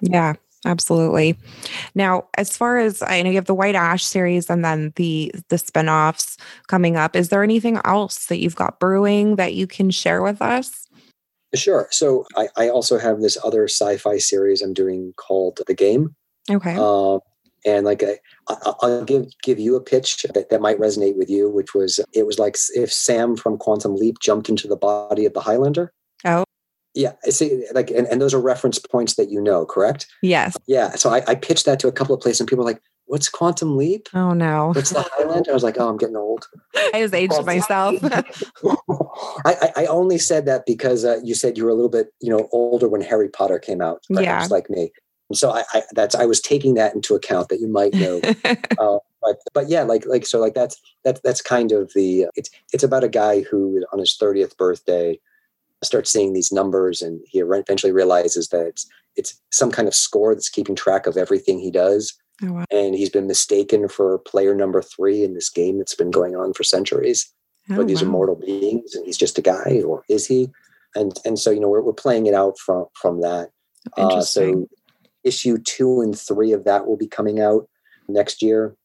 Yeah, 0.00 0.34
absolutely. 0.66 1.36
Now, 1.94 2.24
as 2.36 2.56
far 2.56 2.78
as 2.78 3.00
I 3.02 3.22
know, 3.22 3.30
you 3.30 3.36
have 3.36 3.44
the 3.46 3.54
White 3.54 3.74
Ash 3.76 4.04
series 4.04 4.50
and 4.50 4.64
then 4.64 4.92
the 4.96 5.32
the 5.48 5.56
spinoffs 5.56 6.36
coming 6.66 6.96
up. 6.96 7.14
Is 7.14 7.28
there 7.28 7.42
anything 7.44 7.78
else 7.84 8.26
that 8.26 8.38
you've 8.38 8.56
got 8.56 8.80
brewing 8.80 9.36
that 9.36 9.54
you 9.54 9.66
can 9.66 9.90
share 9.90 10.22
with 10.22 10.40
us? 10.42 10.86
sure 11.54 11.86
so 11.92 12.26
i, 12.34 12.48
I 12.56 12.68
also 12.68 12.98
have 12.98 13.20
this 13.20 13.38
other 13.44 13.68
sci-fi 13.68 14.18
series 14.18 14.60
i'm 14.60 14.74
doing 14.74 15.12
called 15.16 15.60
the 15.68 15.74
game 15.74 16.16
Okay. 16.50 16.74
Um, 16.74 17.20
And 17.66 17.86
like 17.86 18.02
I, 18.02 18.18
I'll 18.82 19.04
give 19.04 19.26
give 19.42 19.58
you 19.58 19.74
a 19.76 19.80
pitch 19.80 20.22
that, 20.34 20.50
that 20.50 20.60
might 20.60 20.78
resonate 20.78 21.16
with 21.16 21.30
you, 21.30 21.48
which 21.48 21.74
was 21.74 21.98
it 22.12 22.26
was 22.26 22.38
like 22.38 22.56
if 22.74 22.92
Sam 22.92 23.36
from 23.36 23.56
Quantum 23.56 23.96
Leap 23.96 24.18
jumped 24.20 24.48
into 24.48 24.68
the 24.68 24.76
body 24.76 25.24
of 25.26 25.32
the 25.34 25.40
Highlander. 25.40 25.92
Oh. 26.24 26.44
Yeah, 26.96 27.14
see, 27.28 27.64
like, 27.74 27.90
and, 27.90 28.06
and 28.06 28.22
those 28.22 28.32
are 28.32 28.40
reference 28.40 28.78
points 28.78 29.16
that 29.16 29.28
you 29.28 29.40
know, 29.40 29.66
correct? 29.66 30.06
Yes. 30.22 30.56
Yeah. 30.68 30.92
So 30.92 31.10
I, 31.10 31.24
I 31.26 31.34
pitched 31.34 31.64
that 31.66 31.80
to 31.80 31.88
a 31.88 31.92
couple 31.92 32.14
of 32.14 32.20
places, 32.20 32.38
and 32.38 32.48
people 32.48 32.64
were 32.64 32.70
like, 32.70 32.80
"What's 33.06 33.28
Quantum 33.28 33.76
Leap? 33.76 34.08
Oh 34.14 34.32
no. 34.32 34.68
What's 34.72 34.90
the 34.90 35.02
Highlander?" 35.02 35.50
I 35.50 35.54
was 35.54 35.64
like, 35.64 35.74
"Oh, 35.76 35.88
I'm 35.88 35.96
getting 35.96 36.14
old." 36.14 36.46
I 36.94 37.00
just 37.00 37.12
aged 37.12 37.32
Well, 37.32 37.42
myself. 37.42 37.96
I, 38.04 38.70
I, 39.44 39.72
I 39.76 39.86
only 39.86 40.18
said 40.18 40.46
that 40.46 40.66
because 40.66 41.04
uh, 41.04 41.18
you 41.24 41.34
said 41.34 41.58
you 41.58 41.64
were 41.64 41.70
a 41.70 41.74
little 41.74 41.90
bit, 41.90 42.12
you 42.20 42.30
know, 42.30 42.48
older 42.52 42.88
when 42.88 43.00
Harry 43.00 43.28
Potter 43.28 43.58
came 43.58 43.80
out, 43.80 44.04
perhaps 44.08 44.48
Yeah. 44.48 44.54
like 44.54 44.70
me. 44.70 44.92
So 45.32 45.50
I, 45.50 45.64
I 45.72 45.82
that's 45.92 46.14
I 46.14 46.26
was 46.26 46.40
taking 46.40 46.74
that 46.74 46.94
into 46.94 47.14
account 47.14 47.48
that 47.48 47.60
you 47.60 47.68
might 47.68 47.94
know. 48.04 48.20
uh, 48.78 48.98
but 49.22 49.36
but 49.54 49.68
yeah, 49.68 49.82
like 49.82 50.04
like 50.06 50.26
so 50.26 50.38
like 50.38 50.54
that's 50.54 50.80
that's 51.04 51.20
that's 51.22 51.40
kind 51.40 51.72
of 51.72 51.92
the 51.94 52.26
it's 52.34 52.50
it's 52.72 52.84
about 52.84 53.04
a 53.04 53.08
guy 53.08 53.40
who 53.42 53.82
on 53.92 53.98
his 53.98 54.16
thirtieth 54.16 54.56
birthday 54.56 55.18
starts 55.82 56.10
seeing 56.10 56.32
these 56.32 56.50
numbers 56.52 57.02
and 57.02 57.20
he 57.26 57.40
eventually 57.40 57.92
realizes 57.92 58.48
that 58.48 58.66
it's 58.66 58.86
it's 59.16 59.40
some 59.50 59.70
kind 59.70 59.86
of 59.86 59.94
score 59.94 60.34
that's 60.34 60.48
keeping 60.48 60.74
track 60.74 61.06
of 61.06 61.16
everything 61.16 61.58
he 61.58 61.70
does 61.70 62.14
Oh, 62.42 62.52
wow. 62.52 62.64
and 62.72 62.94
he's 62.96 63.10
been 63.10 63.26
mistaken 63.28 63.88
for 63.88 64.18
player 64.18 64.54
number 64.56 64.82
three 64.82 65.22
in 65.22 65.34
this 65.34 65.48
game 65.50 65.78
that's 65.78 65.94
been 65.94 66.10
going 66.10 66.34
on 66.36 66.52
for 66.52 66.64
centuries 66.64 67.30
Oh, 67.70 67.76
but 67.76 67.86
these 67.86 68.02
are 68.02 68.06
mortal 68.06 68.34
beings 68.36 68.94
and 68.94 69.06
he's 69.06 69.16
just 69.16 69.38
a 69.38 69.42
guy 69.42 69.80
or 69.86 70.02
is 70.08 70.26
he 70.26 70.48
and 70.94 71.18
and 71.24 71.38
so 71.38 71.50
you 71.50 71.60
know 71.60 71.68
we're, 71.68 71.80
we're 71.82 71.92
playing 71.92 72.26
it 72.26 72.34
out 72.34 72.58
from 72.58 72.86
from 73.00 73.20
that 73.20 73.50
uh, 73.96 74.20
so 74.22 74.66
issue 75.24 75.58
two 75.58 76.00
and 76.00 76.18
three 76.18 76.52
of 76.52 76.64
that 76.64 76.86
will 76.86 76.96
be 76.96 77.06
coming 77.06 77.40
out 77.40 77.68
next 78.08 78.42
year. 78.42 78.76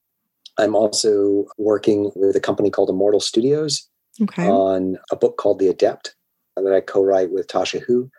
I'm 0.58 0.76
also 0.76 1.46
working 1.58 2.12
with 2.16 2.36
a 2.36 2.42
company 2.42 2.70
called 2.70 2.90
immortal 2.90 3.20
studios 3.20 3.88
okay. 4.22 4.48
on 4.48 4.98
a 5.12 5.16
book 5.16 5.38
called 5.38 5.60
the 5.60 5.68
adept 5.68 6.16
that 6.56 6.74
i 6.74 6.82
co-write 6.82 7.32
with 7.32 7.48
tasha 7.48 7.82
hu. 7.82 8.10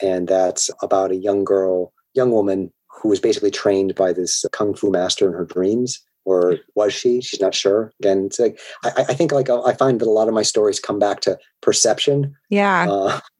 And 0.00 0.28
that's 0.28 0.70
about 0.82 1.10
a 1.10 1.16
young 1.16 1.44
girl 1.44 1.92
young 2.14 2.30
woman 2.30 2.72
who 2.90 3.08
was 3.08 3.20
basically 3.20 3.50
trained 3.50 3.94
by 3.94 4.12
this 4.12 4.44
kung 4.52 4.74
fu 4.74 4.90
master 4.90 5.26
in 5.26 5.32
her 5.32 5.44
dreams 5.44 6.00
or 6.28 6.58
was 6.74 6.92
she 6.92 7.20
she's 7.20 7.40
not 7.40 7.54
sure 7.54 7.92
again 8.00 8.26
it's 8.26 8.38
like 8.38 8.60
i, 8.84 9.04
I 9.08 9.14
think 9.14 9.32
like 9.32 9.48
i 9.48 9.72
find 9.72 10.00
that 10.00 10.06
a 10.06 10.10
lot 10.10 10.28
of 10.28 10.34
my 10.34 10.42
stories 10.42 10.78
come 10.78 10.98
back 10.98 11.20
to 11.20 11.38
perception 11.60 12.36
yeah. 12.50 12.86
uh, 12.88 13.20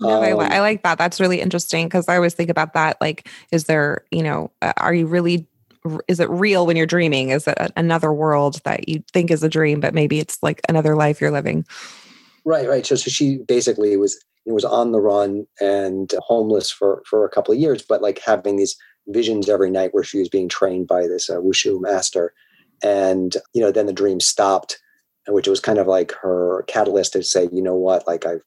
No, 0.00 0.22
I, 0.22 0.32
um, 0.32 0.40
I 0.40 0.60
like 0.60 0.82
that. 0.82 0.98
That's 0.98 1.20
really 1.20 1.40
interesting 1.40 1.86
because 1.86 2.08
I 2.08 2.16
always 2.16 2.34
think 2.34 2.50
about 2.50 2.74
that. 2.74 2.96
Like, 3.00 3.28
is 3.52 3.64
there, 3.64 4.04
you 4.10 4.22
know, 4.22 4.50
uh, 4.62 4.72
are 4.76 4.94
you 4.94 5.06
really, 5.06 5.46
is 6.08 6.20
it 6.20 6.28
real 6.30 6.66
when 6.66 6.76
you're 6.76 6.86
dreaming? 6.86 7.30
Is 7.30 7.46
it 7.46 7.56
another 7.76 8.12
world 8.12 8.60
that 8.64 8.88
you 8.88 9.02
think 9.12 9.30
is 9.30 9.42
a 9.42 9.48
dream, 9.48 9.80
but 9.80 9.94
maybe 9.94 10.18
it's 10.18 10.42
like 10.42 10.60
another 10.68 10.96
life 10.96 11.20
you're 11.20 11.30
living? 11.30 11.64
Right, 12.44 12.68
right. 12.68 12.86
So, 12.86 12.96
so 12.96 13.10
she 13.10 13.38
basically 13.38 13.96
was 13.96 14.22
was 14.46 14.64
on 14.64 14.92
the 14.92 15.00
run 15.00 15.44
and 15.60 16.12
homeless 16.20 16.70
for 16.70 17.02
for 17.08 17.24
a 17.24 17.28
couple 17.28 17.52
of 17.52 17.60
years, 17.60 17.82
but 17.82 18.00
like 18.00 18.20
having 18.20 18.56
these 18.56 18.76
visions 19.08 19.48
every 19.48 19.70
night 19.70 19.92
where 19.92 20.04
she 20.04 20.18
was 20.18 20.28
being 20.28 20.48
trained 20.48 20.86
by 20.86 21.06
this 21.06 21.28
uh, 21.30 21.36
wushu 21.36 21.80
master, 21.80 22.32
and 22.82 23.36
you 23.54 23.60
know 23.60 23.70
then 23.72 23.86
the 23.86 23.92
dream 23.92 24.20
stopped, 24.20 24.78
which 25.28 25.48
was 25.48 25.60
kind 25.60 25.78
of 25.78 25.86
like 25.86 26.12
her 26.12 26.64
catalyst 26.68 27.12
to 27.12 27.22
say, 27.22 27.48
you 27.52 27.62
know 27.62 27.76
what, 27.76 28.06
like 28.06 28.26
I've 28.26 28.42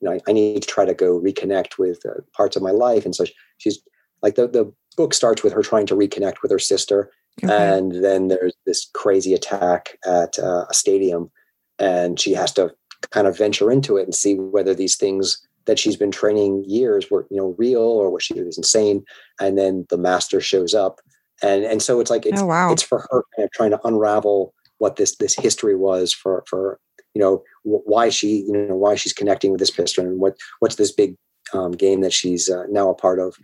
you 0.00 0.08
know 0.08 0.12
I, 0.12 0.20
I 0.28 0.32
need 0.32 0.62
to 0.62 0.68
try 0.68 0.84
to 0.84 0.94
go 0.94 1.20
reconnect 1.20 1.78
with 1.78 2.04
uh, 2.06 2.20
parts 2.34 2.56
of 2.56 2.62
my 2.62 2.70
life, 2.72 3.04
and 3.04 3.14
so 3.14 3.24
she's 3.58 3.80
like 4.22 4.34
the 4.34 4.46
the 4.46 4.72
book 4.96 5.14
starts 5.14 5.42
with 5.42 5.52
her 5.52 5.62
trying 5.62 5.86
to 5.86 5.94
reconnect 5.94 6.42
with 6.42 6.50
her 6.50 6.58
sister, 6.58 7.10
Okay. 7.42 7.76
and 7.76 8.04
then 8.04 8.28
there's 8.28 8.54
this 8.66 8.90
crazy 8.92 9.32
attack 9.34 9.98
at 10.04 10.38
uh, 10.38 10.66
a 10.68 10.74
stadium. 10.74 11.30
And 11.78 12.20
she 12.20 12.34
has 12.34 12.52
to 12.54 12.74
kind 13.10 13.26
of 13.26 13.38
venture 13.38 13.70
into 13.70 13.96
it 13.96 14.04
and 14.04 14.14
see 14.14 14.34
whether 14.34 14.74
these 14.74 14.96
things 14.96 15.40
that 15.70 15.78
she's 15.78 15.96
been 15.96 16.10
training 16.10 16.64
years 16.66 17.10
were 17.10 17.26
you 17.30 17.36
know 17.36 17.54
real 17.58 17.80
or 17.80 18.10
was 18.10 18.24
she 18.24 18.34
was 18.42 18.58
insane 18.58 19.04
and 19.40 19.56
then 19.56 19.86
the 19.88 19.96
master 19.96 20.40
shows 20.40 20.74
up. 20.74 21.00
And 21.42 21.64
and 21.64 21.80
so 21.80 22.00
it's 22.00 22.10
like 22.10 22.26
it's 22.26 22.42
oh, 22.42 22.46
wow. 22.46 22.72
it's 22.72 22.82
for 22.82 23.06
her 23.10 23.22
kind 23.36 23.44
of 23.46 23.52
trying 23.52 23.70
to 23.70 23.80
unravel 23.84 24.52
what 24.78 24.96
this 24.96 25.16
this 25.16 25.34
history 25.34 25.76
was 25.76 26.12
for 26.12 26.42
for 26.48 26.78
you 27.14 27.20
know 27.20 27.42
why 27.62 28.08
she 28.10 28.44
you 28.46 28.52
know 28.52 28.74
why 28.76 28.94
she's 28.96 29.12
connecting 29.12 29.50
with 29.52 29.60
this 29.60 29.70
piston 29.70 30.06
and 30.06 30.18
what 30.20 30.36
what's 30.58 30.74
this 30.74 30.92
big 30.92 31.14
um, 31.54 31.72
game 31.72 32.00
that 32.00 32.12
she's 32.12 32.50
uh, 32.50 32.64
now 32.68 32.90
a 32.90 32.94
part 32.94 33.18
of. 33.18 33.36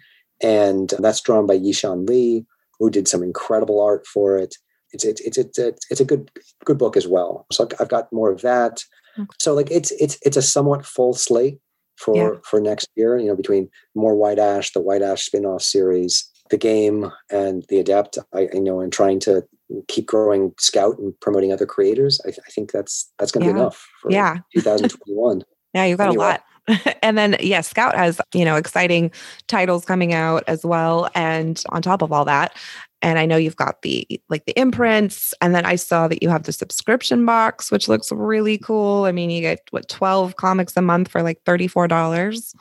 And 0.42 0.92
that's 0.98 1.20
drawn 1.20 1.46
by 1.46 1.58
Yishan 1.58 2.08
Li 2.08 2.44
who 2.78 2.90
did 2.90 3.08
some 3.08 3.22
incredible 3.22 3.80
art 3.80 4.06
for 4.06 4.36
it. 4.36 4.56
It's 4.92 5.04
it's 5.04 5.20
it's 5.22 5.38
it's 5.38 5.58
a, 5.58 5.72
it's 5.90 6.00
a 6.00 6.04
good 6.04 6.30
good 6.64 6.78
book 6.78 6.96
as 6.96 7.06
well. 7.06 7.46
So 7.52 7.64
I've- 7.64 7.76
I've 7.80 7.88
got 7.88 8.12
more 8.12 8.30
of 8.30 8.42
that. 8.42 8.84
Okay. 9.18 9.26
so 9.38 9.54
like 9.54 9.70
it's 9.70 9.92
it's 9.92 10.18
it's 10.22 10.36
a 10.36 10.42
somewhat 10.42 10.84
full 10.84 11.14
slate 11.14 11.58
for 11.96 12.16
Yeah. 12.16 12.38
for 12.44 12.60
next 12.60 12.88
year 12.96 13.18
you 13.18 13.26
know 13.26 13.36
between 13.36 13.68
more 13.94 14.14
white 14.14 14.38
ash 14.38 14.72
the 14.72 14.80
white 14.80 15.02
ash 15.02 15.24
spin-off 15.26 15.62
series 15.62 16.28
the 16.50 16.56
game 16.58 17.10
and 17.30 17.64
the 17.68 17.78
adept 17.78 18.18
i, 18.34 18.48
I 18.54 18.58
know 18.58 18.80
and 18.80 18.92
trying 18.92 19.18
to 19.20 19.42
keep 19.88 20.06
growing 20.06 20.52
scout 20.58 20.98
and 20.98 21.18
promoting 21.20 21.52
other 21.52 21.66
creators 21.66 22.20
i, 22.26 22.28
I 22.30 22.50
think 22.52 22.70
that's 22.72 23.10
that's 23.18 23.32
going 23.32 23.46
to 23.46 23.52
be 23.52 23.58
enough 23.58 23.84
for 24.00 24.10
Yeah. 24.12 24.36
2021 24.54 25.42
Yeah, 25.74 25.84
you've 25.84 25.98
got 25.98 26.08
Anyway. 26.08 26.24
a 26.24 26.28
lot. 26.28 26.42
and 27.02 27.16
then 27.16 27.36
yeah, 27.38 27.60
Scout 27.60 27.94
has, 27.94 28.20
you 28.34 28.44
know, 28.44 28.56
exciting 28.56 29.12
titles 29.46 29.84
coming 29.84 30.12
out 30.12 30.42
as 30.48 30.64
well. 30.66 31.08
And 31.14 31.62
on 31.68 31.80
top 31.80 32.02
of 32.02 32.10
all 32.12 32.24
that, 32.24 32.56
and 33.02 33.18
I 33.18 33.26
know 33.26 33.36
you've 33.36 33.56
got 33.56 33.82
the 33.82 34.06
like 34.28 34.46
the 34.46 34.58
imprints, 34.58 35.34
and 35.40 35.54
then 35.54 35.64
I 35.66 35.76
saw 35.76 36.08
that 36.08 36.22
you 36.22 36.28
have 36.28 36.44
the 36.44 36.52
subscription 36.52 37.24
box, 37.26 37.70
which 37.70 37.88
looks 37.88 38.10
really 38.12 38.58
cool. 38.58 39.04
I 39.04 39.12
mean, 39.12 39.30
you 39.30 39.40
get 39.40 39.60
what 39.70 39.88
12 39.88 40.36
comics 40.36 40.76
a 40.76 40.82
month 40.82 41.08
for 41.08 41.22
like 41.22 41.42
$34. 41.44 42.54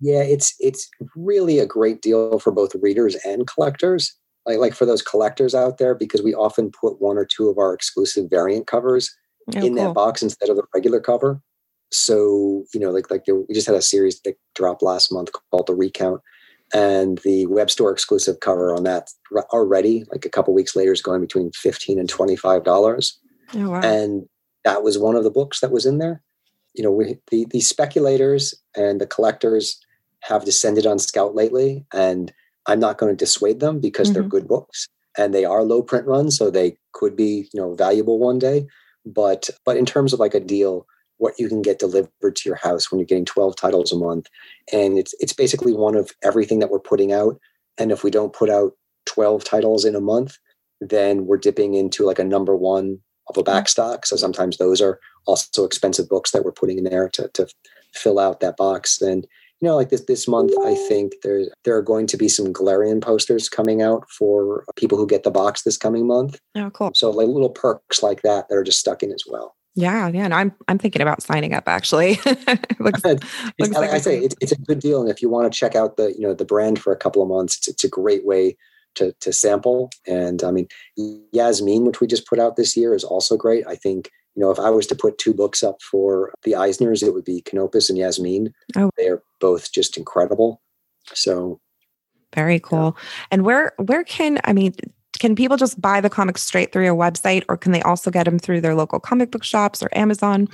Yeah, 0.00 0.22
it's 0.22 0.54
it's 0.60 0.90
really 1.16 1.58
a 1.58 1.66
great 1.66 2.02
deal 2.02 2.38
for 2.38 2.50
both 2.50 2.74
readers 2.76 3.16
and 3.24 3.46
collectors. 3.46 4.14
Like 4.46 4.58
like 4.58 4.74
for 4.74 4.86
those 4.86 5.02
collectors 5.02 5.54
out 5.54 5.78
there, 5.78 5.94
because 5.94 6.22
we 6.22 6.34
often 6.34 6.70
put 6.70 7.00
one 7.00 7.16
or 7.16 7.24
two 7.24 7.48
of 7.48 7.58
our 7.58 7.72
exclusive 7.72 8.28
variant 8.28 8.66
covers 8.66 9.14
Oh, 9.56 9.60
in 9.60 9.74
that 9.74 9.94
box 9.94 10.22
instead 10.22 10.50
of 10.50 10.56
the 10.56 10.62
regular 10.74 11.00
cover. 11.00 11.40
So 11.90 12.64
you 12.72 12.80
know, 12.80 12.90
like 12.90 13.10
like 13.10 13.24
we 13.26 13.54
just 13.54 13.66
had 13.66 13.76
a 13.76 13.82
series 13.82 14.20
that 14.22 14.36
dropped 14.54 14.82
last 14.82 15.12
month 15.12 15.30
called 15.50 15.66
the 15.66 15.74
Recount, 15.74 16.22
and 16.74 17.18
the 17.24 17.46
web 17.46 17.70
store 17.70 17.90
exclusive 17.92 18.40
cover 18.40 18.74
on 18.74 18.84
that 18.84 19.10
already, 19.52 20.04
like 20.10 20.24
a 20.24 20.30
couple 20.30 20.54
weeks 20.54 20.74
later, 20.76 20.92
is 20.92 21.02
going 21.02 21.20
between 21.20 21.50
fifteen 21.52 21.98
and 21.98 22.08
twenty 22.08 22.36
five 22.36 22.64
dollars 22.64 23.18
Oh, 23.54 23.70
wow. 23.70 23.80
and 23.82 24.26
that 24.64 24.82
was 24.82 24.98
one 24.98 25.16
of 25.16 25.24
the 25.24 25.30
books 25.30 25.60
that 25.60 25.72
was 25.72 25.84
in 25.86 25.98
there. 25.98 26.22
You 26.74 26.84
know, 26.84 26.90
we, 26.90 27.18
the 27.30 27.46
the 27.50 27.60
speculators 27.60 28.54
and 28.76 29.00
the 29.00 29.06
collectors 29.06 29.78
have 30.22 30.44
descended 30.44 30.86
on 30.86 30.98
Scout 30.98 31.34
lately, 31.34 31.84
and 31.92 32.32
I'm 32.66 32.80
not 32.80 32.96
going 32.98 33.12
to 33.12 33.16
dissuade 33.24 33.60
them 33.60 33.80
because 33.80 34.12
they're 34.12 34.22
Mhm. 34.22 34.30
good 34.30 34.48
books 34.48 34.88
and 35.18 35.34
they 35.34 35.44
are 35.44 35.62
low 35.64 35.82
print 35.82 36.06
runs, 36.06 36.38
so 36.38 36.50
they 36.50 36.76
could 36.92 37.14
be 37.16 37.48
you 37.52 37.60
know 37.60 37.74
valuable 37.74 38.18
one 38.18 38.38
day. 38.38 38.66
But 39.04 39.50
but 39.66 39.76
in 39.76 39.84
terms 39.84 40.12
of 40.12 40.20
like 40.20 40.34
a 40.34 40.40
deal, 40.40 40.86
what 41.22 41.38
you 41.38 41.48
can 41.48 41.62
get 41.62 41.78
delivered 41.78 42.34
to 42.34 42.48
your 42.48 42.56
house 42.56 42.90
when 42.90 42.98
you're 42.98 43.06
getting 43.06 43.24
12 43.24 43.54
titles 43.54 43.92
a 43.92 43.96
month, 43.96 44.26
and 44.72 44.98
it's 44.98 45.14
it's 45.20 45.32
basically 45.32 45.72
one 45.72 45.94
of 45.94 46.10
everything 46.24 46.58
that 46.58 46.68
we're 46.68 46.80
putting 46.80 47.12
out. 47.12 47.38
And 47.78 47.92
if 47.92 48.02
we 48.02 48.10
don't 48.10 48.32
put 48.32 48.50
out 48.50 48.72
12 49.06 49.44
titles 49.44 49.84
in 49.84 49.94
a 49.94 50.00
month, 50.00 50.36
then 50.80 51.26
we're 51.26 51.38
dipping 51.38 51.74
into 51.74 52.04
like 52.04 52.18
a 52.18 52.24
number 52.24 52.56
one 52.56 52.98
of 53.28 53.36
a 53.36 53.40
mm-hmm. 53.40 53.52
back 53.52 53.68
stock. 53.68 54.04
So 54.04 54.16
sometimes 54.16 54.56
those 54.56 54.80
are 54.80 54.98
also 55.26 55.64
expensive 55.64 56.08
books 56.08 56.32
that 56.32 56.44
we're 56.44 56.50
putting 56.50 56.78
in 56.78 56.84
there 56.84 57.08
to, 57.10 57.28
to 57.34 57.46
fill 57.94 58.18
out 58.18 58.40
that 58.40 58.56
box. 58.56 59.00
And 59.00 59.24
you 59.60 59.68
know, 59.68 59.76
like 59.76 59.90
this 59.90 60.04
this 60.06 60.26
month, 60.26 60.50
I 60.64 60.74
think 60.88 61.12
there 61.22 61.44
there 61.62 61.76
are 61.76 61.82
going 61.82 62.08
to 62.08 62.16
be 62.16 62.28
some 62.28 62.52
Glarian 62.52 63.00
posters 63.00 63.48
coming 63.48 63.80
out 63.80 64.10
for 64.10 64.64
people 64.74 64.98
who 64.98 65.06
get 65.06 65.22
the 65.22 65.30
box 65.30 65.62
this 65.62 65.76
coming 65.76 66.04
month. 66.08 66.40
oh, 66.56 66.70
cool. 66.70 66.90
So 66.94 67.10
like 67.10 67.28
little 67.28 67.50
perks 67.50 68.02
like 68.02 68.22
that 68.22 68.48
that 68.48 68.56
are 68.56 68.64
just 68.64 68.80
stuck 68.80 69.04
in 69.04 69.12
as 69.12 69.22
well. 69.24 69.54
Yeah, 69.74 70.08
yeah. 70.08 70.24
And 70.24 70.34
I'm 70.34 70.52
I'm 70.68 70.78
thinking 70.78 71.00
about 71.00 71.22
signing 71.22 71.54
up 71.54 71.64
actually. 71.66 72.20
looks, 72.78 73.02
looks 73.04 73.24
like 73.58 73.90
I 73.90 73.96
a 73.96 74.00
say, 74.00 74.18
it's, 74.18 74.34
it's 74.40 74.52
a 74.52 74.56
good 74.56 74.80
deal, 74.80 75.00
and 75.00 75.10
if 75.10 75.22
you 75.22 75.30
want 75.30 75.50
to 75.50 75.58
check 75.58 75.74
out 75.74 75.96
the 75.96 76.12
you 76.12 76.20
know 76.20 76.34
the 76.34 76.44
brand 76.44 76.78
for 76.78 76.92
a 76.92 76.96
couple 76.96 77.22
of 77.22 77.28
months, 77.28 77.56
it's, 77.56 77.68
it's 77.68 77.84
a 77.84 77.88
great 77.88 78.26
way 78.26 78.56
to 78.96 79.14
to 79.20 79.32
sample. 79.32 79.90
And 80.06 80.42
I 80.44 80.50
mean, 80.50 80.68
Yasmeen, 81.34 81.86
which 81.86 82.00
we 82.00 82.06
just 82.06 82.26
put 82.26 82.38
out 82.38 82.56
this 82.56 82.76
year, 82.76 82.94
is 82.94 83.04
also 83.04 83.36
great. 83.36 83.66
I 83.66 83.74
think 83.74 84.10
you 84.34 84.42
know 84.42 84.50
if 84.50 84.58
I 84.58 84.68
was 84.68 84.86
to 84.88 84.94
put 84.94 85.16
two 85.16 85.32
books 85.32 85.62
up 85.62 85.80
for 85.80 86.34
the 86.42 86.52
Eisners, 86.52 87.02
it 87.02 87.14
would 87.14 87.24
be 87.24 87.40
Canopus 87.40 87.88
and 87.88 87.98
Yasmeen. 87.98 88.52
Oh. 88.76 88.90
They 88.98 89.08
are 89.08 89.22
both 89.40 89.72
just 89.72 89.96
incredible. 89.96 90.60
So 91.14 91.60
Very 92.34 92.60
cool. 92.60 92.96
And 93.30 93.42
where 93.42 93.72
where 93.78 94.04
can 94.04 94.38
I 94.44 94.52
mean 94.52 94.74
can 95.22 95.36
people 95.36 95.56
just 95.56 95.80
buy 95.80 96.00
the 96.00 96.10
comics 96.10 96.42
straight 96.42 96.72
through 96.72 96.82
your 96.84 96.96
website 96.96 97.44
or 97.48 97.56
can 97.56 97.70
they 97.70 97.80
also 97.82 98.10
get 98.10 98.24
them 98.24 98.40
through 98.40 98.60
their 98.60 98.74
local 98.74 98.98
comic 98.98 99.30
book 99.30 99.44
shops 99.44 99.80
or 99.80 99.88
Amazon? 99.92 100.48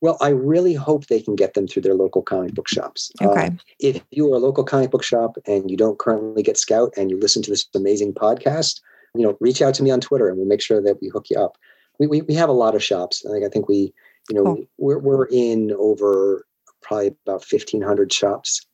Well, 0.00 0.16
I 0.20 0.30
really 0.30 0.74
hope 0.74 1.06
they 1.06 1.20
can 1.20 1.36
get 1.36 1.54
them 1.54 1.68
through 1.68 1.82
their 1.82 1.94
local 1.94 2.20
comic 2.20 2.54
book 2.54 2.68
shops. 2.68 3.12
Uh, 3.22 3.28
Okay. 3.28 3.50
if 3.78 4.02
you 4.10 4.32
are 4.32 4.34
a 4.34 4.40
local 4.40 4.64
comic 4.64 4.90
book 4.90 5.04
shop 5.04 5.36
and 5.46 5.70
you 5.70 5.76
don't 5.76 6.00
currently 6.00 6.42
get 6.42 6.56
Scout 6.58 6.92
and 6.96 7.08
you 7.08 7.20
listen 7.20 7.40
to 7.44 7.50
this 7.52 7.68
amazing 7.72 8.14
podcast, 8.14 8.80
you 9.14 9.22
know, 9.22 9.36
reach 9.40 9.62
out 9.62 9.74
to 9.74 9.84
me 9.84 9.92
on 9.92 10.00
Twitter 10.00 10.26
and 10.28 10.38
we'll 10.38 10.48
make 10.48 10.60
sure 10.60 10.82
that 10.82 11.00
we 11.00 11.08
hook 11.10 11.26
you 11.30 11.38
up. 11.38 11.56
We, 12.00 12.08
we, 12.08 12.22
we 12.22 12.34
have 12.34 12.48
a 12.48 12.52
lot 12.64 12.74
of 12.74 12.82
shops. 12.82 13.24
I 13.24 13.30
think, 13.30 13.46
I 13.46 13.48
think 13.48 13.68
we, 13.68 13.94
you 14.28 14.34
know, 14.34 14.42
Cool. 14.42 14.64
we're, 14.76 14.98
we're 14.98 15.26
in 15.26 15.70
over 15.78 16.44
probably 16.82 17.14
about 17.28 17.44
1500 17.48 18.12
shops. 18.12 18.66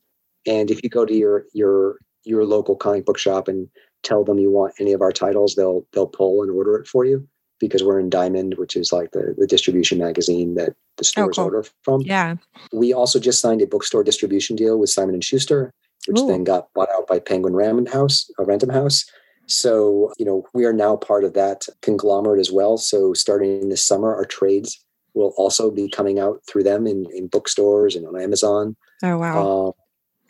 And 0.47 0.71
if 0.71 0.83
you 0.83 0.89
go 0.89 1.05
to 1.05 1.15
your, 1.15 1.45
your, 1.53 1.99
your 2.25 2.47
local 2.47 2.75
comic 2.75 3.05
book 3.05 3.19
shop 3.19 3.49
and 3.49 3.69
tell 4.03 4.25
them 4.25 4.39
you 4.39 4.51
want 4.51 4.75
any 4.81 4.93
of 4.93 5.03
our 5.03 5.13
titles, 5.13 5.55
they'll, 5.55 5.87
they'll 5.93 6.07
pull 6.07 6.43
and 6.43 6.51
order 6.51 6.77
it 6.77 6.87
for 6.87 7.05
you 7.05 7.27
because 7.61 7.85
we're 7.85 8.01
in 8.01 8.11
Diamond, 8.11 8.55
which 8.57 8.75
is 8.75 8.93
like 8.93 9.13
the, 9.13 9.35
the 9.37 9.47
distribution 9.47 9.99
magazine 9.99 10.55
that 10.55 10.75
the 10.97 11.05
stores 11.05 11.37
cool. 11.37 11.45
order 11.45 11.65
from. 11.83 12.01
Yeah. 12.03 12.37
We 12.73 12.93
also 12.93 13.21
just 13.21 13.41
signed 13.41 13.63
a 13.63 13.67
bookstore 13.67 14.03
distribution 14.03 14.57
deal 14.57 14.79
with 14.79 14.91
Simon 14.91 15.15
and 15.15 15.23
Schuster, 15.23 15.73
which 16.07 16.19
Ooh. 16.19 16.27
then 16.27 16.45
got 16.45 16.73
bought 16.75 16.89
out 16.95 17.07
by 17.07 17.19
Penguin 17.19 17.55
Random 17.55 17.87
House, 17.87 18.31
uh, 18.39 18.45
Random 18.45 18.71
House. 18.71 19.05
So 19.47 20.13
you 20.19 20.25
know 20.25 20.45
we 20.55 20.65
are 20.65 20.73
now 20.73 20.97
part 20.97 21.25
of 21.25 21.35
that 21.35 21.67
conglomerate 21.83 22.41
as 22.41 22.51
well. 22.51 22.79
So 22.79 23.13
starting 23.15 23.69
this 23.69 23.85
summer, 23.85 24.15
our 24.15 24.25
trades 24.25 24.83
will 25.15 25.35
also 25.37 25.71
be 25.71 25.89
coming 25.89 26.19
out 26.19 26.41
through 26.49 26.63
them 26.63 26.87
in, 26.87 27.07
in 27.13 27.27
bookstores 27.27 27.97
and 27.97 28.07
on 28.07 28.21
Amazon. 28.21 28.77
Oh 29.03 29.19
wow. 29.19 29.69
Uh, 29.69 29.73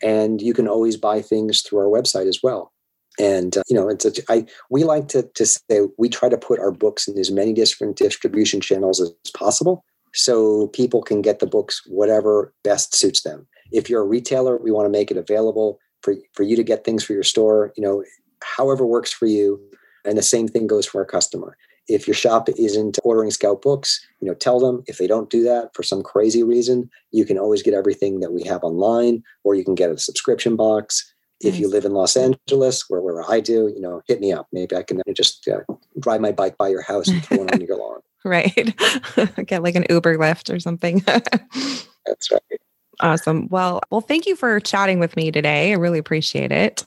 and 0.03 0.41
you 0.41 0.55
can 0.55 0.67
always 0.67 0.97
buy 0.97 1.21
things 1.21 1.61
through 1.61 1.79
our 1.79 2.01
website 2.01 2.27
as 2.27 2.39
well. 2.41 2.73
And 3.21 3.57
uh, 3.57 3.61
you 3.69 3.75
know, 3.75 3.87
it's 3.87 4.05
a, 4.05 4.11
I 4.29 4.45
we 4.69 4.83
like 4.83 5.07
to 5.09 5.21
to 5.23 5.45
say 5.45 5.81
we 5.97 6.09
try 6.09 6.29
to 6.29 6.37
put 6.37 6.59
our 6.59 6.71
books 6.71 7.07
in 7.07 7.17
as 7.19 7.31
many 7.31 7.53
different 7.53 7.95
distribution 7.97 8.61
channels 8.61 8.99
as 8.99 9.11
possible, 9.31 9.85
so 10.13 10.67
people 10.69 11.01
can 11.03 11.21
get 11.21 11.39
the 11.39 11.45
books 11.47 11.81
whatever 11.85 12.53
best 12.63 12.95
suits 12.95 13.21
them. 13.21 13.47
If 13.71 13.89
you're 13.89 14.01
a 14.01 14.13
retailer, 14.15 14.57
we 14.57 14.71
want 14.71 14.85
to 14.87 14.97
make 14.99 15.11
it 15.11 15.17
available 15.17 15.79
for 16.01 16.15
for 16.33 16.43
you 16.43 16.55
to 16.55 16.63
get 16.63 16.83
things 16.83 17.03
for 17.03 17.13
your 17.13 17.23
store. 17.33 17.71
You 17.77 17.83
know, 17.83 18.03
however 18.43 18.85
works 18.85 19.13
for 19.13 19.27
you. 19.27 19.61
And 20.03 20.17
the 20.17 20.23
same 20.23 20.47
thing 20.47 20.65
goes 20.65 20.87
for 20.87 20.99
our 21.01 21.05
customer. 21.05 21.55
If 21.87 22.07
your 22.07 22.15
shop 22.15 22.49
isn't 22.57 22.97
ordering 23.03 23.31
Scout 23.31 23.61
books, 23.61 24.03
you 24.19 24.27
know, 24.27 24.33
tell 24.33 24.59
them 24.59 24.83
if 24.87 24.97
they 24.97 25.07
don't 25.07 25.29
do 25.29 25.43
that 25.43 25.69
for 25.75 25.83
some 25.83 26.01
crazy 26.01 26.41
reason, 26.41 26.89
you 27.11 27.25
can 27.25 27.37
always 27.37 27.61
get 27.61 27.75
everything 27.75 28.19
that 28.21 28.33
we 28.33 28.43
have 28.43 28.63
online, 28.63 29.21
or 29.43 29.53
you 29.53 29.63
can 29.63 29.75
get 29.75 29.91
a 29.91 29.97
subscription 29.97 30.55
box. 30.55 31.13
If 31.43 31.59
you 31.59 31.69
live 31.69 31.85
in 31.85 31.93
Los 31.93 32.15
Angeles, 32.15 32.89
where, 32.89 33.01
where 33.01 33.29
I 33.29 33.39
do, 33.39 33.71
you 33.73 33.81
know, 33.81 34.01
hit 34.07 34.19
me 34.19 34.31
up. 34.31 34.47
Maybe 34.51 34.75
I 34.75 34.83
can 34.83 35.01
just 35.13 35.47
uh, 35.47 35.61
ride 36.05 36.21
my 36.21 36.31
bike 36.31 36.57
by 36.57 36.69
your 36.69 36.81
house 36.81 37.07
and 37.07 37.23
throw 37.25 37.43
it 37.43 37.53
on 37.53 37.61
your 37.61 37.77
lawn. 37.77 37.99
Right. 38.23 38.53
Get 39.47 39.63
like 39.63 39.73
an 39.73 39.87
Uber 39.89 40.19
lift 40.19 40.51
or 40.51 40.59
something. 40.59 40.99
That's 41.05 42.31
right. 42.31 42.59
awesome. 42.99 43.47
Well, 43.49 43.81
well, 43.89 44.01
thank 44.01 44.27
you 44.27 44.35
for 44.35 44.59
chatting 44.59 44.99
with 44.99 45.15
me 45.15 45.31
today. 45.31 45.71
I 45.71 45.75
really 45.75 45.97
appreciate 45.97 46.51
it. 46.51 46.85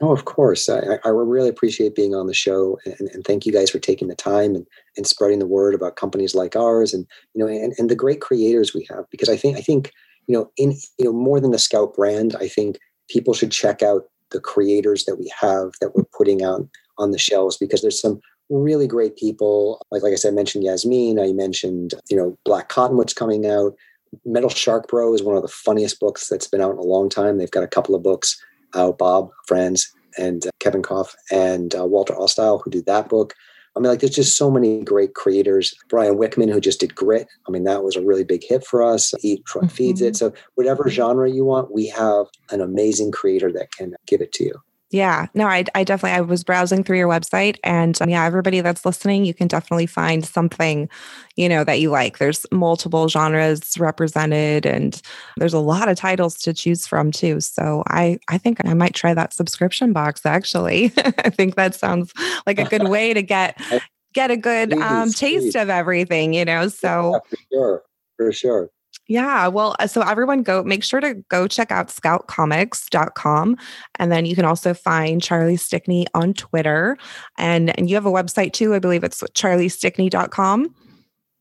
Oh, 0.00 0.12
of 0.12 0.24
course. 0.24 0.68
I, 0.68 0.98
I 1.04 1.10
really 1.10 1.48
appreciate 1.48 1.94
being 1.94 2.16
on 2.16 2.26
the 2.26 2.34
show, 2.34 2.76
and, 2.84 3.08
and 3.12 3.24
thank 3.24 3.46
you 3.46 3.52
guys 3.52 3.70
for 3.70 3.78
taking 3.78 4.08
the 4.08 4.16
time 4.16 4.56
and, 4.56 4.66
and 4.96 5.06
spreading 5.06 5.38
the 5.38 5.46
word 5.46 5.74
about 5.74 5.94
companies 5.94 6.34
like 6.34 6.56
ours, 6.56 6.92
and 6.92 7.06
you 7.34 7.44
know, 7.44 7.48
and, 7.48 7.72
and 7.78 7.88
the 7.88 7.94
great 7.94 8.20
creators 8.20 8.74
we 8.74 8.84
have. 8.90 9.04
Because 9.10 9.28
I 9.28 9.36
think 9.36 9.58
I 9.58 9.60
think 9.60 9.92
you 10.28 10.36
know, 10.36 10.50
in 10.56 10.72
you 10.98 11.06
know, 11.06 11.12
more 11.12 11.40
than 11.40 11.50
the 11.50 11.58
Scout 11.58 11.94
brand, 11.94 12.36
I 12.38 12.46
think 12.46 12.78
people 13.08 13.34
should 13.34 13.50
check 13.50 13.82
out 13.82 14.04
the 14.30 14.40
creators 14.40 15.04
that 15.04 15.16
we 15.16 15.32
have 15.40 15.72
that 15.80 15.94
we're 15.94 16.04
putting 16.16 16.42
out 16.42 16.68
on 16.98 17.10
the 17.10 17.18
shelves 17.18 17.56
because 17.56 17.80
there's 17.82 18.00
some 18.00 18.20
really 18.50 18.86
great 18.86 19.16
people. 19.16 19.80
Like 19.90 20.02
like 20.02 20.12
I 20.12 20.16
said, 20.16 20.32
I 20.32 20.36
mentioned 20.36 20.64
Yasmeen. 20.64 21.22
I 21.22 21.32
mentioned 21.32 21.94
you 22.10 22.16
know 22.16 22.36
Black 22.44 22.68
Cottonwood's 22.68 23.14
coming 23.14 23.46
out. 23.46 23.74
Metal 24.24 24.48
Shark 24.48 24.88
Bro 24.88 25.14
is 25.14 25.22
one 25.22 25.36
of 25.36 25.42
the 25.42 25.48
funniest 25.48 26.00
books 26.00 26.28
that's 26.28 26.48
been 26.48 26.62
out 26.62 26.72
in 26.72 26.78
a 26.78 26.82
long 26.82 27.08
time. 27.08 27.36
They've 27.36 27.50
got 27.50 27.64
a 27.64 27.68
couple 27.68 27.94
of 27.94 28.02
books 28.02 28.40
out. 28.74 28.98
Bob 28.98 29.30
Frantz 29.46 29.92
and 30.18 30.46
uh, 30.46 30.50
Kevin 30.60 30.82
Koff 30.82 31.14
and 31.30 31.74
uh, 31.74 31.84
Walter 31.84 32.14
Ostlie 32.14 32.60
who 32.62 32.70
did 32.70 32.86
that 32.86 33.08
book. 33.08 33.34
I 33.78 33.80
mean, 33.80 33.90
like 33.90 34.00
there's 34.00 34.16
just 34.16 34.36
so 34.36 34.50
many 34.50 34.82
great 34.82 35.14
creators. 35.14 35.72
Brian 35.88 36.16
Wickman 36.16 36.52
who 36.52 36.60
just 36.60 36.80
did 36.80 36.96
Grit. 36.96 37.28
I 37.46 37.52
mean, 37.52 37.62
that 37.62 37.84
was 37.84 37.94
a 37.94 38.04
really 38.04 38.24
big 38.24 38.42
hit 38.42 38.66
for 38.66 38.82
us. 38.82 39.14
Eat 39.22 39.46
Front 39.46 39.70
feeds 39.70 40.02
it. 40.02 40.14
Mm-hmm. 40.14 40.32
So 40.32 40.32
whatever 40.56 40.90
genre 40.90 41.30
you 41.30 41.44
want, 41.44 41.72
we 41.72 41.86
have 41.86 42.26
an 42.50 42.60
amazing 42.60 43.12
creator 43.12 43.52
that 43.52 43.70
can 43.70 43.94
give 44.04 44.20
it 44.20 44.32
to 44.32 44.44
you. 44.46 44.54
Yeah, 44.90 45.26
no, 45.34 45.46
I, 45.46 45.64
I 45.74 45.84
definitely, 45.84 46.16
I 46.16 46.22
was 46.22 46.44
browsing 46.44 46.82
through 46.82 46.96
your 46.96 47.08
website 47.08 47.58
and 47.62 48.00
um, 48.00 48.08
yeah, 48.08 48.24
everybody 48.24 48.62
that's 48.62 48.86
listening, 48.86 49.26
you 49.26 49.34
can 49.34 49.46
definitely 49.46 49.84
find 49.84 50.24
something, 50.24 50.88
you 51.36 51.46
know, 51.46 51.62
that 51.62 51.80
you 51.80 51.90
like. 51.90 52.16
There's 52.16 52.46
multiple 52.50 53.06
genres 53.08 53.78
represented 53.78 54.64
and 54.64 55.00
there's 55.36 55.52
a 55.52 55.58
lot 55.58 55.88
of 55.88 55.98
titles 55.98 56.38
to 56.38 56.54
choose 56.54 56.86
from 56.86 57.12
too. 57.12 57.40
So 57.40 57.82
I, 57.88 58.18
I 58.28 58.38
think 58.38 58.64
I 58.64 58.72
might 58.72 58.94
try 58.94 59.12
that 59.12 59.34
subscription 59.34 59.92
box 59.92 60.24
actually. 60.24 60.86
I 60.96 61.28
think 61.28 61.56
that 61.56 61.74
sounds 61.74 62.14
like 62.46 62.58
a 62.58 62.64
good 62.64 62.88
way 62.88 63.12
to 63.12 63.20
get, 63.20 63.60
get 64.14 64.30
a 64.30 64.38
good 64.38 64.72
um, 64.72 65.12
taste 65.12 65.54
of 65.54 65.68
everything, 65.68 66.32
you 66.32 66.46
know? 66.46 66.68
So 66.68 67.12
Yeah, 67.12 67.18
for 67.28 67.36
sure, 67.52 67.82
for 68.16 68.32
sure. 68.32 68.70
Yeah, 69.08 69.48
well, 69.48 69.74
uh, 69.78 69.86
so 69.86 70.02
everyone 70.02 70.42
go 70.42 70.62
make 70.62 70.84
sure 70.84 71.00
to 71.00 71.14
go 71.30 71.48
check 71.48 71.72
out 71.72 71.88
scoutcomics.com 71.88 73.56
and 73.98 74.12
then 74.12 74.26
you 74.26 74.36
can 74.36 74.44
also 74.44 74.74
find 74.74 75.22
Charlie 75.22 75.56
Stickney 75.56 76.06
on 76.14 76.34
Twitter 76.34 76.98
and 77.38 77.76
and 77.78 77.88
you 77.88 77.96
have 77.96 78.06
a 78.06 78.10
website 78.10 78.52
too, 78.52 78.74
I 78.74 78.78
believe 78.78 79.04
it's 79.04 79.22
charliestickney.com. 79.22 80.74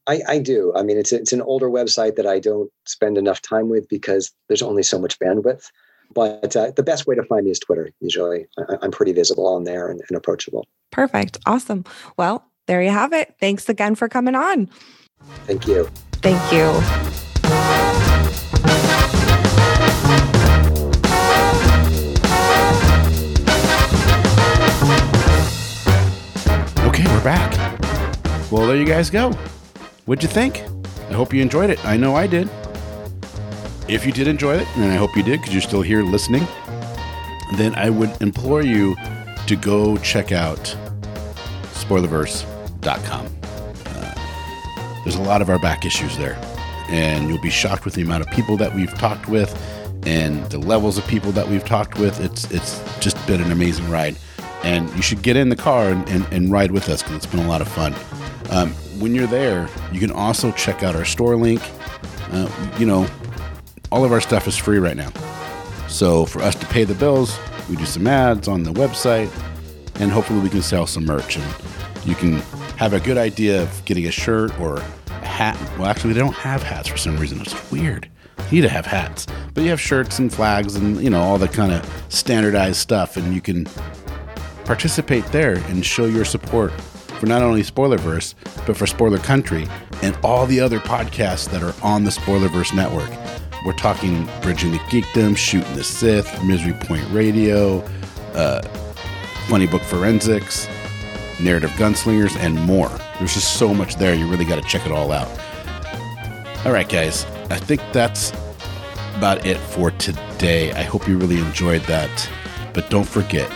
I, 0.08 0.22
I 0.28 0.40
do. 0.40 0.72
I 0.76 0.84
mean, 0.84 0.98
it's 0.98 1.12
it's 1.12 1.34
an 1.34 1.42
older 1.42 1.70
website 1.70 2.16
that 2.16 2.26
I 2.26 2.40
don't 2.40 2.72
spend 2.86 3.18
enough 3.18 3.42
time 3.42 3.70
with 3.70 3.88
because 3.90 4.32
there's 4.48 4.62
only 4.62 4.84
so 4.84 4.98
much 4.98 5.20
bandwidth. 5.20 5.70
But 6.16 6.56
uh, 6.56 6.72
the 6.72 6.84
best 6.84 7.06
way 7.06 7.16
to 7.16 7.24
find 7.24 7.44
me 7.44 7.52
is 7.52 7.60
Twitter. 7.60 7.92
Usually, 8.00 8.48
I, 8.58 8.78
I'm 8.82 8.92
pretty 8.92 9.12
visible 9.12 9.46
on 9.46 9.66
there 9.66 9.90
and, 9.90 10.02
and 10.08 10.18
approachable. 10.18 10.66
Perfect. 10.92 11.38
Awesome. 11.46 11.84
Well, 12.16 12.46
there 12.68 12.82
you 12.82 12.92
have 12.92 13.12
it. 13.12 13.36
Thanks 13.42 13.68
again 13.68 13.96
for 13.96 14.08
coming 14.08 14.36
on. 14.36 14.70
Thank 15.46 15.68
you. 15.68 15.90
Thank 16.22 16.54
you. 16.54 17.27
Back. 27.28 27.82
Well, 28.50 28.66
there 28.66 28.78
you 28.78 28.86
guys 28.86 29.10
go. 29.10 29.34
What'd 30.06 30.24
you 30.24 30.30
think? 30.30 30.64
I 31.10 31.14
hope 31.14 31.34
you 31.34 31.42
enjoyed 31.42 31.70
it. 31.70 31.84
I 31.84 31.98
know 31.98 32.16
I 32.16 32.26
did. 32.26 32.50
If 33.90 34.06
you 34.06 34.14
did 34.14 34.30
enjoy 34.30 34.56
it, 34.56 34.68
and 34.78 34.86
I 34.86 34.96
hope 34.96 35.14
you 35.14 35.24
did 35.24 35.42
because 35.42 35.54
you're 35.54 35.62
still 35.62 35.82
here 35.82 36.04
listening, 36.04 36.48
then 37.58 37.76
I 37.76 37.90
would 37.90 38.14
implore 38.22 38.62
you 38.62 38.96
to 39.46 39.58
go 39.58 39.98
check 39.98 40.32
out 40.32 40.74
spoilerverse.com. 41.74 43.26
Uh, 43.86 45.02
there's 45.04 45.16
a 45.16 45.22
lot 45.22 45.42
of 45.42 45.50
our 45.50 45.60
back 45.60 45.84
issues 45.84 46.16
there, 46.16 46.40
and 46.88 47.28
you'll 47.28 47.42
be 47.42 47.50
shocked 47.50 47.84
with 47.84 47.96
the 47.96 48.04
amount 48.04 48.26
of 48.26 48.30
people 48.30 48.56
that 48.56 48.74
we've 48.74 48.94
talked 48.94 49.28
with 49.28 49.54
and 50.08 50.46
the 50.50 50.60
levels 50.60 50.98
of 50.98 51.06
people 51.08 51.34
that 51.34 51.50
we've 51.50 51.66
talked 51.66 52.00
with. 52.00 52.22
It's 52.22 52.50
it's 52.52 52.82
just 53.02 53.18
been 53.28 53.42
an 53.42 53.52
amazing 53.52 53.90
ride, 53.90 54.16
and 54.64 54.90
you 54.96 55.02
should 55.02 55.22
get 55.22 55.36
in 55.36 55.50
the 55.50 55.56
car 55.56 55.90
and, 55.90 56.08
and, 56.10 56.26
and 56.32 56.52
ride 56.52 56.72
with 56.72 56.90
us 56.90 57.02
because 57.02 57.18
it's 57.18 57.26
been 57.26 57.40
a 57.40 57.48
lot 57.48 57.62
of 57.62 57.68
fun. 57.68 57.94
Um, 58.50 58.72
when 59.00 59.14
you're 59.14 59.28
there, 59.28 59.70
you 59.92 60.00
can 60.00 60.12
also 60.12 60.52
check 60.52 60.84
out 60.84 60.96
our 60.96 61.06
store 61.06 61.36
link. 61.36 61.62
Uh, 62.32 62.50
you 62.78 62.86
know, 62.86 63.08
all 63.92 64.04
of 64.04 64.12
our 64.12 64.22
stuff 64.22 64.48
is 64.48 64.58
free 64.58 64.80
right 64.80 64.98
now. 64.98 65.10
So 65.88 66.26
for 66.26 66.42
us 66.42 66.56
to 66.56 66.66
pay 66.68 66.84
the 66.84 66.96
bills, 66.96 67.38
we 67.70 67.76
do 67.76 67.86
some 67.86 68.08
ads 68.08 68.48
on 68.48 68.64
the 68.64 68.72
website, 68.72 69.32
and 70.00 70.12
hopefully 70.12 70.40
we 70.40 70.50
can 70.50 70.62
sell 70.62 70.88
some 70.88 71.06
merch. 71.06 71.38
And 71.38 71.46
you 72.06 72.16
can 72.16 72.34
have 72.78 72.94
a 72.94 73.00
good 73.00 73.18
idea 73.18 73.64
of 73.64 73.86
getting 73.86 74.06
a 74.06 74.12
shirt 74.12 74.58
or 74.60 74.78
a 74.78 75.26
hat. 75.26 75.58
Well, 75.78 75.88
actually, 75.88 76.14
they 76.14 76.20
don't 76.20 76.36
have 76.36 76.64
hats 76.64 76.88
for 76.88 76.98
some 76.98 77.18
reason. 77.18 77.42
It's 77.42 77.72
weird. 77.72 78.10
You 78.50 78.62
need 78.62 78.68
to 78.68 78.70
have 78.70 78.86
hats, 78.86 79.28
but 79.54 79.64
you 79.64 79.70
have 79.72 79.82
shirts 79.82 80.20
and 80.20 80.32
flags 80.32 80.76
and 80.76 81.02
you 81.02 81.10
know 81.10 81.22
all 81.22 81.38
the 81.38 81.48
kind 81.48 81.72
of 81.72 82.06
standardized 82.10 82.78
stuff, 82.78 83.18
and 83.18 83.34
you 83.34 83.42
can 83.42 83.68
participate 84.68 85.26
there 85.28 85.56
and 85.56 85.84
show 85.84 86.06
your 86.06 86.26
support 86.26 86.72
for 87.20 87.26
not 87.26 87.42
only 87.42 87.64
Spoilerverse, 87.64 88.36
but 88.68 88.78
for 88.78 88.86
Spoiler 88.86 89.18
Country 89.18 89.68
and 90.04 90.16
all 90.24 90.46
the 90.46 90.60
other 90.60 90.80
podcasts 90.80 91.50
that 91.50 91.64
are 91.64 91.74
on 91.82 92.04
the 92.04 92.12
Spoilerverse 92.12 92.76
network. 92.76 93.10
We're 93.66 93.74
talking 93.74 94.30
Bridging 94.42 94.72
the 94.72 94.78
Geekdom, 94.80 95.36
Shooting 95.36 95.74
the 95.74 95.84
Sith, 95.84 96.44
Misery 96.44 96.74
Point 96.74 97.10
Radio, 97.12 97.80
uh, 98.34 98.62
Funny 99.48 99.66
Book 99.66 99.82
Forensics, 99.82 100.68
Narrative 101.42 101.72
Gunslingers, 101.72 102.38
and 102.38 102.56
more. 102.56 102.90
There's 103.18 103.34
just 103.34 103.58
so 103.58 103.74
much 103.74 103.96
there. 103.96 104.14
You 104.14 104.30
really 104.30 104.46
got 104.46 104.62
to 104.62 104.70
check 104.70 104.86
it 104.86 104.92
all 104.92 105.12
out. 105.12 105.28
All 106.66 106.72
right, 106.72 106.88
guys. 106.88 107.26
I 107.50 107.58
think 107.58 107.82
that's 107.94 108.32
about 109.16 109.46
it 109.46 109.58
for 109.58 109.92
today. 109.92 110.72
I 110.74 110.84
hope 110.84 111.08
you 111.08 111.18
really 111.18 111.40
enjoyed 111.40 111.82
that. 111.84 112.30
But 112.74 112.90
don't 112.90 113.08
forget, 113.08 113.50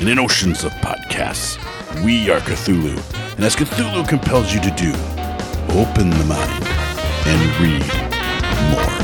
in 0.00 0.18
oceans 0.18 0.64
of 0.64 0.72
podcasts, 0.74 1.56
we 2.04 2.30
are 2.30 2.40
Cthulhu. 2.40 2.96
And 3.36 3.44
as 3.44 3.56
Cthulhu 3.56 4.06
compels 4.08 4.52
you 4.52 4.60
to 4.60 4.70
do, 4.72 4.90
open 5.78 6.10
the 6.10 6.24
mind 6.26 6.64
and 7.26 7.60
read 7.60 8.04
more. 8.70 9.03